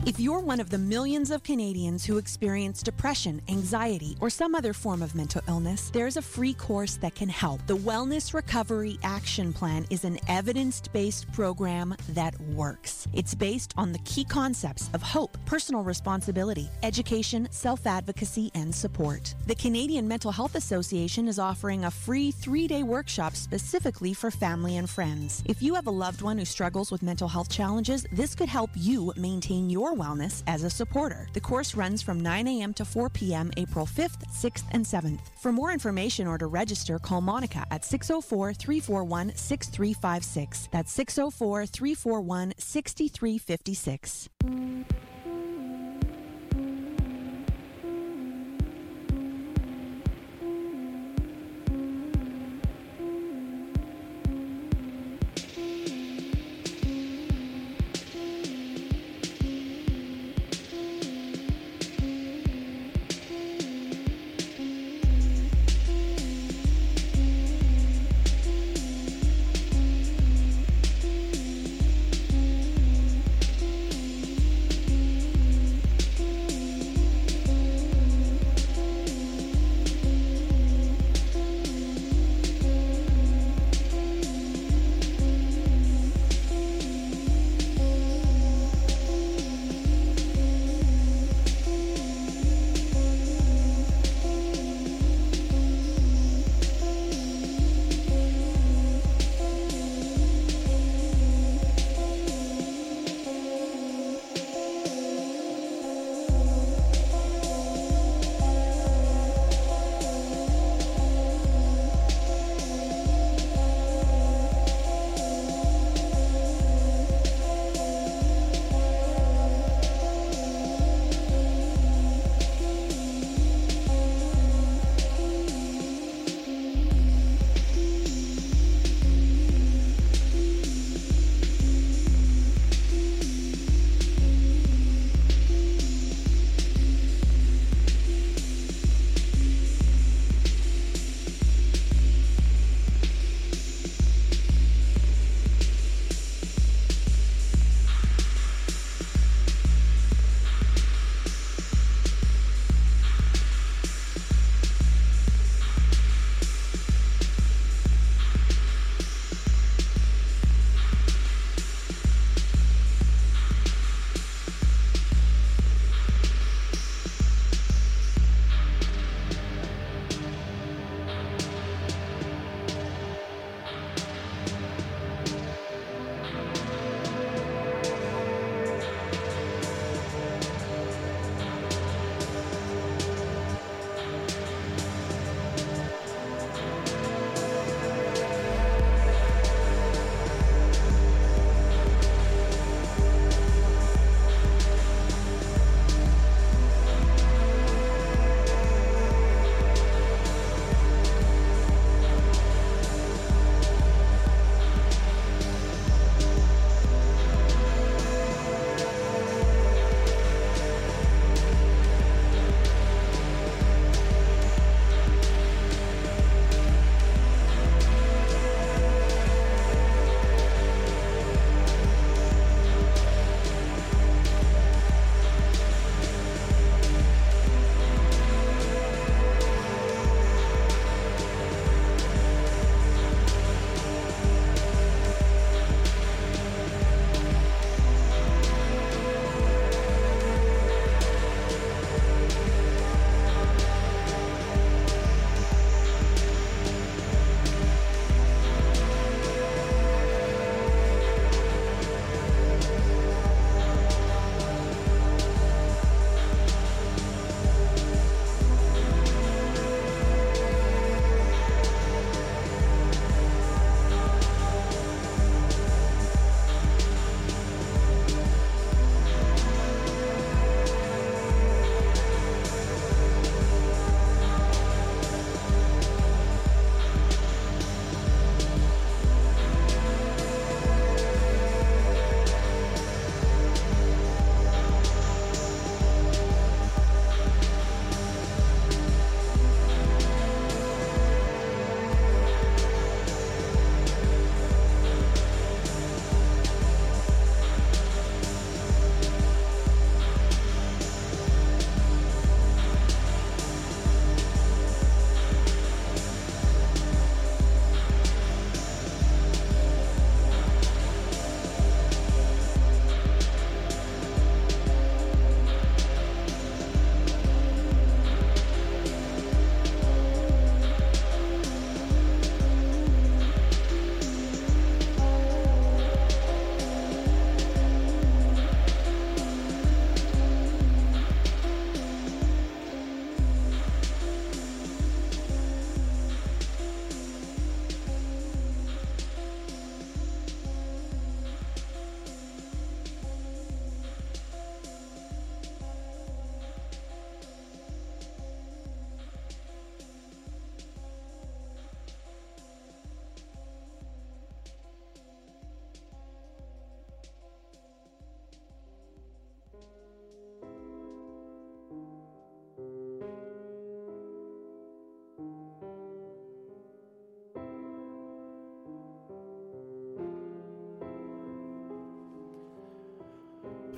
If 0.03 0.19
you're 0.19 0.39
one 0.39 0.59
of 0.59 0.71
the 0.71 0.79
millions 0.79 1.29
of 1.29 1.43
Canadians 1.43 2.03
who 2.03 2.17
experience 2.17 2.81
depression, 2.81 3.00
anxiety, 3.49 4.15
or 4.21 4.29
some 4.29 4.53
other 4.53 4.73
form 4.73 5.01
of 5.01 5.15
mental 5.15 5.41
illness, 5.47 5.89
there's 5.91 6.17
a 6.17 6.21
free 6.21 6.53
course 6.53 6.97
that 6.97 7.15
can 7.15 7.29
help. 7.29 7.59
The 7.65 7.77
Wellness 7.77 8.33
Recovery 8.33 8.99
Action 9.03 9.53
Plan 9.53 9.85
is 9.89 10.03
an 10.03 10.19
evidence 10.27 10.81
based 10.93 11.31
program 11.31 11.95
that 12.09 12.39
works. 12.41 13.07
It's 13.13 13.33
based 13.33 13.73
on 13.75 13.91
the 13.91 13.99
key 13.99 14.23
concepts 14.23 14.89
of 14.93 15.01
hope, 15.01 15.35
personal 15.45 15.83
responsibility, 15.83 16.69
education, 16.83 17.47
self 17.51 17.87
advocacy, 17.87 18.51
and 18.53 18.73
support. 18.73 19.33
The 19.47 19.55
Canadian 19.55 20.07
Mental 20.07 20.31
Health 20.31 20.55
Association 20.55 21.27
is 21.27 21.39
offering 21.39 21.85
a 21.85 21.91
free 21.91 22.29
three 22.29 22.67
day 22.67 22.83
workshop 22.83 23.35
specifically 23.35 24.13
for 24.13 24.29
family 24.29 24.77
and 24.77 24.89
friends. 24.89 25.43
If 25.45 25.63
you 25.63 25.73
have 25.73 25.87
a 25.87 25.91
loved 25.91 26.21
one 26.21 26.37
who 26.37 26.45
struggles 26.45 26.91
with 26.91 27.01
mental 27.01 27.27
health 27.27 27.49
challenges, 27.49 28.05
this 28.11 28.35
could 28.35 28.49
help 28.49 28.69
you 28.75 29.11
maintain 29.15 29.69
your 29.69 29.93
wellness 29.93 30.43
as 30.45 30.63
a 30.63 30.69
supporter. 30.69 31.27
The 31.33 31.41
course 31.41 31.73
runs 31.75 32.01
from 32.01 32.19
9 32.19 32.47
a.m. 32.47 32.73
to 32.75 32.85
4 32.91 33.09
p.m. 33.09 33.51
April 33.57 33.85
5th, 33.85 34.27
6th, 34.31 34.63
and 34.71 34.85
7th. 34.85 35.19
For 35.39 35.51
more 35.51 35.71
information 35.71 36.27
or 36.27 36.37
to 36.37 36.47
register, 36.47 36.99
call 36.99 37.21
Monica 37.21 37.65
at 37.71 37.85
604 37.85 38.53
341 38.53 39.35
6356. 39.35 40.69
That's 40.71 40.91
604 40.91 41.65
341 41.65 42.53
6356. 42.57 45.10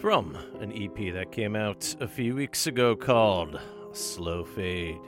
From 0.04 0.38
an 0.60 0.74
EP 0.74 1.14
that 1.14 1.32
came 1.32 1.56
out 1.56 1.96
a 2.02 2.10
few 2.10 2.36
weeks 2.36 2.68
ago 2.68 2.94
called 2.94 3.58
Slow 3.94 4.44
Fade. 4.44 5.00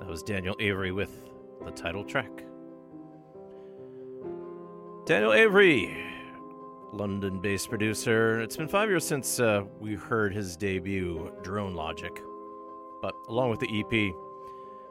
That 0.00 0.08
was 0.08 0.22
Daniel 0.22 0.56
Avery 0.58 0.90
with 0.90 1.10
the 1.62 1.70
title 1.70 2.02
track. 2.02 2.30
Daniel 5.04 5.34
Avery, 5.34 6.02
London 6.94 7.42
based 7.42 7.68
producer. 7.68 8.40
It's 8.40 8.56
been 8.56 8.68
five 8.68 8.88
years 8.88 9.06
since 9.06 9.38
uh, 9.38 9.64
we 9.80 9.96
heard 9.96 10.32
his 10.32 10.56
debut, 10.56 11.30
Drone 11.42 11.74
Logic. 11.74 12.18
But 13.02 13.14
along 13.28 13.50
with 13.50 13.60
the 13.60 13.68
EP, 13.68 14.14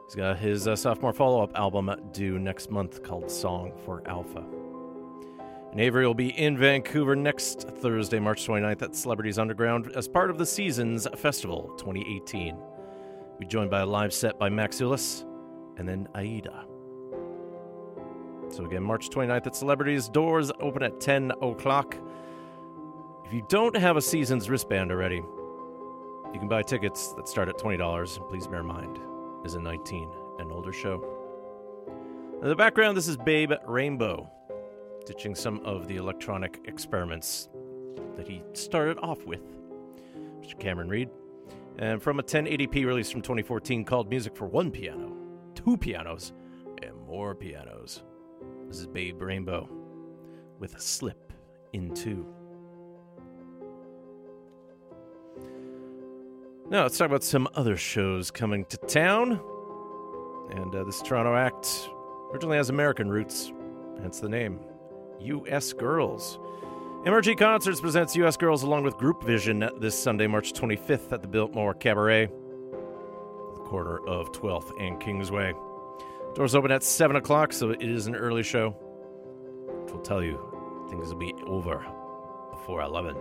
he's 0.04 0.14
got 0.14 0.38
his 0.38 0.68
uh, 0.68 0.76
sophomore 0.76 1.12
follow 1.12 1.42
up 1.42 1.50
album 1.56 1.90
due 2.12 2.38
next 2.38 2.70
month 2.70 3.02
called 3.02 3.28
Song 3.28 3.72
for 3.84 4.06
Alpha. 4.06 4.44
Avery 5.78 6.06
will 6.06 6.14
be 6.14 6.30
in 6.38 6.56
Vancouver 6.56 7.14
next 7.14 7.68
Thursday, 7.68 8.18
March 8.18 8.46
29th 8.46 8.80
at 8.80 8.96
Celebrities 8.96 9.38
Underground 9.38 9.92
as 9.94 10.08
part 10.08 10.30
of 10.30 10.38
the 10.38 10.46
Seasons 10.46 11.06
Festival 11.16 11.74
2018. 11.76 12.56
We'll 12.56 13.38
be 13.38 13.44
joined 13.44 13.70
by 13.70 13.80
a 13.80 13.86
live 13.86 14.14
set 14.14 14.38
by 14.38 14.48
Max 14.48 14.80
Ulis 14.80 15.24
and 15.76 15.86
then 15.86 16.08
Aida. 16.14 16.64
So 18.48 18.64
again, 18.64 18.82
March 18.82 19.10
29th 19.10 19.48
at 19.48 19.54
Celebrities. 19.54 20.08
Doors 20.08 20.50
open 20.60 20.82
at 20.82 20.98
10 20.98 21.32
o'clock. 21.42 21.94
If 23.26 23.34
you 23.34 23.44
don't 23.50 23.76
have 23.76 23.98
a 23.98 24.02
Seasons 24.02 24.48
wristband 24.48 24.90
already, 24.90 25.16
you 25.16 26.38
can 26.38 26.48
buy 26.48 26.62
tickets 26.62 27.12
that 27.14 27.28
start 27.28 27.50
at 27.50 27.58
$20. 27.58 28.28
Please 28.30 28.46
bear 28.46 28.60
in 28.60 28.66
mind, 28.66 28.98
is 29.44 29.54
a 29.54 29.60
19 29.60 30.10
and 30.38 30.50
older 30.52 30.72
show. 30.72 31.04
In 32.40 32.48
the 32.48 32.56
background, 32.56 32.96
this 32.96 33.08
is 33.08 33.18
Babe 33.18 33.52
Rainbow, 33.66 34.30
ditching 35.06 35.34
some 35.34 35.60
of 35.60 35.86
the 35.86 35.96
electronic 35.96 36.60
experiments 36.64 37.48
that 38.16 38.28
he 38.28 38.42
started 38.52 38.98
off 38.98 39.24
with. 39.24 39.40
Mr. 40.40 40.58
Cameron 40.58 40.88
Reed. 40.88 41.08
And 41.78 42.02
from 42.02 42.18
a 42.18 42.22
1080p 42.22 42.84
release 42.86 43.10
from 43.10 43.22
2014 43.22 43.84
called 43.84 44.10
Music 44.10 44.36
for 44.36 44.46
One 44.46 44.70
Piano, 44.70 45.16
Two 45.54 45.76
Pianos, 45.76 46.32
and 46.82 46.96
More 47.06 47.34
Pianos. 47.34 48.02
This 48.66 48.80
is 48.80 48.86
Babe 48.86 49.20
Rainbow 49.20 49.68
with 50.58 50.74
a 50.74 50.80
slip 50.80 51.32
into. 51.72 52.26
Now 56.68 56.82
let's 56.82 56.98
talk 56.98 57.06
about 57.06 57.22
some 57.22 57.46
other 57.54 57.76
shows 57.76 58.30
coming 58.30 58.64
to 58.66 58.76
town. 58.78 59.40
And 60.50 60.74
uh, 60.74 60.84
this 60.84 61.02
Toronto 61.02 61.36
act 61.36 61.88
originally 62.32 62.56
has 62.56 62.70
American 62.70 63.08
roots, 63.08 63.52
hence 64.00 64.18
the 64.18 64.28
name 64.28 64.60
U.S. 65.20 65.72
Girls. 65.72 66.38
MRG 67.04 67.38
Concerts 67.38 67.80
presents 67.80 68.16
U.S. 68.16 68.36
Girls 68.36 68.62
along 68.62 68.82
with 68.82 68.96
Group 68.96 69.22
Vision 69.22 69.68
this 69.78 69.96
Sunday, 69.96 70.26
March 70.26 70.52
25th 70.52 71.12
at 71.12 71.22
the 71.22 71.28
Biltmore 71.28 71.74
Cabaret, 71.74 72.26
the 72.26 73.60
corner 73.64 73.98
of 74.06 74.32
12th 74.32 74.72
and 74.80 75.00
Kingsway. 75.00 75.54
Doors 76.34 76.54
open 76.54 76.70
at 76.70 76.82
7 76.82 77.16
o'clock, 77.16 77.52
so 77.52 77.70
it 77.70 77.80
is 77.80 78.06
an 78.06 78.16
early 78.16 78.42
show. 78.42 78.70
Which 78.70 79.92
will 79.92 80.02
tell 80.02 80.22
you 80.22 80.38
things 80.90 81.08
will 81.08 81.16
be 81.16 81.34
over 81.46 81.86
before 82.50 82.82
11. 82.82 83.16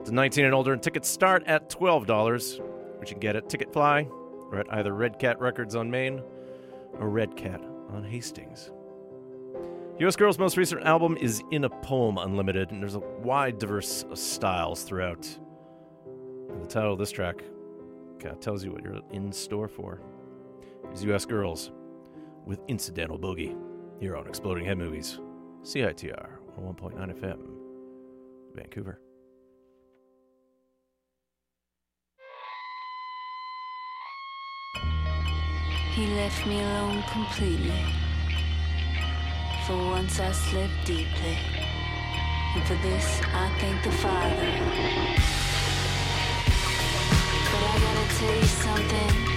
It's 0.00 0.10
19 0.10 0.44
and 0.44 0.54
older, 0.54 0.72
and 0.72 0.82
tickets 0.82 1.08
start 1.08 1.42
at 1.46 1.68
$12, 1.70 2.60
which 2.98 3.10
you 3.10 3.14
can 3.14 3.20
get 3.20 3.36
at 3.36 3.48
Ticketfly 3.48 4.08
or 4.52 4.58
at 4.58 4.72
either 4.72 4.92
Red 4.94 5.18
Cat 5.18 5.40
Records 5.40 5.74
on 5.74 5.90
Main 5.90 6.22
or 6.98 7.08
Red 7.08 7.36
Cat 7.36 7.60
on 7.90 8.04
Hastings. 8.04 8.70
US 10.02 10.16
Girl's 10.16 10.36
most 10.36 10.56
recent 10.56 10.82
album 10.82 11.16
is 11.20 11.44
In 11.52 11.62
a 11.62 11.70
Poem 11.70 12.18
Unlimited, 12.18 12.72
and 12.72 12.82
there's 12.82 12.96
a 12.96 13.02
wide 13.22 13.60
diverse 13.60 14.02
of 14.10 14.18
styles 14.18 14.82
throughout. 14.82 15.24
And 16.50 16.60
the 16.60 16.66
title 16.66 16.92
of 16.92 16.98
this 16.98 17.12
track 17.12 17.36
kind 18.18 18.34
of 18.34 18.40
tells 18.40 18.64
you 18.64 18.72
what 18.72 18.82
you're 18.82 18.98
in 19.12 19.30
store 19.30 19.68
for. 19.68 20.00
Is 20.92 21.04
US 21.04 21.24
Girls 21.24 21.70
with 22.44 22.58
Incidental 22.66 23.16
Boogie 23.16 23.56
here 24.00 24.16
on 24.16 24.26
Exploding 24.26 24.64
Head 24.64 24.76
Movies, 24.76 25.20
CITR 25.62 26.30
101.9 26.58 27.20
FM, 27.20 27.38
Vancouver. 28.56 29.00
He 35.94 36.06
left 36.16 36.44
me 36.44 36.60
alone 36.60 37.04
completely. 37.12 38.11
For 39.72 39.78
once 39.78 40.20
I 40.20 40.32
slept 40.32 40.84
deeply. 40.84 41.38
And 42.54 42.62
for 42.64 42.74
this 42.86 43.22
I 43.32 43.48
thank 43.58 43.82
the 43.82 43.90
Father. 43.90 44.52
But 47.50 47.62
I 47.70 47.80
gotta 47.84 48.06
tell 48.18 48.36
you 48.36 48.44
something 48.44 49.31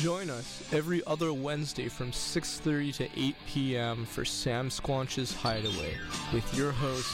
Join 0.00 0.28
us 0.28 0.68
every 0.72 1.02
other 1.06 1.32
Wednesday 1.32 1.88
from 1.88 2.10
6:30 2.10 2.96
to 2.96 3.08
8 3.16 3.36
p.m. 3.46 4.04
for 4.04 4.24
Sam 4.24 4.68
Squanch's 4.68 5.32
Hideaway 5.32 5.96
with 6.32 6.52
your 6.52 6.72
host 6.72 7.12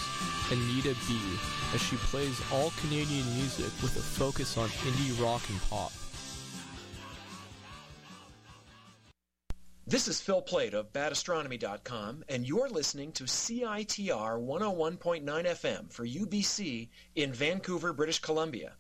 Anita 0.51 0.97
B 1.07 1.21
as 1.75 1.83
she 1.83 1.97
plays 1.97 2.41
all 2.51 2.73
Canadian 2.81 3.27
music 3.35 3.71
with 3.83 3.95
a 3.97 4.01
focus 4.01 4.57
on 4.57 4.69
indie 4.69 5.23
rock 5.23 5.43
and 5.51 5.61
pop. 5.69 5.93
This 9.87 10.09
is 10.09 10.23
Phil 10.23 10.41
Plait 10.41 10.73
of 10.73 10.91
BadAstronomy.com, 10.93 12.25
and 12.31 12.49
you're 12.49 12.71
listening 12.71 13.13
to 13.13 13.25
CITR 13.25 14.41
101.9 14.41 15.25
FM 15.25 15.93
for 15.93 16.07
UBC 16.07 16.89
in 17.17 17.33
Vancouver, 17.33 17.93
British 17.93 18.21
Columbia. 18.21 18.73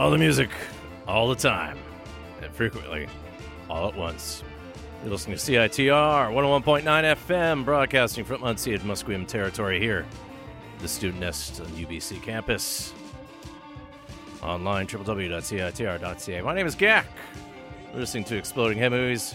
all 0.00 0.10
the 0.10 0.16
music, 0.16 0.48
all 1.06 1.28
the 1.28 1.34
time, 1.34 1.76
and 2.40 2.50
frequently, 2.54 3.06
all 3.68 3.86
at 3.86 3.94
once. 3.94 4.42
You're 5.02 5.12
listening 5.12 5.36
to 5.36 5.42
CITR 5.42 6.32
101.9 6.32 6.84
FM, 6.84 7.66
broadcasting 7.66 8.24
from 8.24 8.40
unceded 8.40 8.80
Musqueam 8.80 9.26
territory 9.26 9.78
here, 9.78 10.06
the 10.78 10.88
student 10.88 11.20
nest 11.20 11.60
on 11.60 11.66
UBC 11.66 12.22
campus. 12.22 12.94
Online, 14.42 14.86
www.citr.ca. 14.86 16.40
My 16.40 16.54
name 16.54 16.66
is 16.66 16.74
Gak. 16.74 17.04
We're 17.92 18.00
listening 18.00 18.24
to 18.24 18.38
Exploding 18.38 18.78
Head 18.78 18.92
Movies. 18.92 19.34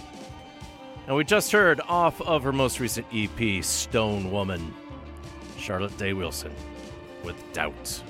And 1.05 1.15
we 1.15 1.25
just 1.25 1.51
heard 1.51 1.79
off 1.87 2.19
of 2.21 2.41
her 2.41 2.51
most 2.51 2.79
recent 2.79 3.05
EP, 3.13 3.63
Stone 3.63 4.31
Woman, 4.31 4.73
Charlotte 5.59 5.95
Day 5.99 6.13
Wilson, 6.13 6.55
with 7.23 7.35
Doubt. 7.53 8.01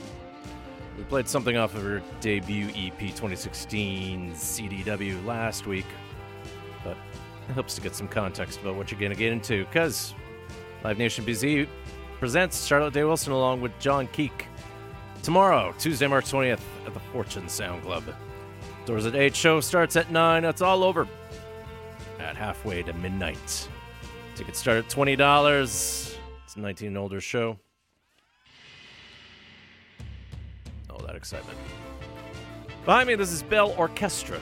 We 0.98 1.04
played 1.04 1.28
something 1.28 1.58
off 1.58 1.76
of 1.76 1.84
her 1.84 2.02
debut 2.22 2.68
EP 2.70 3.00
2016 3.00 4.34
CDW 4.34 5.26
last 5.26 5.68
week, 5.68 5.86
but 6.84 6.96
it 7.50 7.54
helps 7.54 7.76
to 7.76 7.82
get 7.82 7.94
some 7.96 8.08
context 8.08 8.62
about 8.62 8.76
what 8.76 8.92
you're 8.92 9.00
going 9.00 9.12
to 9.12 9.18
get 9.18 9.34
into 9.34 9.66
because 9.66 10.14
Live 10.84 10.98
Nation 10.98 11.26
BZ 11.26 11.68
presents 12.20 12.66
Charlotte 12.66 12.94
Day 12.94 13.04
Wilson 13.04 13.34
along 13.34 13.62
with 13.62 13.78
John 13.80 14.08
Keek 14.08 14.46
tomorrow, 15.22 15.74
Tuesday, 15.80 16.08
March 16.08 16.32
20th, 16.32 16.62
at 16.86 16.94
the 16.94 17.00
Fortune 17.12 17.50
Sound 17.50 17.82
Club. 17.84 18.04
Doors 18.86 19.06
at 19.06 19.16
8, 19.16 19.36
show 19.36 19.60
starts 19.60 19.96
at 19.96 20.12
9. 20.12 20.46
It's 20.46 20.62
all 20.62 20.84
over 20.84 21.08
at 22.20 22.38
halfway 22.38 22.84
to 22.84 22.94
midnight. 22.94 23.68
Tickets 24.36 24.60
start 24.60 24.78
at 24.78 24.90
$20. 24.90 25.62
It's 26.44 26.56
a 26.56 26.60
19 26.60 26.90
and 26.90 26.98
older 26.98 27.20
show. 27.20 27.58
That 31.16 31.20
excitement. 31.20 31.58
Behind 32.84 33.08
me, 33.08 33.16
this 33.16 33.32
is 33.32 33.42
Bell 33.42 33.74
Orchestre. 33.78 34.42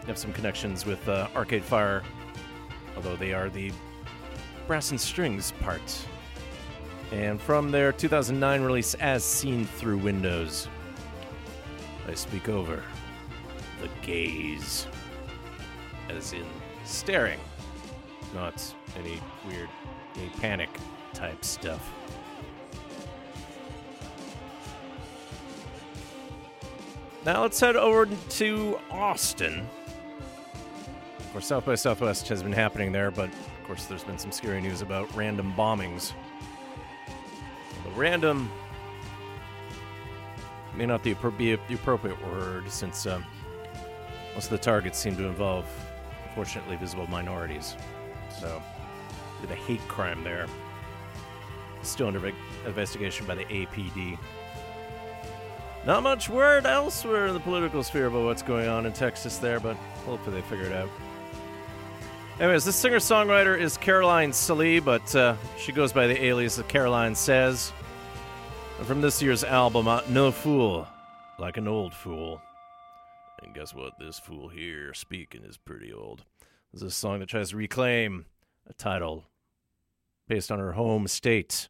They 0.00 0.06
have 0.08 0.18
some 0.18 0.32
connections 0.32 0.84
with 0.84 1.08
uh, 1.08 1.28
Arcade 1.36 1.62
Fire, 1.62 2.02
although 2.96 3.14
they 3.14 3.32
are 3.32 3.48
the 3.48 3.70
brass 4.66 4.90
and 4.90 5.00
strings 5.00 5.52
part. 5.60 6.06
And 7.12 7.40
from 7.40 7.70
their 7.70 7.92
2009 7.92 8.62
release, 8.62 8.94
As 8.94 9.22
Seen 9.22 9.64
Through 9.64 9.98
Windows, 9.98 10.66
I 12.08 12.14
speak 12.14 12.48
over 12.48 12.82
the 13.80 13.88
gaze. 14.04 14.88
As 16.08 16.32
in 16.32 16.46
staring, 16.84 17.38
not 18.34 18.74
any 18.98 19.20
weird 19.46 19.68
gay 20.16 20.30
panic 20.40 20.70
type 21.12 21.44
stuff. 21.44 21.88
Now 27.26 27.42
let's 27.42 27.58
head 27.58 27.74
over 27.74 28.06
to 28.06 28.78
Austin. 28.88 29.66
Of 31.18 31.32
course, 31.32 31.46
South 31.46 31.66
by 31.66 31.74
Southwest 31.74 32.28
has 32.28 32.40
been 32.40 32.52
happening 32.52 32.92
there, 32.92 33.10
but 33.10 33.30
of 33.30 33.64
course, 33.66 33.86
there's 33.86 34.04
been 34.04 34.16
some 34.16 34.30
scary 34.30 34.60
news 34.60 34.80
about 34.80 35.12
random 35.16 35.52
bombings. 35.56 36.12
The 37.82 37.90
random 37.96 38.48
may 40.76 40.86
not 40.86 41.02
be 41.02 41.14
the 41.14 41.74
appropriate 41.74 42.24
word, 42.28 42.70
since 42.70 43.06
um, 43.06 43.24
most 44.36 44.44
of 44.44 44.50
the 44.52 44.58
targets 44.58 44.96
seem 44.96 45.16
to 45.16 45.24
involve, 45.24 45.66
unfortunately, 46.28 46.76
visible 46.76 47.08
minorities. 47.08 47.74
So, 48.38 48.62
the 49.48 49.56
hate 49.56 49.80
crime 49.88 50.22
there. 50.22 50.46
Still 51.82 52.06
under 52.06 52.32
investigation 52.64 53.26
by 53.26 53.34
the 53.34 53.44
APD. 53.46 54.16
Not 55.86 56.02
much 56.02 56.28
word 56.28 56.66
elsewhere 56.66 57.28
in 57.28 57.34
the 57.34 57.38
political 57.38 57.80
sphere 57.84 58.06
about 58.06 58.24
what's 58.24 58.42
going 58.42 58.68
on 58.68 58.86
in 58.86 58.92
Texas 58.92 59.38
there, 59.38 59.60
but 59.60 59.76
hopefully 60.04 60.40
they 60.40 60.46
figure 60.48 60.66
it 60.66 60.72
out. 60.72 60.88
Anyways, 62.40 62.64
this 62.64 62.74
singer 62.74 62.96
songwriter 62.96 63.56
is 63.56 63.76
Caroline 63.76 64.32
Sallee, 64.32 64.80
but 64.80 65.14
uh, 65.14 65.36
she 65.56 65.70
goes 65.70 65.92
by 65.92 66.08
the 66.08 66.24
alias 66.24 66.58
of 66.58 66.66
Caroline 66.66 67.14
Says. 67.14 67.72
And 68.78 68.86
from 68.88 69.00
this 69.00 69.22
year's 69.22 69.44
album, 69.44 69.86
uh, 69.86 70.00
No 70.08 70.32
Fool, 70.32 70.88
Like 71.38 71.56
an 71.56 71.68
Old 71.68 71.94
Fool. 71.94 72.42
And 73.44 73.54
guess 73.54 73.72
what? 73.72 73.92
This 74.00 74.18
fool 74.18 74.48
here 74.48 74.92
speaking 74.92 75.44
is 75.44 75.56
pretty 75.56 75.92
old. 75.92 76.24
This 76.72 76.82
is 76.82 76.88
a 76.88 76.90
song 76.90 77.20
that 77.20 77.28
tries 77.28 77.50
to 77.50 77.56
reclaim 77.56 78.24
a 78.68 78.72
title 78.72 79.22
based 80.26 80.50
on 80.50 80.58
her 80.58 80.72
home 80.72 81.06
state. 81.06 81.68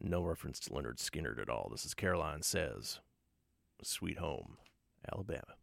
No 0.00 0.22
reference 0.22 0.60
to 0.60 0.70
Lynyrd 0.70 0.96
Skynyrd 0.96 1.42
at 1.42 1.50
all. 1.50 1.68
This 1.70 1.84
is 1.84 1.92
Caroline 1.92 2.40
Says. 2.40 3.00
Sweet 3.82 4.18
Home, 4.18 4.56
Alabama. 5.12 5.56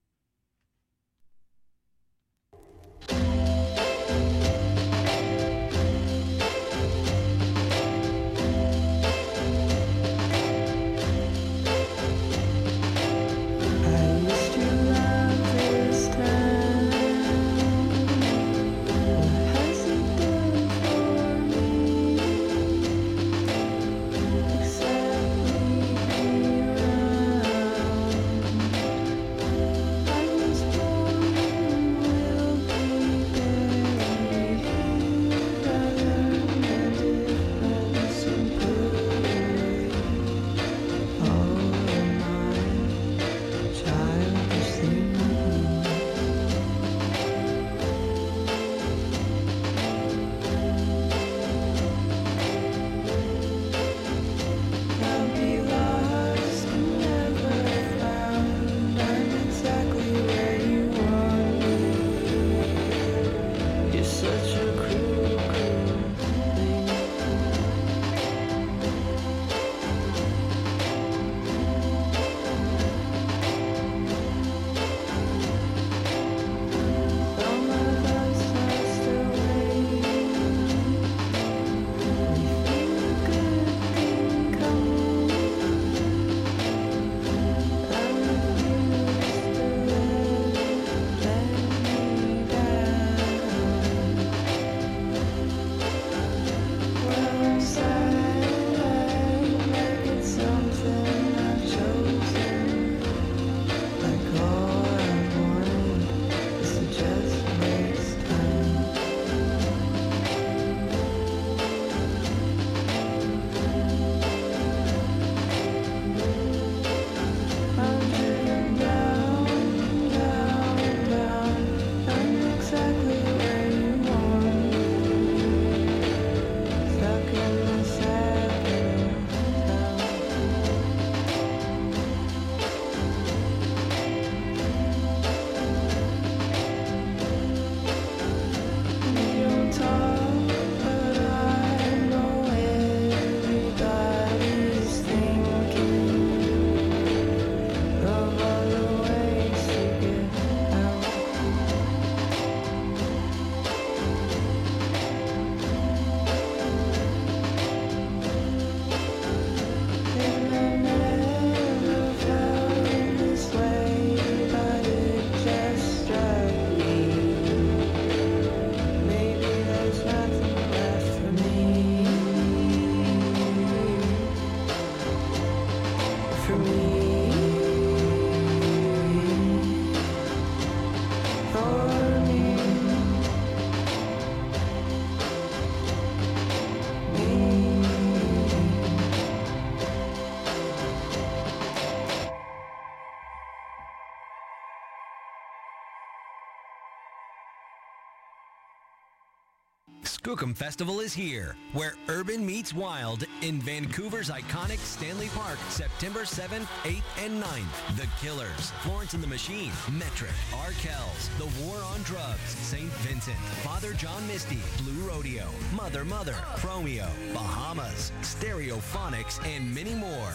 Skookum 200.32 200.56
Festival 200.56 201.02
is 201.02 201.14
here, 201.14 201.58
where 201.74 201.96
urban 202.08 202.46
meets 202.46 202.74
wild 202.74 203.26
in 203.42 203.60
Vancouver's 203.60 204.30
iconic 204.30 204.78
Stanley 204.78 205.28
Park, 205.36 205.60
September 205.68 206.22
7th, 206.22 206.68
8th, 206.84 207.04
and 207.26 207.44
9th. 207.44 207.98
The 207.98 208.08
Killers, 208.22 208.72
Florence 208.82 209.14
and 209.14 209.22
the 209.22 209.28
Machine, 209.28 209.74
Metric, 209.92 210.32
R. 210.56 210.68
Arkells, 210.68 211.38
The 211.38 211.66
War 211.66 211.76
on 211.84 212.02
Drugs, 212.04 212.40
St. 212.48 212.90
Vincent, 213.04 213.36
Father 213.62 213.92
John 213.92 214.26
Misty, 214.26 214.60
Blue 214.78 215.06
Rodeo, 215.06 215.50
Mother 215.76 216.06
Mother, 216.06 216.36
Chromeo, 216.56 217.10
Bahamas, 217.34 218.14
Stereophonics, 218.22 219.46
and 219.46 219.76
many 219.76 219.96
more. 219.96 220.32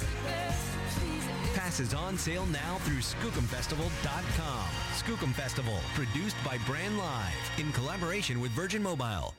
Passes 1.55 1.95
on 1.95 2.19
sale 2.19 2.45
now 2.47 2.77
through 2.81 2.99
skookumfestival.com. 2.99 4.69
Skookum 4.93 5.33
Festival, 5.33 5.79
produced 5.95 6.37
by 6.45 6.59
Brand 6.67 6.99
Live 6.99 7.51
in 7.57 7.73
collaboration 7.73 8.41
with 8.41 8.51
Virgin 8.51 8.83
Mobile. 8.83 9.33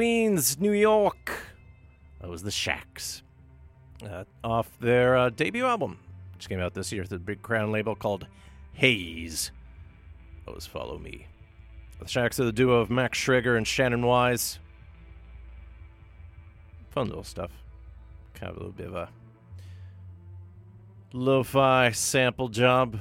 Queens, 0.00 0.58
New 0.58 0.72
York, 0.72 1.30
that 2.22 2.30
was 2.30 2.42
the 2.42 2.50
Shacks. 2.50 3.22
Uh, 4.02 4.24
off 4.42 4.70
their 4.80 5.14
uh, 5.14 5.28
debut 5.28 5.66
album, 5.66 5.98
which 6.32 6.48
came 6.48 6.58
out 6.58 6.72
this 6.72 6.90
year 6.90 7.04
through 7.04 7.18
the 7.18 7.24
Big 7.24 7.42
Crown 7.42 7.70
label 7.70 7.94
called 7.94 8.26
Haze. 8.72 9.50
That 10.46 10.54
was 10.54 10.64
Follow 10.64 10.96
Me. 10.96 11.26
The 11.98 12.08
Shacks 12.08 12.40
are 12.40 12.44
the 12.44 12.50
duo 12.50 12.80
of 12.80 12.88
Max 12.88 13.18
Schrager 13.18 13.58
and 13.58 13.68
Shannon 13.68 14.06
Wise. 14.06 14.58
Fun 16.88 17.08
little 17.08 17.22
stuff. 17.22 17.50
Kind 18.32 18.52
of 18.52 18.56
a 18.56 18.60
little 18.60 18.72
bit 18.72 18.86
of 18.86 18.94
a 18.94 19.10
lo 21.12 21.42
fi 21.42 21.90
sample 21.90 22.48
job. 22.48 22.98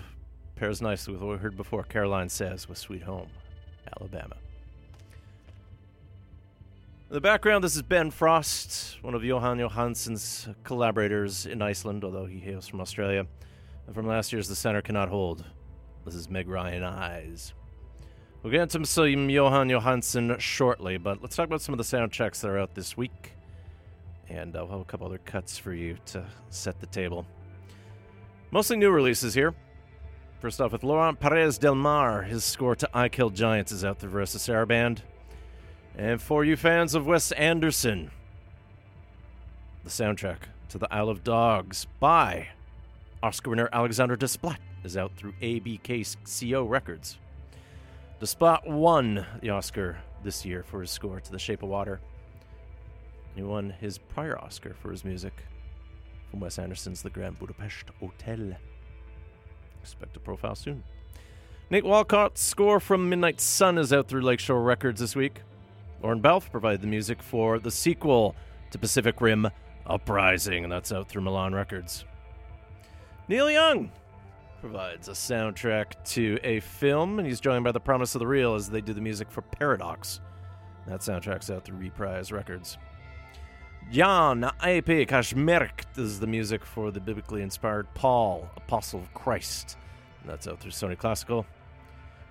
Pairs 0.57 0.81
nicely 0.81 1.13
with 1.13 1.21
what 1.21 1.31
we 1.31 1.37
heard 1.37 1.55
before 1.55 1.83
Caroline 1.83 2.27
Says 2.27 2.67
with 2.67 2.77
Sweet 2.77 3.03
Home, 3.03 3.29
Alabama. 3.97 4.35
In 7.09 7.15
the 7.15 7.21
background, 7.21 7.63
this 7.63 7.75
is 7.75 7.81
Ben 7.81 8.11
Frost, 8.11 8.99
one 9.01 9.15
of 9.15 9.23
Jóhann 9.23 9.67
Jóhannsson's 9.67 10.47
collaborators 10.63 11.47
in 11.47 11.59
Iceland, 11.59 12.03
although 12.03 12.27
he 12.27 12.37
hails 12.37 12.67
from 12.67 12.81
Australia. 12.81 13.25
And 13.87 13.95
from 13.95 14.05
last 14.05 14.31
year's 14.31 14.47
The 14.47 14.53
Center 14.53 14.83
Cannot 14.83 15.09
Hold. 15.09 15.43
This 16.05 16.13
is 16.13 16.29
Meg 16.29 16.47
Ryan 16.47 16.83
Eyes. 16.83 17.55
We'll 18.43 18.51
get 18.51 18.61
into 18.61 18.85
some 18.85 19.05
Jóhann 19.05 19.71
Jóhannsson 19.71 20.39
shortly, 20.39 20.97
but 20.97 21.19
let's 21.19 21.35
talk 21.35 21.47
about 21.47 21.63
some 21.63 21.73
of 21.73 21.79
the 21.79 21.83
soundtracks 21.83 22.41
that 22.41 22.47
are 22.51 22.59
out 22.59 22.75
this 22.75 22.95
week. 22.95 23.31
And 24.27 24.55
uh, 24.55 24.59
I'll 24.59 24.67
have 24.67 24.81
a 24.81 24.85
couple 24.85 25.07
other 25.07 25.17
cuts 25.17 25.57
for 25.57 25.73
you 25.73 25.97
to 26.07 26.23
set 26.51 26.79
the 26.79 26.85
table. 26.85 27.25
Mostly 28.51 28.77
new 28.77 28.91
releases 28.91 29.33
here. 29.33 29.55
First 30.41 30.61
off, 30.61 30.73
with 30.73 30.83
Laurent 30.83 31.19
Perez 31.19 31.57
Del 31.57 31.73
Mar, 31.73 32.21
his 32.21 32.43
score 32.45 32.75
to 32.75 32.89
I 32.93 33.09
Killed 33.09 33.33
Giants 33.33 33.71
is 33.71 33.83
out 33.83 33.97
through 33.97 34.11
Varèse 34.11 34.37
Sarabande. 34.37 34.99
And 35.97 36.21
for 36.21 36.45
you 36.45 36.55
fans 36.55 36.95
of 36.95 37.05
Wes 37.05 37.31
Anderson, 37.33 38.11
the 39.83 39.89
soundtrack 39.89 40.37
to 40.69 40.77
The 40.77 40.93
Isle 40.93 41.09
of 41.09 41.23
Dogs 41.23 41.87
by 41.99 42.49
Oscar 43.21 43.49
winner 43.49 43.69
Alexandre 43.73 44.15
Desplat 44.15 44.59
is 44.83 44.95
out 44.95 45.11
through 45.17 45.33
ABKCO 45.41 46.69
Records. 46.69 47.17
Desplat 48.21 48.67
won 48.67 49.25
the 49.41 49.49
Oscar 49.49 49.97
this 50.23 50.45
year 50.45 50.63
for 50.63 50.81
his 50.81 50.91
score 50.91 51.19
to 51.19 51.31
The 51.31 51.39
Shape 51.39 51.63
of 51.63 51.69
Water. 51.69 51.99
He 53.35 53.43
won 53.43 53.71
his 53.79 53.97
prior 53.97 54.37
Oscar 54.37 54.73
for 54.73 54.91
his 54.91 55.03
music 55.03 55.33
from 56.29 56.39
Wes 56.39 56.59
Anderson's 56.59 57.01
The 57.01 57.09
Grand 57.09 57.39
Budapest 57.39 57.85
Hotel. 57.99 58.55
Expect 59.81 60.17
a 60.17 60.19
profile 60.19 60.55
soon. 60.55 60.83
Nate 61.69 61.83
Walcott's 61.83 62.41
score 62.41 62.79
from 62.79 63.09
Midnight 63.09 63.39
Sun 63.39 63.77
is 63.77 63.93
out 63.93 64.07
through 64.07 64.21
Lakeshore 64.21 64.61
Records 64.61 64.99
this 64.99 65.15
week. 65.15 65.41
Lorne 66.01 66.21
Balfe 66.21 66.51
provided 66.51 66.81
the 66.81 66.87
music 66.87 67.21
for 67.21 67.59
the 67.59 67.71
sequel 67.71 68.35
to 68.71 68.79
Pacific 68.79 69.19
Rim 69.21 69.49
Uprising, 69.85 70.63
and 70.63 70.71
that's 70.71 70.91
out 70.91 71.09
through 71.09 71.23
Milan 71.23 71.53
Records. 71.53 72.05
Neil 73.27 73.49
Young 73.49 73.91
provides 74.61 75.07
a 75.07 75.13
soundtrack 75.13 76.03
to 76.03 76.39
a 76.43 76.59
film, 76.59 77.19
and 77.19 77.27
he's 77.27 77.39
joined 77.39 77.63
by 77.63 77.71
The 77.71 77.79
Promise 77.79 78.15
of 78.15 78.19
the 78.19 78.27
Real 78.27 78.55
as 78.55 78.69
they 78.69 78.81
do 78.81 78.93
the 78.93 79.01
music 79.01 79.31
for 79.31 79.41
Paradox. 79.41 80.21
That 80.87 81.01
soundtrack's 81.01 81.49
out 81.49 81.65
through 81.65 81.77
Reprise 81.77 82.31
Records. 82.31 82.77
Jan 83.91 84.49
A.P. 84.63 85.05
Kaczmarek 85.05 85.85
does 85.95 86.19
the 86.19 86.27
music 86.27 86.63
for 86.63 86.91
the 86.91 86.99
biblically 86.99 87.41
inspired 87.41 87.87
Paul, 87.95 88.49
Apostle 88.55 88.99
of 88.99 89.13
Christ. 89.13 89.77
And 90.21 90.29
that's 90.29 90.47
out 90.47 90.59
through 90.59 90.71
Sony 90.71 90.97
Classical. 90.97 91.45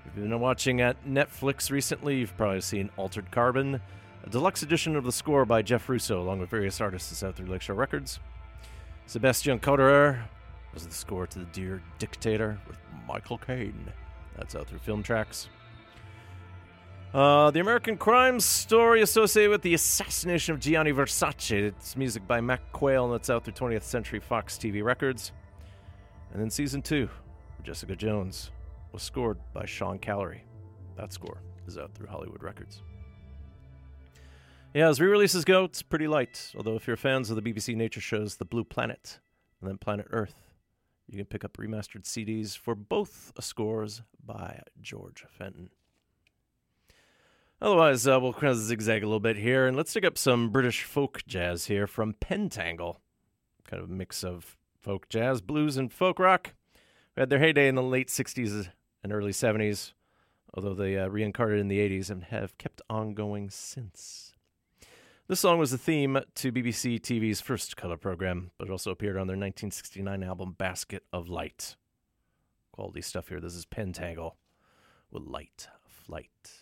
If 0.09 0.17
you've 0.17 0.31
been 0.31 0.41
watching 0.41 0.81
at 0.81 1.05
Netflix 1.05 1.71
recently, 1.71 2.17
you've 2.17 2.35
probably 2.35 2.63
seen 2.63 2.89
Altered 2.97 3.31
Carbon, 3.31 3.79
a 4.25 4.31
deluxe 4.31 4.63
edition 4.63 4.97
of 4.97 5.05
the 5.05 5.13
score 5.13 5.45
by 5.45 5.61
Jeff 5.61 5.87
Russo, 5.87 6.23
along 6.23 6.41
with 6.41 6.49
various 6.49 6.81
artists, 6.81 7.13
is 7.13 7.23
out 7.23 7.37
through 7.37 7.49
Lakeshore 7.49 7.77
Records. 7.77 8.19
Sebastian 9.05 9.59
Coderer 9.59 10.23
was 10.73 10.87
the 10.87 10.95
score 10.95 11.27
to 11.27 11.41
The 11.41 11.45
Dear 11.47 11.83
Dictator 11.99 12.59
with 12.67 12.79
Michael 13.07 13.37
Caine. 13.37 13.93
That's 14.35 14.55
out 14.57 14.67
through 14.67 14.79
Film 14.79 15.03
Tracks. 15.03 15.51
Uh, 17.13 17.51
the 17.51 17.61
American 17.61 17.99
crime 17.99 18.41
story 18.41 19.03
associated 19.03 19.51
with 19.51 19.63
the 19.63 19.75
assassination 19.75 20.55
of 20.55 20.61
Gianni 20.61 20.93
Versace. 20.93 21.53
It's 21.53 21.99
music 21.99 22.27
by 22.27 22.41
Mac 22.41 22.73
Quayle, 22.73 23.05
and 23.05 23.13
that's 23.13 23.29
out 23.29 23.45
through 23.45 23.53
20th 23.53 23.83
Century 23.83 24.21
Fox 24.21 24.57
TV 24.57 24.83
Records. 24.83 25.33
And 26.33 26.41
then 26.41 26.49
season 26.49 26.81
two, 26.81 27.11
Jessica 27.63 27.95
Jones, 27.95 28.51
was 28.93 29.03
scored 29.03 29.39
by 29.53 29.67
Sean 29.67 29.99
Callery. 29.99 30.41
That 30.97 31.13
score 31.13 31.43
is 31.67 31.79
out 31.79 31.95
through 31.95 32.09
Hollywood 32.09 32.43
Records. 32.43 32.83
Yeah, 34.75 34.89
as 34.89 35.01
re-releases 35.01 35.45
go, 35.45 35.65
it's 35.65 35.83
pretty 35.83 36.09
light. 36.09 36.53
Although 36.57 36.77
if 36.77 36.87
you're 36.87 36.97
fans 36.97 37.31
of 37.31 37.37
the 37.37 37.43
BBC 37.43 37.75
nature 37.75 38.01
shows 38.01 38.37
The 38.37 38.45
Blue 38.45 38.65
Planet 38.65 39.19
and 39.61 39.69
then 39.69 39.79
Planet 39.79 40.07
Earth, 40.11 40.35
you 41.07 41.17
can 41.17 41.27
pick 41.27 41.45
up 41.45 41.57
remastered 41.57 42.05
CDs 42.05 42.57
for 42.57 42.75
both 42.75 43.33
scores 43.41 44.03
by 44.25 44.61
George 44.81 45.25
Fenton. 45.31 45.71
Otherwise, 47.61 48.07
uh, 48.07 48.21
we'll 48.21 48.33
kind 48.33 48.53
of 48.53 48.59
zigzag 48.59 49.03
a 49.03 49.07
little 49.07 49.19
bit 49.19 49.37
here, 49.37 49.67
and 49.67 49.77
let's 49.77 49.93
take 49.93 50.05
up 50.05 50.17
some 50.17 50.51
British 50.51 50.85
folk 50.85 51.23
jazz 51.27 51.67
here 51.67 51.87
from 51.87 52.13
Pentangle. 52.15 52.99
Kind 53.65 53.83
of 53.83 53.91
a 53.91 53.93
mix 53.93 54.23
of 54.23 54.57
folk 54.81 55.09
jazz, 55.09 55.41
blues, 55.41 55.77
and 55.77 55.93
folk 55.93 56.19
rock. 56.19 56.55
They 57.15 57.23
had 57.23 57.31
their 57.31 57.41
heyday 57.41 57.67
in 57.67 57.75
the 57.75 57.83
late 57.83 58.09
60s 58.09 58.69
and 59.03 59.13
early 59.13 59.33
70s, 59.33 59.93
although 60.55 60.75
they 60.75 60.97
uh, 60.97 61.09
reincarnated 61.09 61.61
in 61.61 61.69
the 61.69 61.79
80s 61.79 62.11
and 62.11 62.25
have 62.25 62.57
kept 62.59 62.83
on 62.89 63.15
going 63.15 63.51
since. 63.51 64.33
This 65.29 65.41
song 65.41 65.59
was 65.59 65.71
the 65.71 65.79
theme 65.79 66.19
to 66.37 66.51
BBC 66.51 66.99
TV's 67.01 67.43
first 67.43 67.77
color 67.77 67.99
program, 67.99 68.51
but 68.57 68.69
it 68.69 68.71
also 68.71 68.91
appeared 68.91 69.17
on 69.17 69.27
their 69.27 69.37
1969 69.37 70.23
album 70.23 70.53
Basket 70.57 71.05
of 71.13 71.29
Light. 71.29 71.77
Quality 72.73 73.03
stuff 73.03 73.29
here. 73.29 73.39
This 73.39 73.55
is 73.55 73.67
Pentangle 73.67 74.37
with 75.11 75.25
Light 75.25 75.69
Flight. 75.87 76.58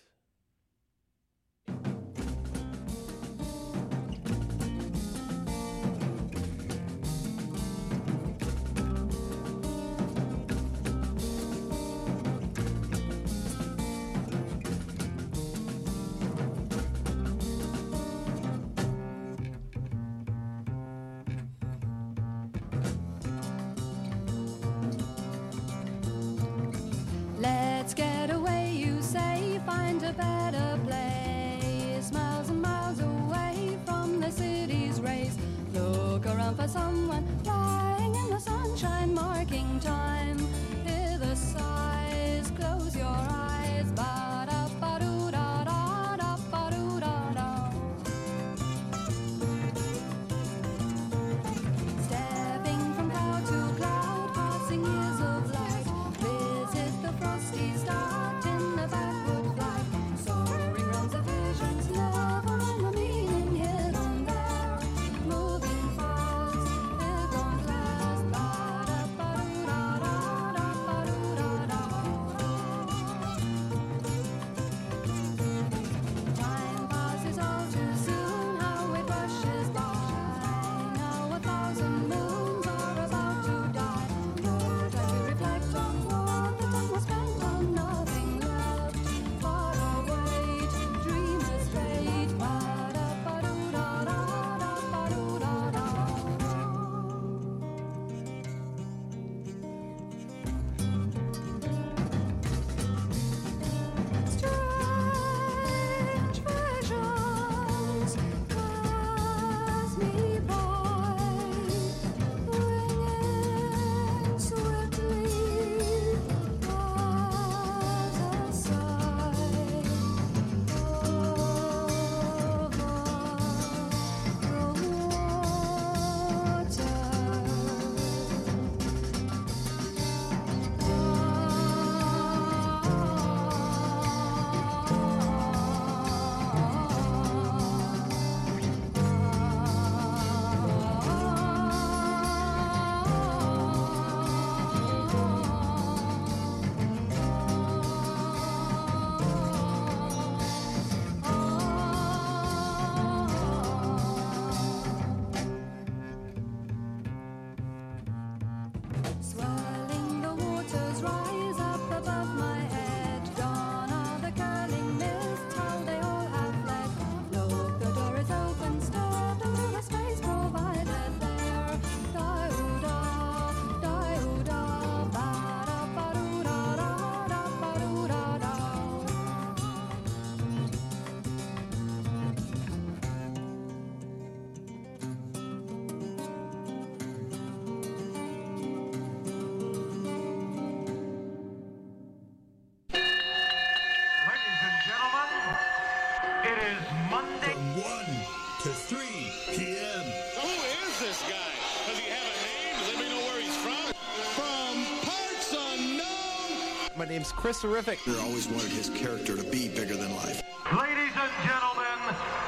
Chris 207.47 207.63
Horrific. 207.63 208.01
I 208.09 208.19
always 208.25 208.49
wanted 208.49 208.73
his 208.73 208.91
character 208.91 209.37
to 209.37 209.45
be 209.45 209.69
bigger 209.69 209.95
than 209.95 210.13
life. 210.17 210.43
Ladies 210.73 211.15
and 211.15 211.31
gentlemen, 211.47 212.01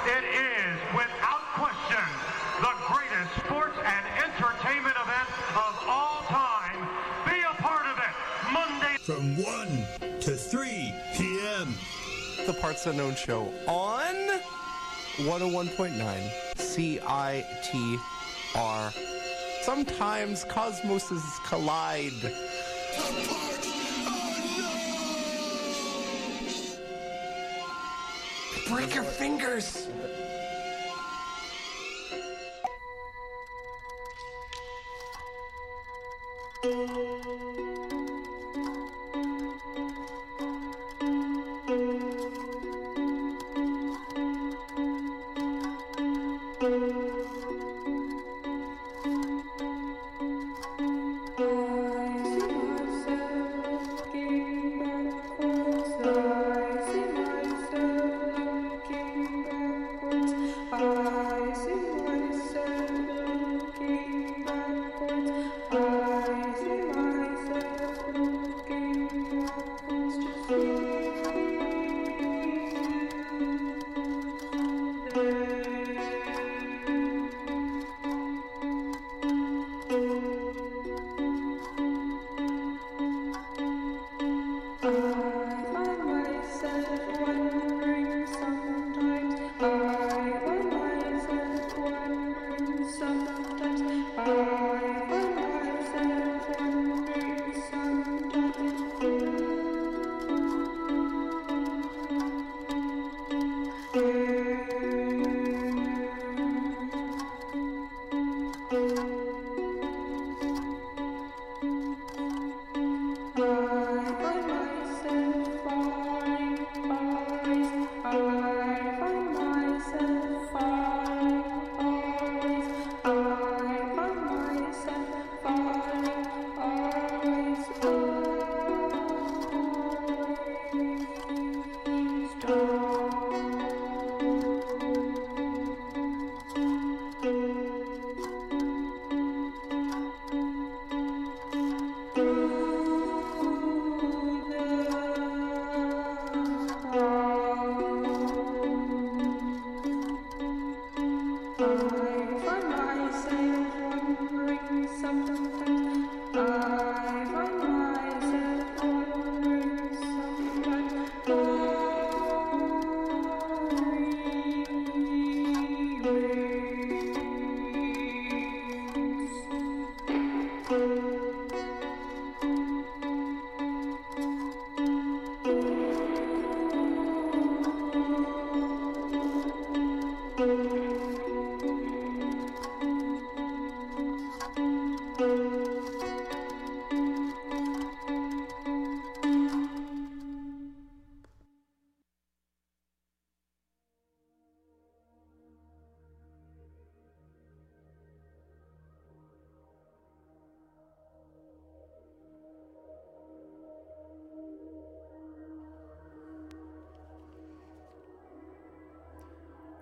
it 0.06 0.24
is 0.26 0.76
without 0.92 1.38
question 1.54 2.02
the 2.58 2.74
greatest 2.90 3.30
sports 3.46 3.78
and 3.78 4.04
entertainment 4.18 4.96
event 5.00 5.28
of 5.54 5.78
all 5.86 6.22
time. 6.26 6.82
Be 7.26 7.38
a 7.42 7.54
part 7.62 7.86
of 7.86 7.96
it 7.96 8.12
Monday. 8.52 8.96
From 8.98 9.36
1 9.36 10.18
to 10.18 10.34
3 10.34 10.92
p.m. 11.14 11.76
The 12.44 12.54
Parts 12.54 12.84
Unknown 12.88 13.14
Show 13.14 13.54
on 13.68 14.16
101.9 15.18 16.28
CITR. 16.56 18.02
Sometimes 19.62 20.44
cosmoses 20.46 21.38
collide. 21.46 22.34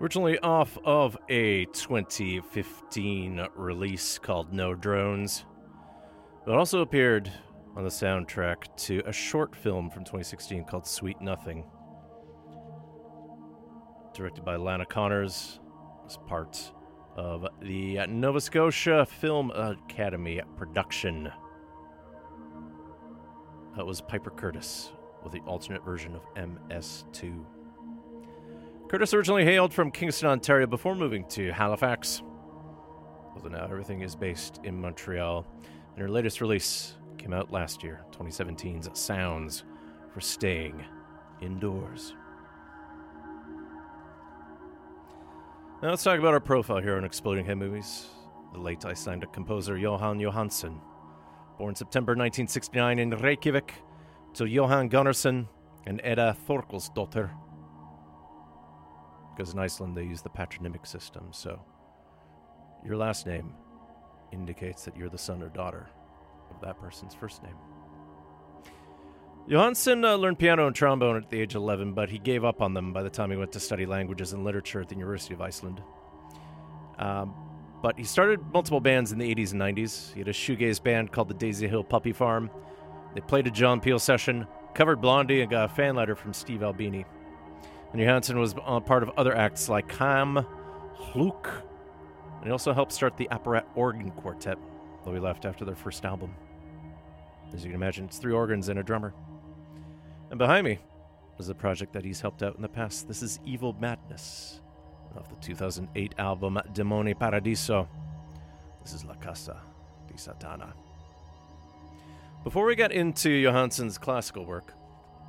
Originally 0.07 0.39
off 0.39 0.77
of 0.85 1.17
a 1.27 1.65
2015 1.65 3.45
release 3.57 4.17
called 4.17 4.53
No 4.53 4.73
Drones, 4.73 5.43
it 6.47 6.49
also 6.49 6.79
appeared 6.79 7.29
on 7.75 7.83
the 7.83 7.89
soundtrack 7.89 8.73
to 8.85 9.03
a 9.05 9.11
short 9.11 9.53
film 9.53 9.89
from 9.89 10.05
2016 10.05 10.63
called 10.63 10.87
Sweet 10.87 11.19
Nothing. 11.19 11.65
Directed 14.13 14.45
by 14.45 14.55
Lana 14.55 14.85
Connors, 14.85 15.59
as 16.05 16.15
part 16.25 16.71
of 17.17 17.45
the 17.61 17.99
Nova 18.07 18.39
Scotia 18.39 19.05
Film 19.05 19.51
Academy 19.51 20.39
production. 20.55 21.29
That 23.75 23.85
was 23.85 23.99
Piper 23.99 24.29
Curtis 24.29 24.93
with 25.21 25.33
the 25.33 25.41
alternate 25.41 25.83
version 25.83 26.15
of 26.15 26.21
MS2. 26.35 27.43
Curtis 28.89 29.13
originally 29.13 29.43
hailed 29.43 29.73
from 29.73 29.91
Kingston, 29.91 30.29
Ontario 30.29 30.65
before 30.65 30.95
moving 30.95 31.25
to 31.29 31.51
Halifax. 31.51 32.21
Although 33.35 33.49
now 33.49 33.65
everything 33.65 33.99
is 33.99 34.15
based 34.15 34.61
in 34.63 34.79
Montreal. 34.79 35.45
And 35.93 36.01
her 36.01 36.07
latest 36.07 36.39
release 36.39 36.95
came 37.17 37.33
out 37.33 37.51
last 37.51 37.83
year, 37.83 38.05
2017's 38.13 38.89
Sounds 38.97 39.65
for 40.13 40.21
Staying 40.21 40.85
Indoors. 41.41 42.15
Now 45.83 45.89
let's 45.89 46.03
talk 46.03 46.17
about 46.17 46.33
our 46.33 46.39
profile 46.39 46.79
here 46.79 46.95
on 46.95 47.03
Exploding 47.03 47.45
Head 47.45 47.57
Movies. 47.57 48.05
The 48.53 48.59
late 48.59 48.85
Icelandic 48.85 49.33
composer 49.33 49.75
Jóhann 49.75 50.21
Jóhannsson, 50.21 50.79
born 51.57 51.75
September 51.75 52.11
1969 52.11 52.99
in 52.99 53.09
Reykjavik 53.09 53.73
to 54.35 54.45
Jóhann 54.45 54.89
Gunnarsson 54.89 55.49
and 55.85 55.99
Edda 56.05 56.37
Thorkelsdottir 56.47 57.31
because 59.37 59.53
in 59.53 59.59
Iceland 59.59 59.95
they 59.95 60.03
use 60.03 60.21
the 60.21 60.29
patronymic 60.29 60.85
system, 60.85 61.27
so 61.31 61.61
your 62.83 62.97
last 62.97 63.27
name 63.27 63.53
indicates 64.31 64.83
that 64.85 64.97
you're 64.97 65.09
the 65.09 65.17
son 65.17 65.43
or 65.43 65.49
daughter 65.49 65.87
of 66.49 66.59
that 66.61 66.79
person's 66.79 67.13
first 67.13 67.43
name. 67.43 67.55
Jóhannsson 69.47 70.03
uh, 70.03 70.15
learned 70.15 70.39
piano 70.39 70.67
and 70.67 70.75
trombone 70.75 71.15
at 71.15 71.29
the 71.29 71.39
age 71.39 71.55
of 71.55 71.61
11, 71.61 71.93
but 71.93 72.09
he 72.09 72.17
gave 72.17 72.43
up 72.43 72.61
on 72.61 72.73
them 72.73 72.91
by 72.91 73.03
the 73.03 73.09
time 73.09 73.31
he 73.31 73.37
went 73.37 73.51
to 73.53 73.59
study 73.59 73.85
languages 73.85 74.33
and 74.33 74.43
literature 74.43 74.81
at 74.81 74.89
the 74.89 74.95
University 74.95 75.33
of 75.33 75.41
Iceland. 75.41 75.81
Um, 76.97 77.33
but 77.81 77.97
he 77.97 78.03
started 78.03 78.41
multiple 78.51 78.81
bands 78.81 79.11
in 79.11 79.19
the 79.19 79.35
80s 79.35 79.51
and 79.53 79.61
90s. 79.61 80.13
He 80.13 80.19
had 80.19 80.27
a 80.27 80.33
shoegaze 80.33 80.83
band 80.83 81.11
called 81.11 81.29
the 81.29 81.35
Daisy 81.35 81.67
Hill 81.67 81.83
Puppy 81.83 82.11
Farm. 82.11 82.49
They 83.13 83.21
played 83.21 83.47
a 83.47 83.51
John 83.51 83.79
Peel 83.79 83.99
session, 83.99 84.47
covered 84.73 84.99
Blondie, 84.99 85.41
and 85.41 85.51
got 85.51 85.71
a 85.71 85.73
fan 85.73 85.95
letter 85.95 86.15
from 86.15 86.33
Steve 86.33 86.63
Albini. 86.63 87.05
And 87.93 88.01
Jóhannsson 88.01 88.35
was 88.35 88.53
a 88.65 88.81
part 88.81 89.03
of 89.03 89.11
other 89.17 89.35
acts 89.35 89.69
like 89.69 89.91
Ham, 89.93 90.45
Lhooq, 91.13 91.47
and 92.37 92.45
he 92.45 92.51
also 92.51 92.73
helped 92.73 92.91
start 92.91 93.17
the 93.17 93.27
Apparat 93.31 93.65
Organ 93.75 94.11
Quartet, 94.11 94.57
though 95.03 95.13
he 95.13 95.19
left 95.19 95.45
after 95.45 95.65
their 95.65 95.75
first 95.75 96.05
album. 96.05 96.35
As 97.53 97.63
you 97.63 97.71
can 97.71 97.75
imagine, 97.75 98.05
it's 98.05 98.17
three 98.17 98.33
organs 98.33 98.69
and 98.69 98.79
a 98.79 98.83
drummer. 98.83 99.13
And 100.29 100.37
behind 100.37 100.65
me 100.65 100.79
is 101.39 101.49
a 101.49 101.55
project 101.55 101.93
that 101.93 102.03
he's 102.03 102.19
helped 102.19 102.43
out 102.43 102.55
in 102.55 102.61
the 102.61 102.67
past. 102.67 103.07
This 103.07 103.23
is 103.23 103.39
Evil 103.45 103.75
Madness 103.79 104.61
of 105.15 105.29
the 105.29 105.35
2008 105.35 106.15
album 106.17 106.59
Demoni 106.73 107.17
Paradiso. 107.17 107.87
This 108.83 108.93
is 108.93 109.05
La 109.05 109.15
Casa 109.15 109.61
di 110.07 110.15
Satana. 110.15 110.73
Before 112.43 112.65
we 112.65 112.75
get 112.75 112.91
into 112.91 113.29
Jóhannsson's 113.29 113.97
classical 113.97 114.45
work, 114.45 114.73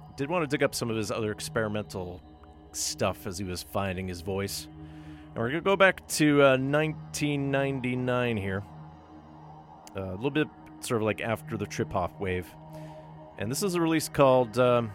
I 0.08 0.14
did 0.16 0.28
want 0.28 0.42
to 0.42 0.46
dig 0.48 0.62
up 0.62 0.74
some 0.74 0.90
of 0.90 0.96
his 0.96 1.10
other 1.10 1.30
experimental 1.32 2.22
stuff 2.72 3.26
as 3.26 3.38
he 3.38 3.44
was 3.44 3.62
finding 3.62 4.08
his 4.08 4.20
voice. 4.20 4.68
And 5.28 5.36
we're 5.36 5.50
going 5.50 5.62
to 5.62 5.70
go 5.70 5.76
back 5.76 6.06
to 6.08 6.42
uh, 6.42 6.58
1999 6.58 8.36
here. 8.36 8.62
Uh, 9.96 10.00
a 10.02 10.16
little 10.16 10.30
bit 10.30 10.48
sort 10.80 11.00
of 11.00 11.06
like 11.06 11.20
after 11.20 11.56
the 11.56 11.66
trip 11.66 11.92
hop 11.92 12.20
wave. 12.20 12.46
And 13.38 13.50
this 13.50 13.62
is 13.62 13.74
a 13.74 13.80
release 13.80 14.08
called 14.08 14.58
um, 14.58 14.90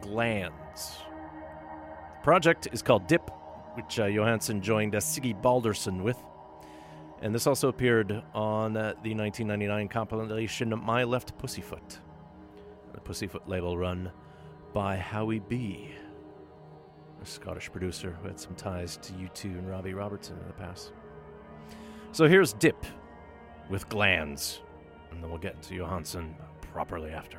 Glands. 0.00 0.98
The 2.16 2.22
project 2.22 2.68
is 2.72 2.82
called 2.82 3.06
Dip, 3.06 3.30
which 3.74 3.98
uh, 3.98 4.04
Jóhannsson 4.04 4.60
joined 4.60 4.94
uh, 4.94 4.98
Siggi 4.98 5.40
Baldursson 5.40 6.02
with. 6.02 6.16
And 7.22 7.34
this 7.34 7.46
also 7.46 7.68
appeared 7.68 8.22
on 8.34 8.76
uh, 8.76 8.94
the 9.02 9.14
1999 9.14 9.88
compilation 9.88 10.72
My 10.84 11.04
Left 11.04 11.36
Pussyfoot, 11.36 11.98
the 12.94 13.00
Pussyfoot 13.00 13.46
label 13.46 13.76
run 13.76 14.10
by 14.72 14.96
Howie 14.96 15.40
B, 15.40 15.90
a 17.20 17.26
Scottish 17.26 17.70
producer 17.70 18.16
who 18.20 18.28
had 18.28 18.38
some 18.38 18.54
ties 18.54 18.96
to 18.98 19.12
U2 19.12 19.44
and 19.44 19.68
Robbie 19.68 19.94
Robertson 19.94 20.38
in 20.40 20.46
the 20.46 20.52
past. 20.54 20.92
So 22.12 22.26
here's 22.26 22.52
Dip 22.54 22.84
with 23.68 23.88
Glands, 23.88 24.60
and 25.10 25.22
then 25.22 25.30
we'll 25.30 25.38
get 25.38 25.54
into 25.54 25.74
Jóhannsson 25.74 26.34
properly 26.72 27.10
after. 27.10 27.38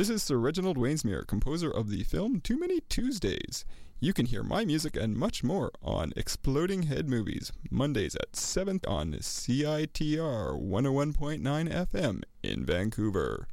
This 0.00 0.08
is 0.08 0.22
Sir 0.22 0.38
Reginald 0.38 0.78
Wainsmere, 0.78 1.26
composer 1.26 1.70
of 1.70 1.90
the 1.90 2.04
film 2.04 2.40
Too 2.40 2.58
Many 2.58 2.80
Tuesdays. 2.88 3.66
You 4.00 4.14
can 4.14 4.24
hear 4.24 4.42
my 4.42 4.64
music 4.64 4.96
and 4.96 5.14
much 5.14 5.44
more 5.44 5.70
on 5.82 6.14
Exploding 6.16 6.84
Head 6.84 7.06
Movies, 7.06 7.52
Mondays 7.70 8.16
at 8.16 8.34
7 8.34 8.80
on 8.88 9.12
CITR 9.12 10.58
101.9 10.58 11.42
FM 11.42 12.22
in 12.42 12.64
Vancouver. 12.64 13.46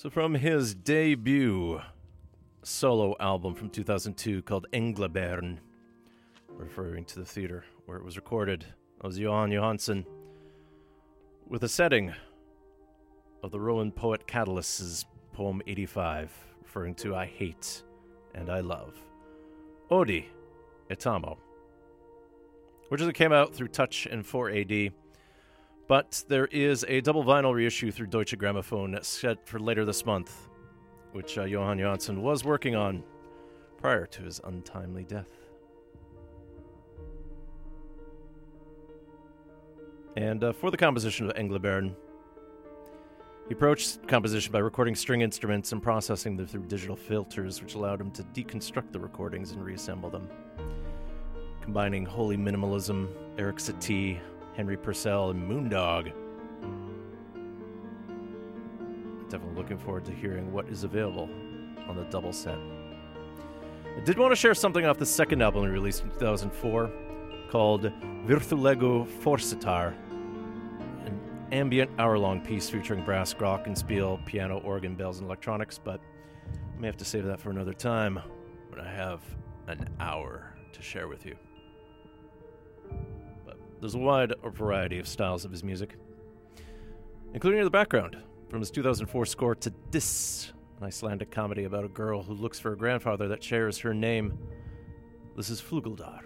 So, 0.00 0.08
from 0.08 0.36
his 0.36 0.76
debut 0.76 1.80
solo 2.62 3.16
album 3.18 3.56
from 3.56 3.68
2002 3.68 4.42
called 4.42 4.68
Englabörn, 4.72 5.58
referring 6.50 7.04
to 7.06 7.18
the 7.18 7.24
theater 7.24 7.64
where 7.86 7.96
it 7.96 8.04
was 8.04 8.14
recorded, 8.14 8.64
that 8.98 9.06
was 9.08 9.18
Jóhann 9.18 9.52
Jóhannsson 9.52 10.06
with 11.48 11.64
a 11.64 11.68
setting 11.68 12.14
of 13.42 13.50
the 13.50 13.58
Roman 13.58 13.90
poet 13.90 14.24
Catullus' 14.28 15.04
poem 15.32 15.60
85, 15.66 16.30
referring 16.62 16.94
to 16.94 17.16
I 17.16 17.26
hate 17.26 17.82
and 18.36 18.50
I 18.50 18.60
love. 18.60 18.94
Odi 19.90 20.28
et 20.90 21.04
Amo, 21.08 21.36
which 22.88 23.02
came 23.14 23.32
out 23.32 23.52
through 23.52 23.66
Touch 23.66 24.06
and 24.06 24.24
4AD. 24.24 24.92
But 25.88 26.22
there 26.28 26.46
is 26.46 26.84
a 26.86 27.00
double 27.00 27.24
vinyl 27.24 27.54
reissue 27.54 27.90
through 27.90 28.08
Deutsche 28.08 28.36
Grammophon 28.38 29.02
set 29.02 29.48
for 29.48 29.58
later 29.58 29.86
this 29.86 30.04
month, 30.04 30.48
which 31.12 31.38
uh, 31.38 31.44
Jóhann 31.44 31.80
Jóhannsson 31.80 32.20
was 32.20 32.44
working 32.44 32.76
on 32.76 33.02
prior 33.78 34.04
to 34.04 34.22
his 34.22 34.38
untimely 34.44 35.04
death. 35.04 35.30
And 40.16 40.44
uh, 40.44 40.52
for 40.52 40.70
the 40.70 40.76
composition 40.76 41.30
of 41.30 41.34
Englabörn, 41.36 41.94
He 43.48 43.54
approached 43.54 44.06
composition 44.06 44.52
by 44.52 44.58
recording 44.58 44.94
string 44.94 45.22
instruments 45.22 45.72
and 45.72 45.82
processing 45.82 46.36
them 46.36 46.46
through 46.46 46.64
digital 46.64 46.96
filters, 46.96 47.62
which 47.62 47.76
allowed 47.76 47.98
him 47.98 48.10
to 48.10 48.22
deconstruct 48.24 48.92
the 48.92 49.00
recordings 49.00 49.52
and 49.52 49.64
reassemble 49.64 50.10
them. 50.10 50.28
Combining 51.62 52.04
holy 52.04 52.36
minimalism, 52.36 53.08
Erik 53.38 53.56
Satie, 53.56 54.18
Henry 54.58 54.76
Purcell, 54.76 55.30
and 55.30 55.48
Moondog. 55.48 56.12
Definitely 59.30 59.54
looking 59.54 59.78
forward 59.78 60.04
to 60.06 60.12
hearing 60.12 60.52
what 60.52 60.68
is 60.68 60.82
available 60.82 61.30
on 61.86 61.94
the 61.94 62.02
double 62.10 62.32
set. 62.32 62.58
I 63.96 64.00
did 64.00 64.18
want 64.18 64.32
to 64.32 64.36
share 64.36 64.54
something 64.54 64.84
off 64.84 64.98
the 64.98 65.06
second 65.06 65.42
album 65.42 65.62
we 65.62 65.68
released 65.68 66.02
in 66.02 66.10
2004 66.10 66.90
called 67.48 67.82
Virðulegu 68.26 69.06
Forsetar, 69.22 69.94
an 71.06 71.20
ambient 71.52 71.92
hour 72.00 72.18
long 72.18 72.40
piece 72.40 72.68
featuring 72.68 73.04
brass, 73.04 73.32
glockenspiel, 73.32 74.26
piano, 74.26 74.58
organ, 74.64 74.96
bells, 74.96 75.18
and 75.18 75.26
electronics, 75.28 75.78
but 75.78 76.00
I 76.76 76.80
may 76.80 76.88
have 76.88 76.96
to 76.96 77.04
save 77.04 77.24
that 77.26 77.38
for 77.38 77.50
another 77.50 77.74
time 77.74 78.18
when 78.70 78.80
I 78.80 78.90
have 78.90 79.22
an 79.68 79.88
hour 80.00 80.52
to 80.72 80.82
share 80.82 81.06
with 81.06 81.24
you. 81.24 81.36
There's 83.80 83.94
a 83.94 83.98
wide 83.98 84.34
variety 84.42 84.98
of 84.98 85.06
styles 85.06 85.44
of 85.44 85.50
his 85.50 85.62
music, 85.62 85.96
including 87.32 87.60
in 87.60 87.64
the 87.64 87.70
background 87.70 88.16
from 88.48 88.60
his 88.60 88.70
2004 88.70 89.26
score 89.26 89.54
to 89.54 89.70
Dis, 89.90 90.52
an 90.78 90.86
Icelandic 90.86 91.30
comedy 91.30 91.64
about 91.64 91.84
a 91.84 91.88
girl 91.88 92.22
who 92.22 92.34
looks 92.34 92.58
for 92.58 92.72
a 92.72 92.76
grandfather 92.76 93.28
that 93.28 93.42
shares 93.42 93.78
her 93.78 93.94
name. 93.94 94.36
This 95.36 95.50
is 95.50 95.60
Flugeldar. 95.60 96.22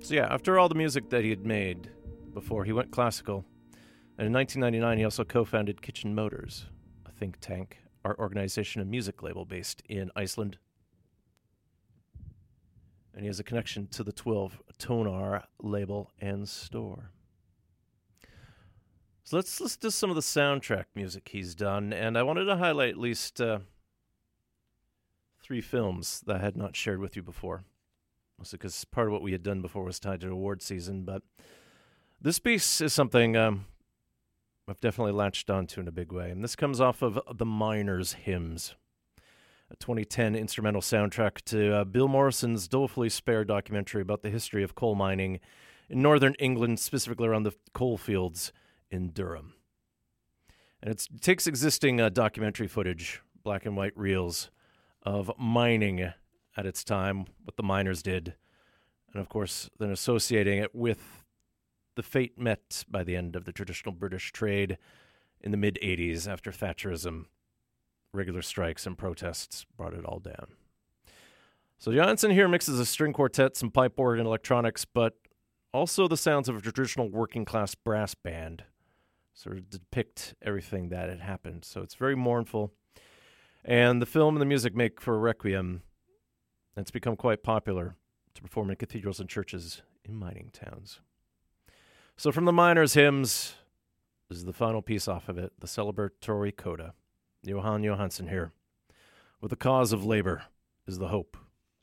So, 0.00 0.14
yeah, 0.14 0.26
after 0.32 0.58
all 0.58 0.68
the 0.68 0.74
music 0.74 1.10
that 1.10 1.22
he 1.22 1.30
had 1.30 1.46
made 1.46 1.90
before 2.34 2.64
he 2.64 2.72
went 2.72 2.90
classical, 2.90 3.44
and 4.18 4.26
in 4.26 4.32
1999 4.32 4.98
he 4.98 5.04
also 5.04 5.24
co 5.24 5.44
founded 5.44 5.80
Kitchen 5.80 6.12
Motors, 6.12 6.66
a 7.06 7.12
think 7.12 7.38
tank, 7.40 7.78
art 8.04 8.18
organization, 8.18 8.80
and 8.80 8.90
music 8.90 9.22
label 9.22 9.44
based 9.44 9.82
in 9.88 10.10
Iceland. 10.16 10.58
And 13.14 13.22
he 13.22 13.26
has 13.26 13.38
a 13.38 13.44
connection 13.44 13.86
to 13.88 14.02
the 14.02 14.12
12 14.12 14.62
Tónar 14.78 15.44
label 15.60 16.10
and 16.20 16.48
store. 16.48 17.10
So 19.24 19.36
let's 19.36 19.60
listen 19.60 19.80
to 19.82 19.90
some 19.90 20.10
of 20.10 20.16
the 20.16 20.22
soundtrack 20.22 20.86
music 20.94 21.28
he's 21.28 21.54
done, 21.54 21.92
and 21.92 22.18
I 22.18 22.22
wanted 22.22 22.44
to 22.46 22.56
highlight 22.56 22.90
at 22.90 22.98
least 22.98 23.40
uh, 23.40 23.60
three 25.42 25.60
films 25.60 26.22
that 26.26 26.36
I 26.36 26.38
had 26.40 26.56
not 26.56 26.74
shared 26.74 27.00
with 27.00 27.14
you 27.14 27.22
before. 27.22 27.64
Mostly 28.38 28.56
because 28.56 28.84
part 28.86 29.06
of 29.06 29.12
what 29.12 29.22
we 29.22 29.32
had 29.32 29.42
done 29.42 29.62
before 29.62 29.84
was 29.84 30.00
tied 30.00 30.20
to 30.22 30.30
award 30.30 30.60
season, 30.60 31.04
but 31.04 31.22
this 32.20 32.38
piece 32.38 32.80
is 32.80 32.92
something 32.92 33.36
um, 33.36 33.66
I've 34.68 34.80
definitely 34.80 35.12
latched 35.12 35.50
onto 35.50 35.80
in 35.80 35.88
a 35.88 35.92
big 35.92 36.12
way, 36.12 36.30
and 36.30 36.42
this 36.42 36.56
comes 36.56 36.80
off 36.80 37.02
of 37.02 37.20
the 37.32 37.46
Miners' 37.46 38.14
Hymns, 38.14 38.74
a 39.72 39.76
2010 39.76 40.34
instrumental 40.34 40.82
soundtrack 40.82 41.40
to 41.46 41.74
uh, 41.74 41.84
Bill 41.84 42.08
Morrison's 42.08 42.68
dolefully 42.68 43.08
spare 43.08 43.44
documentary 43.44 44.02
about 44.02 44.22
the 44.22 44.28
history 44.28 44.62
of 44.62 44.74
coal 44.74 44.94
mining 44.94 45.40
in 45.88 46.02
northern 46.02 46.34
England, 46.34 46.78
specifically 46.78 47.26
around 47.26 47.44
the 47.44 47.54
coal 47.72 47.96
fields 47.96 48.52
in 48.90 49.08
Durham. 49.10 49.54
And 50.82 50.90
it 50.90 51.08
takes 51.20 51.46
existing 51.46 52.00
uh, 52.00 52.10
documentary 52.10 52.68
footage, 52.68 53.22
black 53.42 53.64
and 53.64 53.76
white 53.76 53.96
reels, 53.96 54.50
of 55.04 55.30
mining 55.38 56.12
at 56.56 56.66
its 56.66 56.84
time, 56.84 57.26
what 57.44 57.56
the 57.56 57.62
miners 57.62 58.02
did, 58.02 58.34
and 59.12 59.20
of 59.20 59.28
course, 59.28 59.70
then 59.78 59.90
associating 59.90 60.58
it 60.58 60.74
with 60.74 61.24
the 61.96 62.02
fate 62.02 62.38
met 62.38 62.84
by 62.88 63.02
the 63.04 63.16
end 63.16 63.36
of 63.36 63.44
the 63.44 63.52
traditional 63.52 63.92
British 63.92 64.32
trade 64.32 64.78
in 65.40 65.50
the 65.50 65.56
mid 65.56 65.78
80s 65.82 66.30
after 66.30 66.50
Thatcherism, 66.50 67.26
regular 68.12 68.42
strikes, 68.42 68.86
and 68.86 68.96
protests 68.96 69.66
brought 69.76 69.94
it 69.94 70.04
all 70.04 70.18
down. 70.18 70.54
So 71.78 71.90
Jóhannsson 71.90 72.32
here 72.32 72.46
mixes 72.46 72.78
a 72.78 72.86
string 72.86 73.12
quartet, 73.12 73.56
some 73.56 73.70
pipe 73.70 73.94
organ 73.96 74.26
electronics, 74.26 74.84
but 74.84 75.14
also 75.72 76.06
the 76.06 76.16
sounds 76.16 76.48
of 76.48 76.56
a 76.56 76.60
traditional 76.60 77.08
working 77.08 77.44
class 77.44 77.74
brass 77.74 78.14
band 78.14 78.64
sort 79.34 79.56
of 79.56 79.70
depict 79.70 80.34
everything 80.42 80.90
that 80.90 81.08
had 81.08 81.20
happened. 81.20 81.64
So 81.64 81.80
it's 81.80 81.94
very 81.94 82.14
mournful. 82.14 82.72
And 83.64 84.02
the 84.02 84.06
film 84.06 84.34
and 84.34 84.40
the 84.40 84.46
music 84.46 84.74
make 84.74 85.00
for 85.00 85.14
a 85.14 85.18
requiem. 85.18 85.82
It's 86.76 86.90
become 86.90 87.16
quite 87.16 87.42
popular 87.42 87.96
to 88.34 88.42
perform 88.42 88.70
in 88.70 88.76
cathedrals 88.76 89.20
and 89.20 89.28
churches 89.28 89.82
in 90.04 90.14
mining 90.14 90.50
towns. 90.52 91.00
So 92.16 92.32
from 92.32 92.44
the 92.44 92.52
miners' 92.52 92.94
hymns, 92.94 93.54
this 94.28 94.38
is 94.38 94.44
the 94.44 94.52
final 94.52 94.82
piece 94.82 95.08
off 95.08 95.28
of 95.28 95.38
it, 95.38 95.52
the 95.60 95.66
celebratory 95.66 96.56
coda. 96.56 96.94
Jóhann 97.46 97.82
Jóhannsson 97.82 98.28
here. 98.28 98.52
With 99.40 99.50
the 99.50 99.56
cause 99.56 99.92
of 99.92 100.04
labor 100.04 100.44
is 100.86 100.98
the 100.98 101.08
hope 101.08 101.36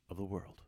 of 0.10 0.15
the 0.15 0.23
world. 0.23 0.59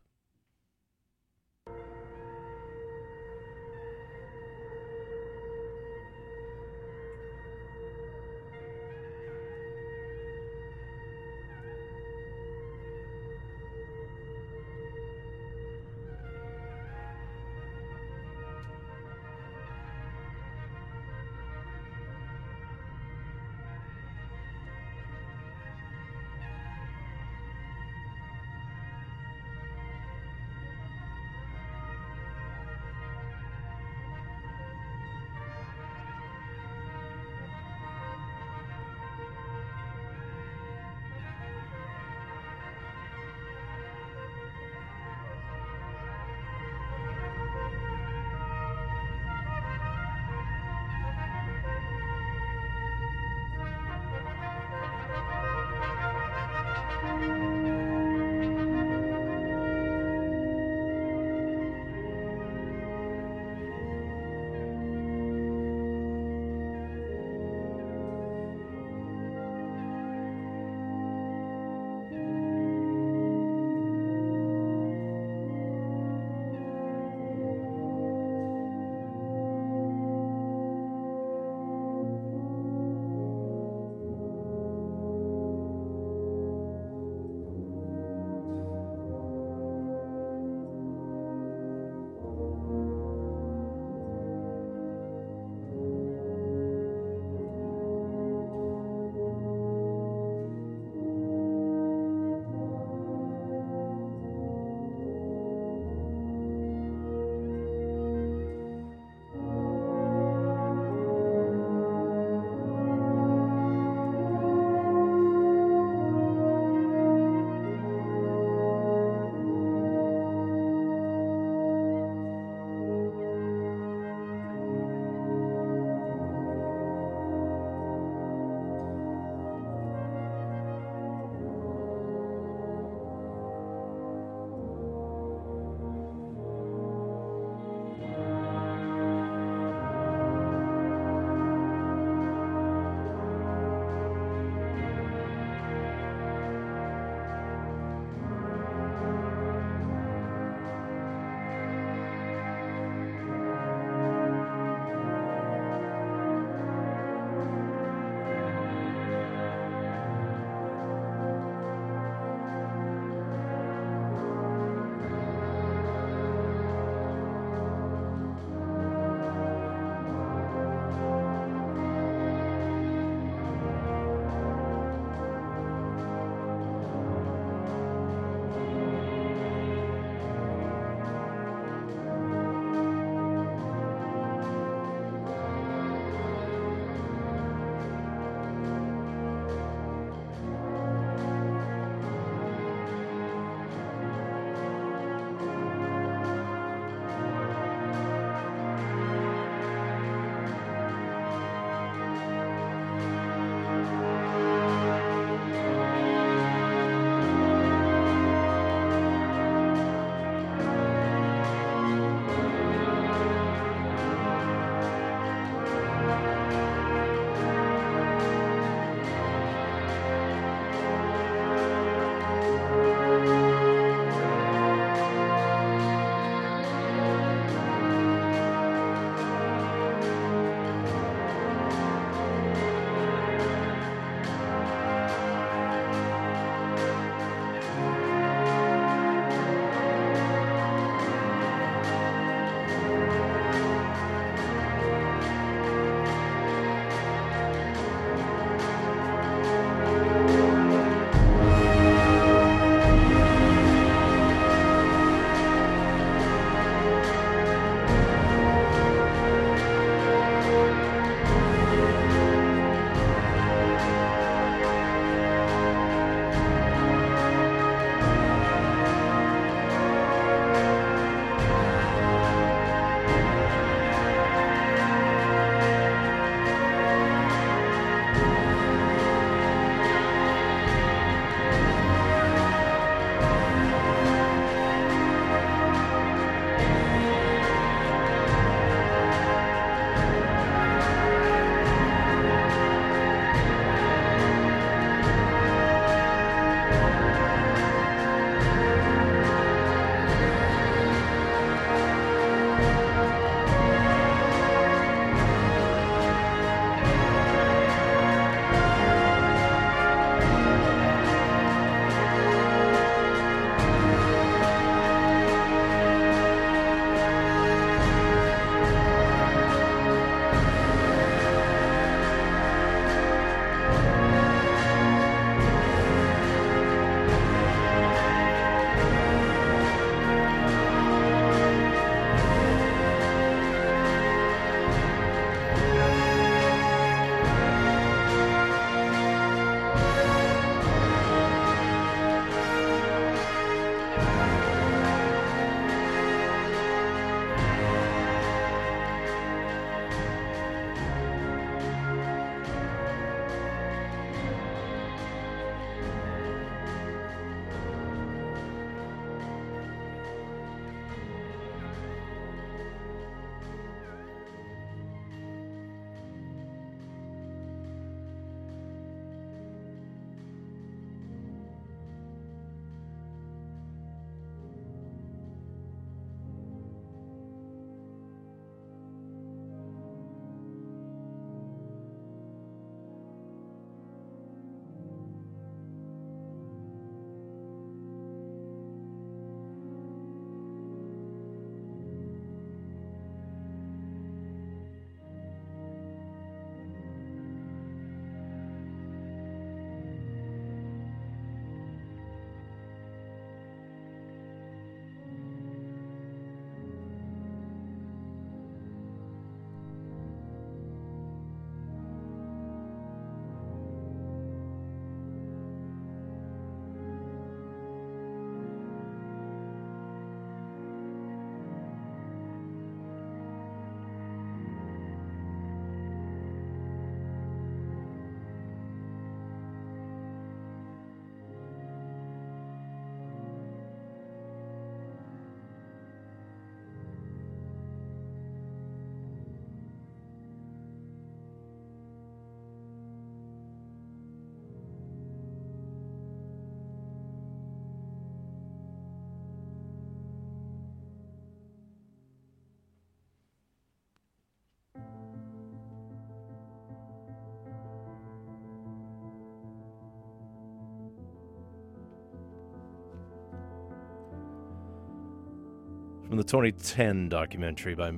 From 466.12 466.18
the 466.18 466.24
2010 466.24 467.08
documentary 467.08 467.74
by. 467.74 467.90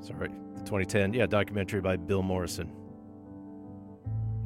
Sorry, 0.00 0.28
the 0.56 0.60
2010, 0.62 1.14
yeah, 1.14 1.24
documentary 1.24 1.80
by 1.80 1.96
Bill 1.96 2.20
Morrison. 2.20 2.72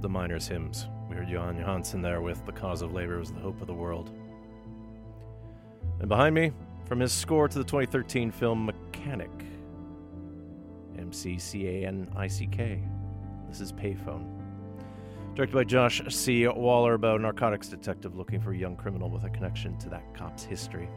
The 0.03 0.11
Miners' 0.11 0.47
Hymns. 0.47 0.89
We 1.09 1.17
heard 1.17 1.29
Jóhann 1.29 1.59
Jóhannsson 1.59 2.03
there 2.03 2.21
with 2.21 2.45
The 2.45 2.53
Cause 2.53 2.83
of 2.83 2.93
Labor 2.93 3.19
was 3.19 3.33
the 3.33 3.41
Hope 3.41 3.63
of 3.63 3.67
the 3.67 3.73
World. 3.73 4.11
And 6.01 6.09
behind 6.11 6.35
me, 6.35 6.53
from 6.85 7.01
his 7.01 7.15
score 7.15 7.49
to 7.49 7.57
the 7.57 7.65
2013 7.65 8.31
film 8.31 8.71
McCanick. 8.71 9.47
M 10.99 11.11
C 11.11 11.39
C 11.39 11.67
A 11.67 11.87
N 11.87 12.13
I 12.15 12.27
C 12.27 12.47
K. 12.47 12.83
This 13.49 13.63
is 13.63 13.73
Payphone. 13.73 14.27
Directed 15.35 15.55
by 15.55 15.65
Josh 15.65 16.03
C. 16.15 16.47
Waller 16.47 16.93
about 16.93 17.21
a 17.21 17.23
narcotics 17.23 17.69
detective 17.69 18.17
looking 18.17 18.39
for 18.39 18.53
a 18.53 18.59
young 18.59 18.77
criminal 18.77 19.09
with 19.09 19.25
a 19.25 19.31
connection 19.31 19.79
to 19.79 19.89
that 19.89 20.13
cop's 20.13 20.45
history. 20.45 20.91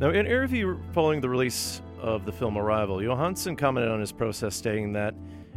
Now, 0.00 0.10
in 0.10 0.16
an 0.16 0.26
interview 0.26 0.78
following 0.92 1.20
the 1.20 1.28
release 1.28 1.82
of 2.00 2.24
the 2.24 2.30
film 2.30 2.56
Arrival, 2.56 2.98
Jóhannsson 2.98 3.58
commented 3.58 3.90
on 3.90 3.98
his 3.98 4.12
process, 4.12 4.54
stating 4.54 4.92
that 4.92 5.12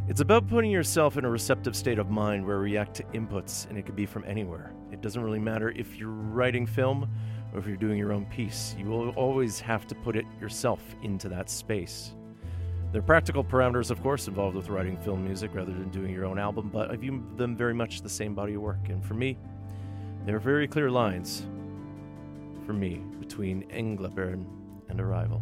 it's 0.08 0.20
about 0.20 0.48
putting 0.48 0.72
yourself 0.72 1.16
in 1.16 1.26
a 1.26 1.30
receptive 1.30 1.76
state 1.76 2.00
of 2.00 2.10
mind 2.10 2.44
where 2.44 2.56
you 2.56 2.64
react 2.64 2.96
to 2.96 3.04
inputs, 3.14 3.70
and 3.70 3.78
it 3.78 3.86
could 3.86 3.96
be 3.96 4.08
from 4.08 4.24
anywhere. 4.26 4.74
It 4.92 5.02
doesn't 5.02 5.22
really 5.22 5.38
matter 5.38 5.70
if 5.76 5.96
you're 5.96 6.10
writing 6.10 6.66
film 6.66 7.08
or 7.54 7.60
if 7.60 7.68
you're 7.68 7.78
doing 7.78 8.00
your 8.00 8.12
own 8.12 8.26
piece. 8.26 8.76
You 8.80 8.86
will 8.86 9.10
always 9.10 9.60
have 9.60 9.86
to 9.86 9.94
put 9.94 10.16
it 10.16 10.26
yourself 10.40 10.82
into 11.04 11.30
that 11.30 11.48
space. 11.48 12.16
There 12.92 13.00
are 13.00 13.06
practical 13.06 13.44
parameters, 13.44 13.92
of 13.92 14.02
course, 14.02 14.28
involved 14.28 14.56
with 14.56 14.70
writing 14.70 14.98
film 14.98 15.24
music 15.24 15.52
rather 15.54 15.72
than 15.72 15.90
doing 15.90 16.12
your 16.12 16.26
own 16.26 16.40
album, 16.40 16.72
but 16.74 16.90
I 16.90 16.96
view 16.96 17.24
them 17.38 17.56
very 17.56 17.76
much 17.76 18.02
the 18.02 18.10
same 18.10 18.34
body 18.34 18.56
of 18.56 18.62
work. 18.64 18.90
And 18.90 19.06
for 19.06 19.14
me, 19.14 19.38
there 20.26 20.36
are 20.36 20.40
very 20.40 20.68
clear 20.68 20.90
lines, 20.90 21.46
for 22.66 22.74
me, 22.74 23.02
between 23.20 23.64
Englabörn 23.70 24.46
and 24.90 25.00
Arrival. 25.00 25.42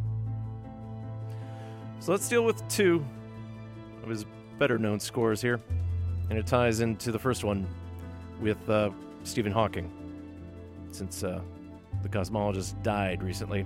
So 1.99 2.11
let's 2.11 2.29
deal 2.29 2.45
with 2.45 2.65
two 2.69 3.05
of 4.03 4.09
his 4.09 4.25
better 4.57 4.77
known 4.77 4.99
scores 4.99 5.41
here. 5.41 5.59
And 6.29 6.37
it 6.37 6.45
ties 6.45 6.79
into 6.79 7.11
the 7.11 7.19
first 7.19 7.43
one 7.43 7.67
with 8.39 8.69
uh, 8.69 8.91
Stephen 9.23 9.51
Hawking. 9.51 9.91
Since 10.91 11.23
uh, 11.23 11.41
the 12.03 12.09
cosmologist 12.09 12.81
died 12.83 13.23
recently, 13.23 13.65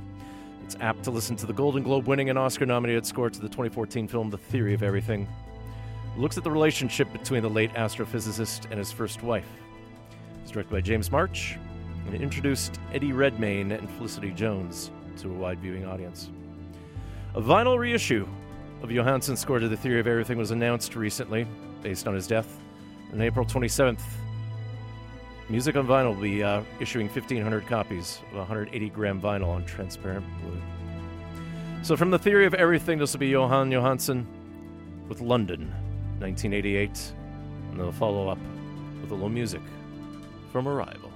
it's 0.63 0.77
apt 0.79 1.03
to 1.03 1.11
listen 1.11 1.35
to 1.37 1.45
the 1.45 1.53
Golden 1.53 1.83
Globe 1.83 2.07
winning 2.07 2.29
and 2.29 2.39
Oscar 2.39 2.65
nominated 2.65 3.05
score 3.05 3.29
to 3.29 3.39
the 3.39 3.49
2014 3.49 4.07
film 4.07 4.29
The 4.29 4.37
Theory 4.37 4.73
of 4.73 4.81
Everything. 4.81 5.27
It 6.15 6.19
looks 6.19 6.37
at 6.37 6.43
the 6.43 6.51
relationship 6.51 7.11
between 7.11 7.41
the 7.41 7.49
late 7.49 7.73
astrophysicist 7.73 8.65
and 8.69 8.79
his 8.79 8.91
first 8.91 9.23
wife. 9.23 9.47
It's 10.41 10.51
directed 10.51 10.71
by 10.71 10.81
James 10.81 11.11
Marsh 11.11 11.57
and 12.05 12.15
introduced 12.15 12.79
Eddie 12.93 13.13
Redmayne 13.13 13.71
and 13.71 13.89
Felicity 13.91 14.31
Jones 14.31 14.91
to 15.17 15.29
a 15.29 15.33
wide 15.33 15.59
viewing 15.59 15.85
audience. 15.85 16.29
A 17.35 17.41
vinyl 17.41 17.77
reissue 17.77 18.27
of 18.81 18.89
Jóhannsson's 18.89 19.39
score 19.39 19.59
to 19.59 19.67
The 19.67 19.77
Theory 19.77 19.99
of 19.99 20.07
Everything 20.07 20.37
was 20.37 20.51
announced 20.51 20.95
recently, 20.95 21.47
based 21.81 22.07
on 22.07 22.13
his 22.13 22.27
death. 22.27 22.59
On 23.11 23.21
April 23.21 23.45
27th, 23.45 24.01
Music 25.49 25.75
on 25.75 25.85
Vinyl 25.85 26.15
will 26.15 26.21
be 26.21 26.41
uh, 26.41 26.63
issuing 26.79 27.07
1,500 27.07 27.67
copies 27.67 28.19
of 28.31 28.37
180 28.37 28.89
gram 28.89 29.21
vinyl 29.21 29.49
on 29.49 29.65
transparent 29.65 30.25
blue. 30.41 30.59
So, 31.83 31.97
from 31.97 32.11
The 32.11 32.17
Theory 32.17 32.45
of 32.45 32.53
Everything, 32.53 32.97
this 32.97 33.13
will 33.13 33.19
be 33.19 33.31
Jóhann 33.31 33.69
Jóhannsson 33.69 34.25
with 35.09 35.21
London, 35.21 35.67
1988. 36.19 37.13
And 37.69 37.79
they'll 37.79 37.91
follow 37.91 38.29
up 38.29 38.39
with 39.01 39.11
a 39.11 39.13
little 39.13 39.29
music 39.29 39.61
from 40.51 40.67
Arrival. 40.67 41.12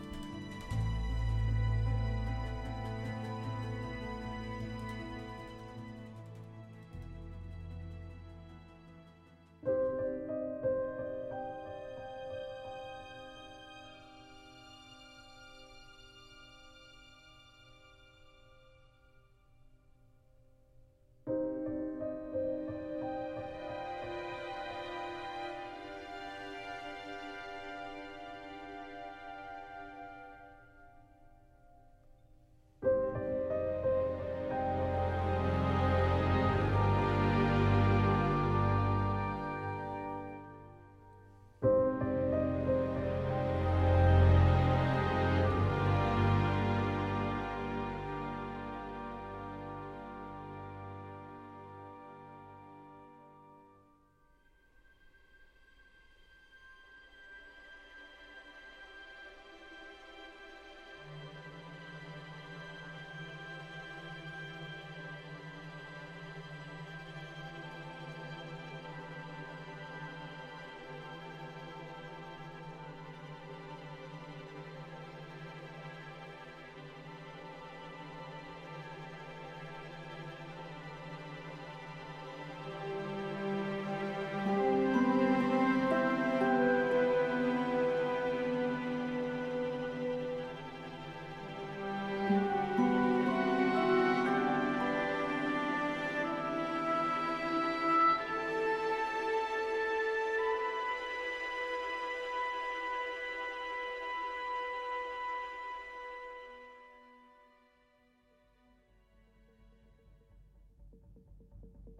Thank 111.87 111.99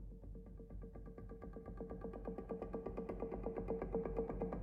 you. 4.53 4.56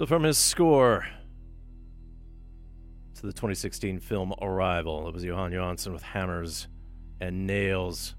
So, 0.00 0.06
from 0.06 0.22
his 0.22 0.38
score 0.38 1.06
to 3.16 3.20
the 3.20 3.34
2016 3.34 4.00
film 4.00 4.32
Arrival, 4.40 5.06
it 5.06 5.12
was 5.12 5.22
Jóhann 5.22 5.52
Jóhannsson 5.52 5.92
with 5.92 6.02
Hammers 6.02 6.68
and 7.20 7.46
Nails, 7.46 8.14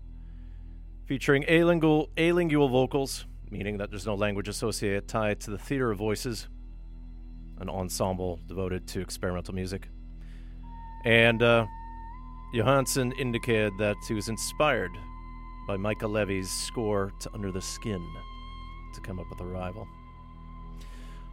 featuring 1.08 1.42
alingual, 1.46 2.10
alingual 2.18 2.70
vocals, 2.70 3.26
meaning 3.50 3.80
that 3.80 3.90
there's 3.90 4.06
no 4.06 4.14
language 4.14 4.48
associated 4.48 5.08
tied 5.08 5.40
to 5.40 5.50
the 5.50 5.58
theater 5.58 5.90
of 5.90 5.98
voices, 5.98 6.50
an 7.58 7.68
ensemble 7.68 8.40
devoted 8.46 8.88
to 8.90 9.02
experimental 9.02 9.56
music. 9.56 9.88
And 11.04 11.42
uh, 11.42 11.66
Jóhannsson 12.54 13.20
indicated 13.20 13.74
that 13.80 13.96
he 14.08 14.14
was 14.14 14.30
inspired 14.30 14.92
by 15.68 15.78
Mica 15.78 16.06
Levi's 16.06 16.52
score 16.52 17.12
to 17.22 17.34
Under 17.34 17.52
the 17.52 17.60
Skin 17.60 18.08
to 18.94 19.02
come 19.02 19.20
up 19.20 19.26
with 19.32 19.42
Arrival. 19.42 19.88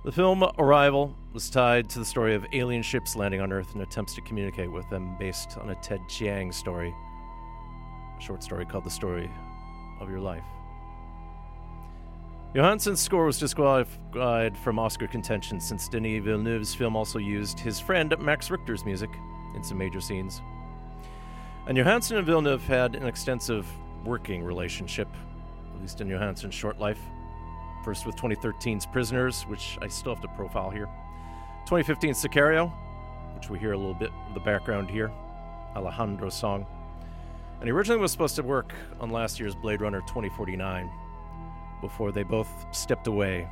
The 0.09 0.12
film 0.12 0.43
Arrival 0.59 1.14
was 1.35 1.51
tied 1.51 1.90
to 1.90 1.98
the 1.98 2.05
story 2.06 2.35
of 2.35 2.47
alien 2.55 2.80
ships 2.82 3.14
landing 3.14 3.43
on 3.43 3.52
Earth 3.52 3.74
and 3.74 3.82
attempts 3.82 4.14
to 4.14 4.22
communicate 4.22 4.72
with 4.72 4.89
them 4.89 5.14
based 5.18 5.59
on 5.59 5.68
a 5.68 5.74
Ted 5.74 6.01
Chiang 6.09 6.51
story, 6.51 6.94
a 8.18 8.22
short 8.22 8.43
story 8.43 8.64
called 8.64 8.85
The 8.85 8.90
Story 8.90 9.30
of 10.01 10.09
Your 10.09 10.20
Life. 10.20 10.47
Jóhannsson's 12.55 13.01
score 13.01 13.26
was 13.26 13.39
disqualified 13.39 14.56
from 14.56 14.78
Oscar 14.78 15.09
contention 15.09 15.60
since 15.60 15.90
Denis 15.90 16.24
Villeneuve's 16.24 16.74
film 16.74 16.97
also 16.97 17.18
used 17.18 17.60
his 17.60 17.78
friend 17.78 18.14
Max 18.18 18.51
Richter's 18.51 18.86
music 18.86 19.10
in 19.55 19.62
some 19.62 19.76
major 19.76 20.01
scenes. 20.01 20.40
And 21.66 21.76
Jóhannsson 21.76 22.16
and 22.16 22.24
Villeneuve 22.24 22.66
had 22.66 22.94
an 22.94 23.06
extensive 23.06 23.66
working 24.06 24.43
relationship, 24.43 25.09
at 25.74 25.82
least 25.82 26.01
in 26.01 26.09
Jóhannsson's 26.09 26.55
short 26.55 26.78
life. 26.78 26.98
First 27.89 28.05
with 28.05 28.16
2013's 28.16 28.85
Prisoners, 28.85 29.44
which 29.44 29.78
I 29.81 29.89
still 29.89 30.15
have 30.15 30.20
to 30.20 30.28
profile 30.28 30.69
here. 30.69 30.90
2015 31.65 32.12
Sicario, 32.12 32.70
which 33.35 33.48
we 33.48 33.59
hear 33.59 33.73
a 33.73 33.78
little 33.78 33.94
bit 33.94 34.10
of 34.28 34.35
the 34.35 34.40
background 34.40 34.90
here, 34.90 35.10
Alejandro's 35.74 36.35
song. 36.35 36.66
And 37.60 37.65
he 37.65 37.70
originally 37.70 37.98
was 37.98 38.12
supposed 38.12 38.36
to 38.36 38.43
work 38.43 38.74
on 39.01 39.09
last 39.09 39.40
year's 39.40 39.55
Blade 39.55 39.81
Runner 39.81 40.02
2049 40.02 40.90
before 41.81 42.12
they 42.12 42.24
both 42.24 42.51
stepped 42.73 43.06
away 43.06 43.48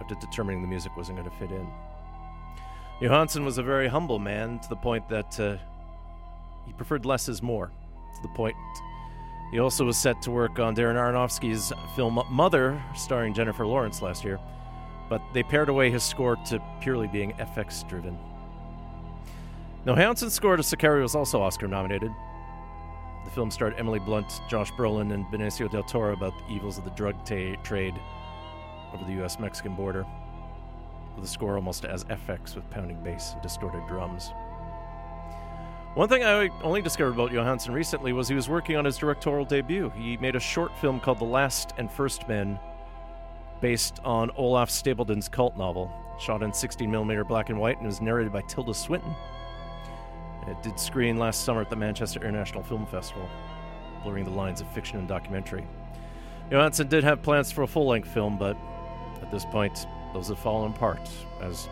after 0.00 0.14
determining 0.14 0.62
the 0.62 0.68
music 0.68 0.96
wasn't 0.96 1.18
going 1.18 1.28
to 1.28 1.36
fit 1.38 1.50
in. 1.50 1.68
Jóhannsson 3.00 3.44
was 3.44 3.58
a 3.58 3.62
very 3.64 3.88
humble 3.88 4.20
man 4.20 4.60
to 4.60 4.68
the 4.68 4.76
point 4.76 5.08
that 5.08 5.40
uh, 5.40 5.56
he 6.64 6.72
preferred 6.74 7.04
less 7.04 7.28
is 7.28 7.42
more. 7.42 7.72
To 8.14 8.22
the 8.22 8.28
point, 8.28 8.54
he 9.50 9.58
also 9.58 9.84
was 9.84 9.96
set 9.96 10.22
to 10.22 10.30
work 10.30 10.58
on 10.58 10.76
Darren 10.76 10.94
Aronofsky's 10.94 11.72
film 11.96 12.22
Mother, 12.30 12.82
starring 12.94 13.34
Jennifer 13.34 13.66
Lawrence 13.66 14.00
last 14.00 14.24
year, 14.24 14.38
but 15.08 15.20
they 15.34 15.42
pared 15.42 15.68
away 15.68 15.90
his 15.90 16.04
score 16.04 16.36
to 16.46 16.62
purely 16.80 17.08
being 17.08 17.32
FX 17.32 17.86
driven. 17.88 18.16
Now, 19.84 19.94
Jóhannsson's 19.94 20.34
score 20.34 20.56
to 20.56 20.62
Sicario 20.62 21.02
was 21.02 21.14
also 21.14 21.40
Oscar 21.40 21.66
nominated. 21.66 22.12
The 23.24 23.30
film 23.30 23.50
starred 23.50 23.74
Emily 23.76 23.98
Blunt, 23.98 24.40
Josh 24.48 24.70
Brolin, 24.72 25.12
and 25.12 25.24
Benicio 25.26 25.70
del 25.70 25.82
Toro 25.82 26.12
about 26.12 26.38
the 26.38 26.54
evils 26.54 26.78
of 26.78 26.84
the 26.84 26.90
drug 26.90 27.24
trade 27.24 27.94
over 28.92 29.04
the 29.04 29.12
U.S. 29.14 29.38
Mexican 29.38 29.74
border, 29.74 30.06
with 31.16 31.24
a 31.24 31.28
score 31.28 31.56
almost 31.56 31.84
as 31.84 32.04
FX 32.04 32.54
with 32.54 32.68
pounding 32.70 33.02
bass 33.02 33.32
and 33.32 33.42
distorted 33.42 33.86
drums. 33.88 34.30
One 35.94 36.08
thing 36.08 36.22
I 36.22 36.48
only 36.62 36.82
discovered 36.82 37.14
about 37.14 37.32
Jóhannsson 37.32 37.74
recently 37.74 38.12
was 38.12 38.28
he 38.28 38.34
was 38.36 38.48
working 38.48 38.76
on 38.76 38.84
his 38.84 38.96
directorial 38.96 39.44
debut. 39.44 39.90
He 39.90 40.16
made 40.18 40.36
a 40.36 40.40
short 40.40 40.76
film 40.78 41.00
called 41.00 41.18
The 41.18 41.24
Last 41.24 41.74
and 41.78 41.90
First 41.90 42.28
Men, 42.28 42.60
based 43.60 43.98
on 44.04 44.30
Olaf 44.36 44.70
Stapledon's 44.70 45.28
cult 45.28 45.56
novel, 45.56 45.90
shot 46.20 46.44
in 46.44 46.52
16mm 46.52 47.26
black 47.26 47.50
and 47.50 47.58
white 47.58 47.78
and 47.78 47.86
was 47.86 48.00
narrated 48.00 48.32
by 48.32 48.42
Tilda 48.42 48.72
Swinton. 48.72 49.12
It 50.46 50.62
did 50.62 50.78
screen 50.78 51.18
last 51.18 51.44
summer 51.44 51.60
at 51.60 51.70
the 51.70 51.76
Manchester 51.76 52.20
International 52.20 52.62
Film 52.62 52.86
Festival, 52.86 53.28
blurring 54.04 54.24
the 54.24 54.30
lines 54.30 54.60
of 54.60 54.68
fiction 54.68 55.00
and 55.00 55.08
documentary. 55.08 55.66
Jóhannsson 56.52 56.88
did 56.88 57.02
have 57.02 57.20
plans 57.20 57.50
for 57.50 57.62
a 57.62 57.66
full 57.66 57.88
length 57.88 58.08
film, 58.08 58.38
but 58.38 58.56
at 59.22 59.30
this 59.32 59.44
point, 59.44 59.88
those 60.14 60.28
have 60.28 60.38
fallen 60.38 60.70
apart, 60.70 61.10
as 61.40 61.68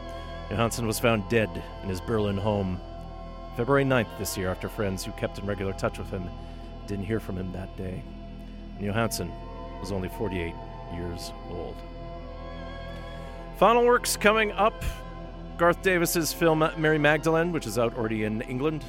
Jóhannsson 0.50 0.88
was 0.88 0.98
found 0.98 1.28
dead 1.28 1.62
in 1.84 1.88
his 1.88 2.00
Berlin 2.00 2.36
home 2.36 2.80
February 3.58 3.82
9th 3.82 4.06
this 4.20 4.38
year 4.38 4.50
after 4.50 4.68
friends 4.68 5.04
who 5.04 5.10
kept 5.10 5.36
in 5.36 5.44
regular 5.44 5.72
touch 5.72 5.98
with 5.98 6.08
him 6.10 6.22
didn't 6.86 7.04
hear 7.04 7.18
from 7.18 7.36
him 7.36 7.50
that 7.50 7.76
day. 7.76 8.04
And 8.78 8.86
Jóhannsson 8.86 9.32
was 9.80 9.90
only 9.90 10.08
48 10.10 10.54
years 10.94 11.32
old. 11.50 11.74
Final 13.56 13.84
works 13.84 14.16
coming 14.16 14.52
up 14.52 14.84
Garth 15.56 15.82
Davis's 15.82 16.32
film 16.32 16.70
Mary 16.76 16.98
Magdalene, 16.98 17.50
which 17.50 17.66
is 17.66 17.80
out 17.80 17.98
already 17.98 18.22
in 18.22 18.42
England. 18.42 18.84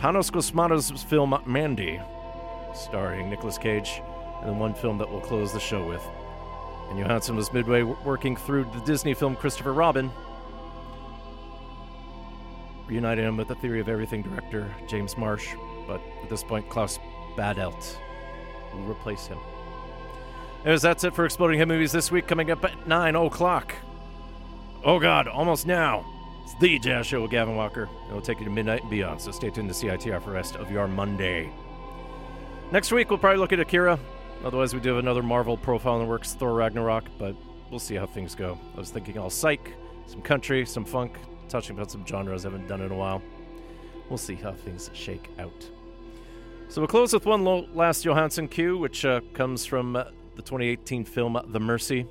Panos 0.00 0.30
Cosmatos' 0.30 1.02
film 1.02 1.42
Mandy, 1.46 1.98
starring 2.74 3.30
Nicolas 3.30 3.56
Cage, 3.56 4.02
and 4.40 4.50
then 4.50 4.58
one 4.58 4.74
film 4.74 4.98
that 4.98 5.10
we'll 5.10 5.22
close 5.22 5.50
the 5.54 5.60
show 5.60 5.82
with. 5.82 6.02
And 6.90 6.98
Jóhannsson 6.98 7.36
was 7.36 7.50
midway 7.54 7.84
working 7.84 8.36
through 8.36 8.64
the 8.64 8.80
Disney 8.80 9.14
film 9.14 9.34
Christopher 9.34 9.72
Robin, 9.72 10.10
reuniting 12.90 13.24
him 13.24 13.36
with 13.36 13.46
the 13.46 13.54
Theory 13.54 13.80
of 13.80 13.88
Everything 13.88 14.20
director 14.20 14.68
James 14.88 15.16
Marsh, 15.16 15.54
but 15.86 16.00
at 16.22 16.28
this 16.28 16.42
point, 16.42 16.68
Klaus 16.68 16.98
Badelt 17.36 17.96
will 18.74 18.82
replace 18.82 19.28
him. 19.28 19.38
Anyways, 20.64 20.82
that's 20.82 21.04
it 21.04 21.14
for 21.14 21.24
Exploding 21.24 21.58
Head 21.58 21.68
Movies 21.68 21.92
this 21.92 22.10
week, 22.10 22.26
coming 22.26 22.50
up 22.50 22.64
at 22.64 22.88
9 22.88 23.14
o'clock. 23.14 23.74
Oh 24.84 24.98
god, 24.98 25.28
almost 25.28 25.66
now. 25.66 26.04
It's 26.42 26.54
the 26.60 26.80
Jazz 26.80 27.06
Show 27.06 27.22
with 27.22 27.30
Gavin 27.30 27.54
Walker. 27.54 27.84
And 27.84 28.08
it'll 28.08 28.20
take 28.20 28.40
you 28.40 28.44
to 28.44 28.50
midnight 28.50 28.82
and 28.82 28.90
beyond, 28.90 29.20
so 29.20 29.30
stay 29.30 29.50
tuned 29.50 29.68
to 29.68 29.74
CITR 29.74 30.20
for 30.20 30.30
the 30.30 30.34
rest 30.34 30.56
of 30.56 30.70
your 30.70 30.88
Monday. 30.88 31.48
Next 32.72 32.90
week, 32.90 33.08
we'll 33.08 33.18
probably 33.18 33.38
look 33.38 33.52
at 33.52 33.60
Akira. 33.60 34.00
Otherwise, 34.44 34.74
we 34.74 34.80
do 34.80 34.88
have 34.88 34.98
another 34.98 35.22
Marvel 35.22 35.56
profile 35.56 35.94
in 35.96 36.02
the 36.02 36.08
works, 36.08 36.34
Thor 36.34 36.54
Ragnarok, 36.54 37.04
but 37.18 37.36
we'll 37.70 37.78
see 37.78 37.94
how 37.94 38.06
things 38.06 38.34
go. 38.34 38.58
I 38.74 38.80
was 38.80 38.90
thinking 38.90 39.16
all 39.16 39.30
psych, 39.30 39.74
some 40.06 40.22
country, 40.22 40.66
some 40.66 40.84
funk, 40.84 41.18
touching 41.50 41.78
on 41.78 41.88
some 41.88 42.06
genres 42.06 42.46
I 42.46 42.50
haven't 42.50 42.68
done 42.68 42.80
in 42.80 42.90
a 42.90 42.96
while. 42.96 43.22
We'll 44.08 44.18
see 44.18 44.34
how 44.34 44.52
things 44.52 44.90
shake 44.94 45.28
out. 45.38 45.68
So 46.68 46.80
we'll 46.80 46.88
close 46.88 47.12
with 47.12 47.26
one 47.26 47.44
last 47.74 48.04
Jóhannsson 48.04 48.50
cue, 48.50 48.78
which 48.78 49.04
uh, 49.04 49.20
comes 49.34 49.66
from 49.66 49.96
uh, 49.96 50.04
the 50.36 50.42
2018 50.42 51.04
film 51.04 51.38
The 51.48 51.60
Mercy. 51.60 52.06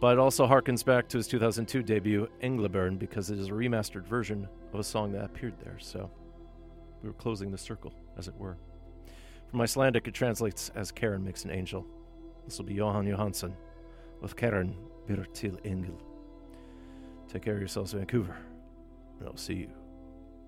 But 0.00 0.18
also 0.18 0.46
harkens 0.46 0.84
back 0.84 1.08
to 1.08 1.18
his 1.18 1.26
2002 1.28 1.82
debut, 1.82 2.28
Englabörn, 2.42 2.98
because 2.98 3.30
it 3.30 3.38
is 3.38 3.48
a 3.48 3.52
remastered 3.52 4.06
version 4.06 4.48
of 4.72 4.80
a 4.80 4.84
song 4.84 5.12
that 5.12 5.24
appeared 5.24 5.54
there. 5.62 5.76
So 5.78 6.10
we 7.02 7.08
were 7.08 7.14
closing 7.14 7.50
the 7.50 7.58
circle, 7.58 7.92
as 8.16 8.28
it 8.28 8.34
were. 8.36 8.56
From 9.50 9.60
Icelandic, 9.60 10.06
it 10.06 10.14
translates 10.14 10.70
as 10.74 10.92
Karen 10.92 11.24
makes 11.24 11.44
an 11.44 11.50
angel. 11.50 11.84
This 12.44 12.58
will 12.58 12.66
be 12.66 12.74
Jóhann 12.74 13.06
Jóhannsson 13.06 13.52
with 14.20 14.36
Karen 14.36 14.74
býr 15.08 15.24
til 15.32 15.58
engil. 15.64 16.07
Take 17.28 17.42
care 17.42 17.54
of 17.54 17.60
yourselves, 17.60 17.92
Vancouver, 17.92 18.36
and 19.20 19.28
I'll 19.28 19.36
see 19.36 19.54
you 19.54 19.70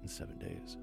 in 0.02 0.08
seven 0.08 0.38
days. 0.38 0.78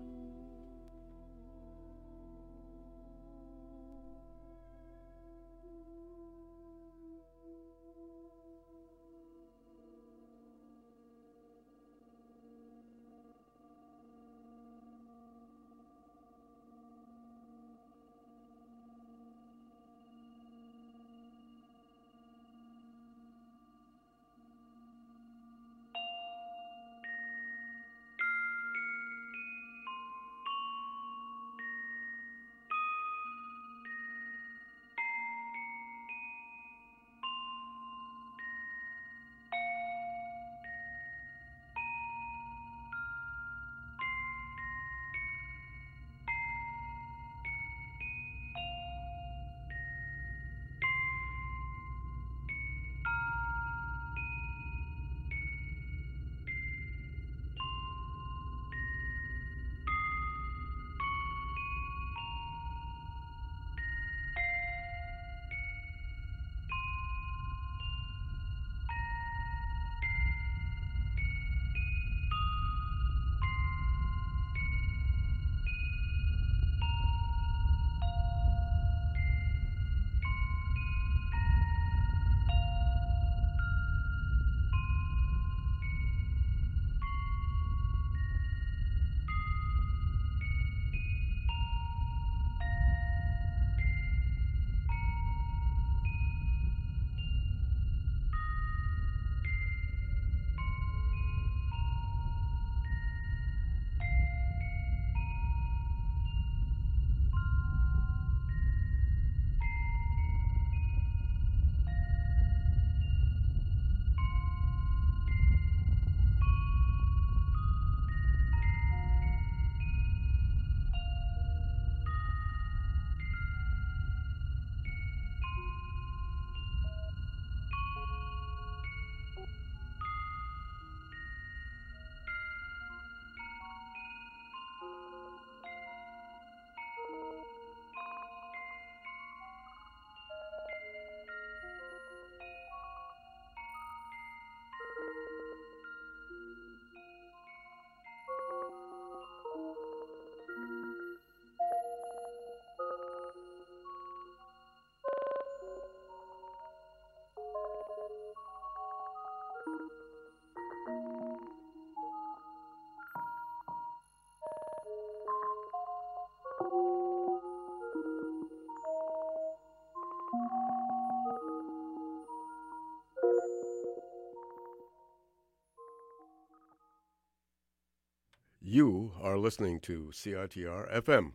You 178.78 179.14
are 179.24 179.40
listening 179.40 179.80
to 179.90 180.12
CITR 180.14 180.94
FM 180.94 181.32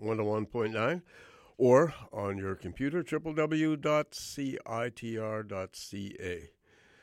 101.9 0.00 1.02
or 1.58 1.92
on 2.12 2.38
your 2.38 2.54
computer, 2.54 3.02
www.citr.ca. 3.02 3.80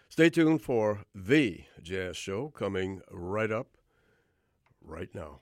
Stay 0.07 0.30
tuned 0.30 0.61
for 0.61 1.03
The 1.14 1.65
Jazz 1.84 2.15
Show 2.15 2.48
coming 2.52 3.02
right 3.11 3.52
up 3.52 3.68
right 4.81 5.14
now. 5.14 5.41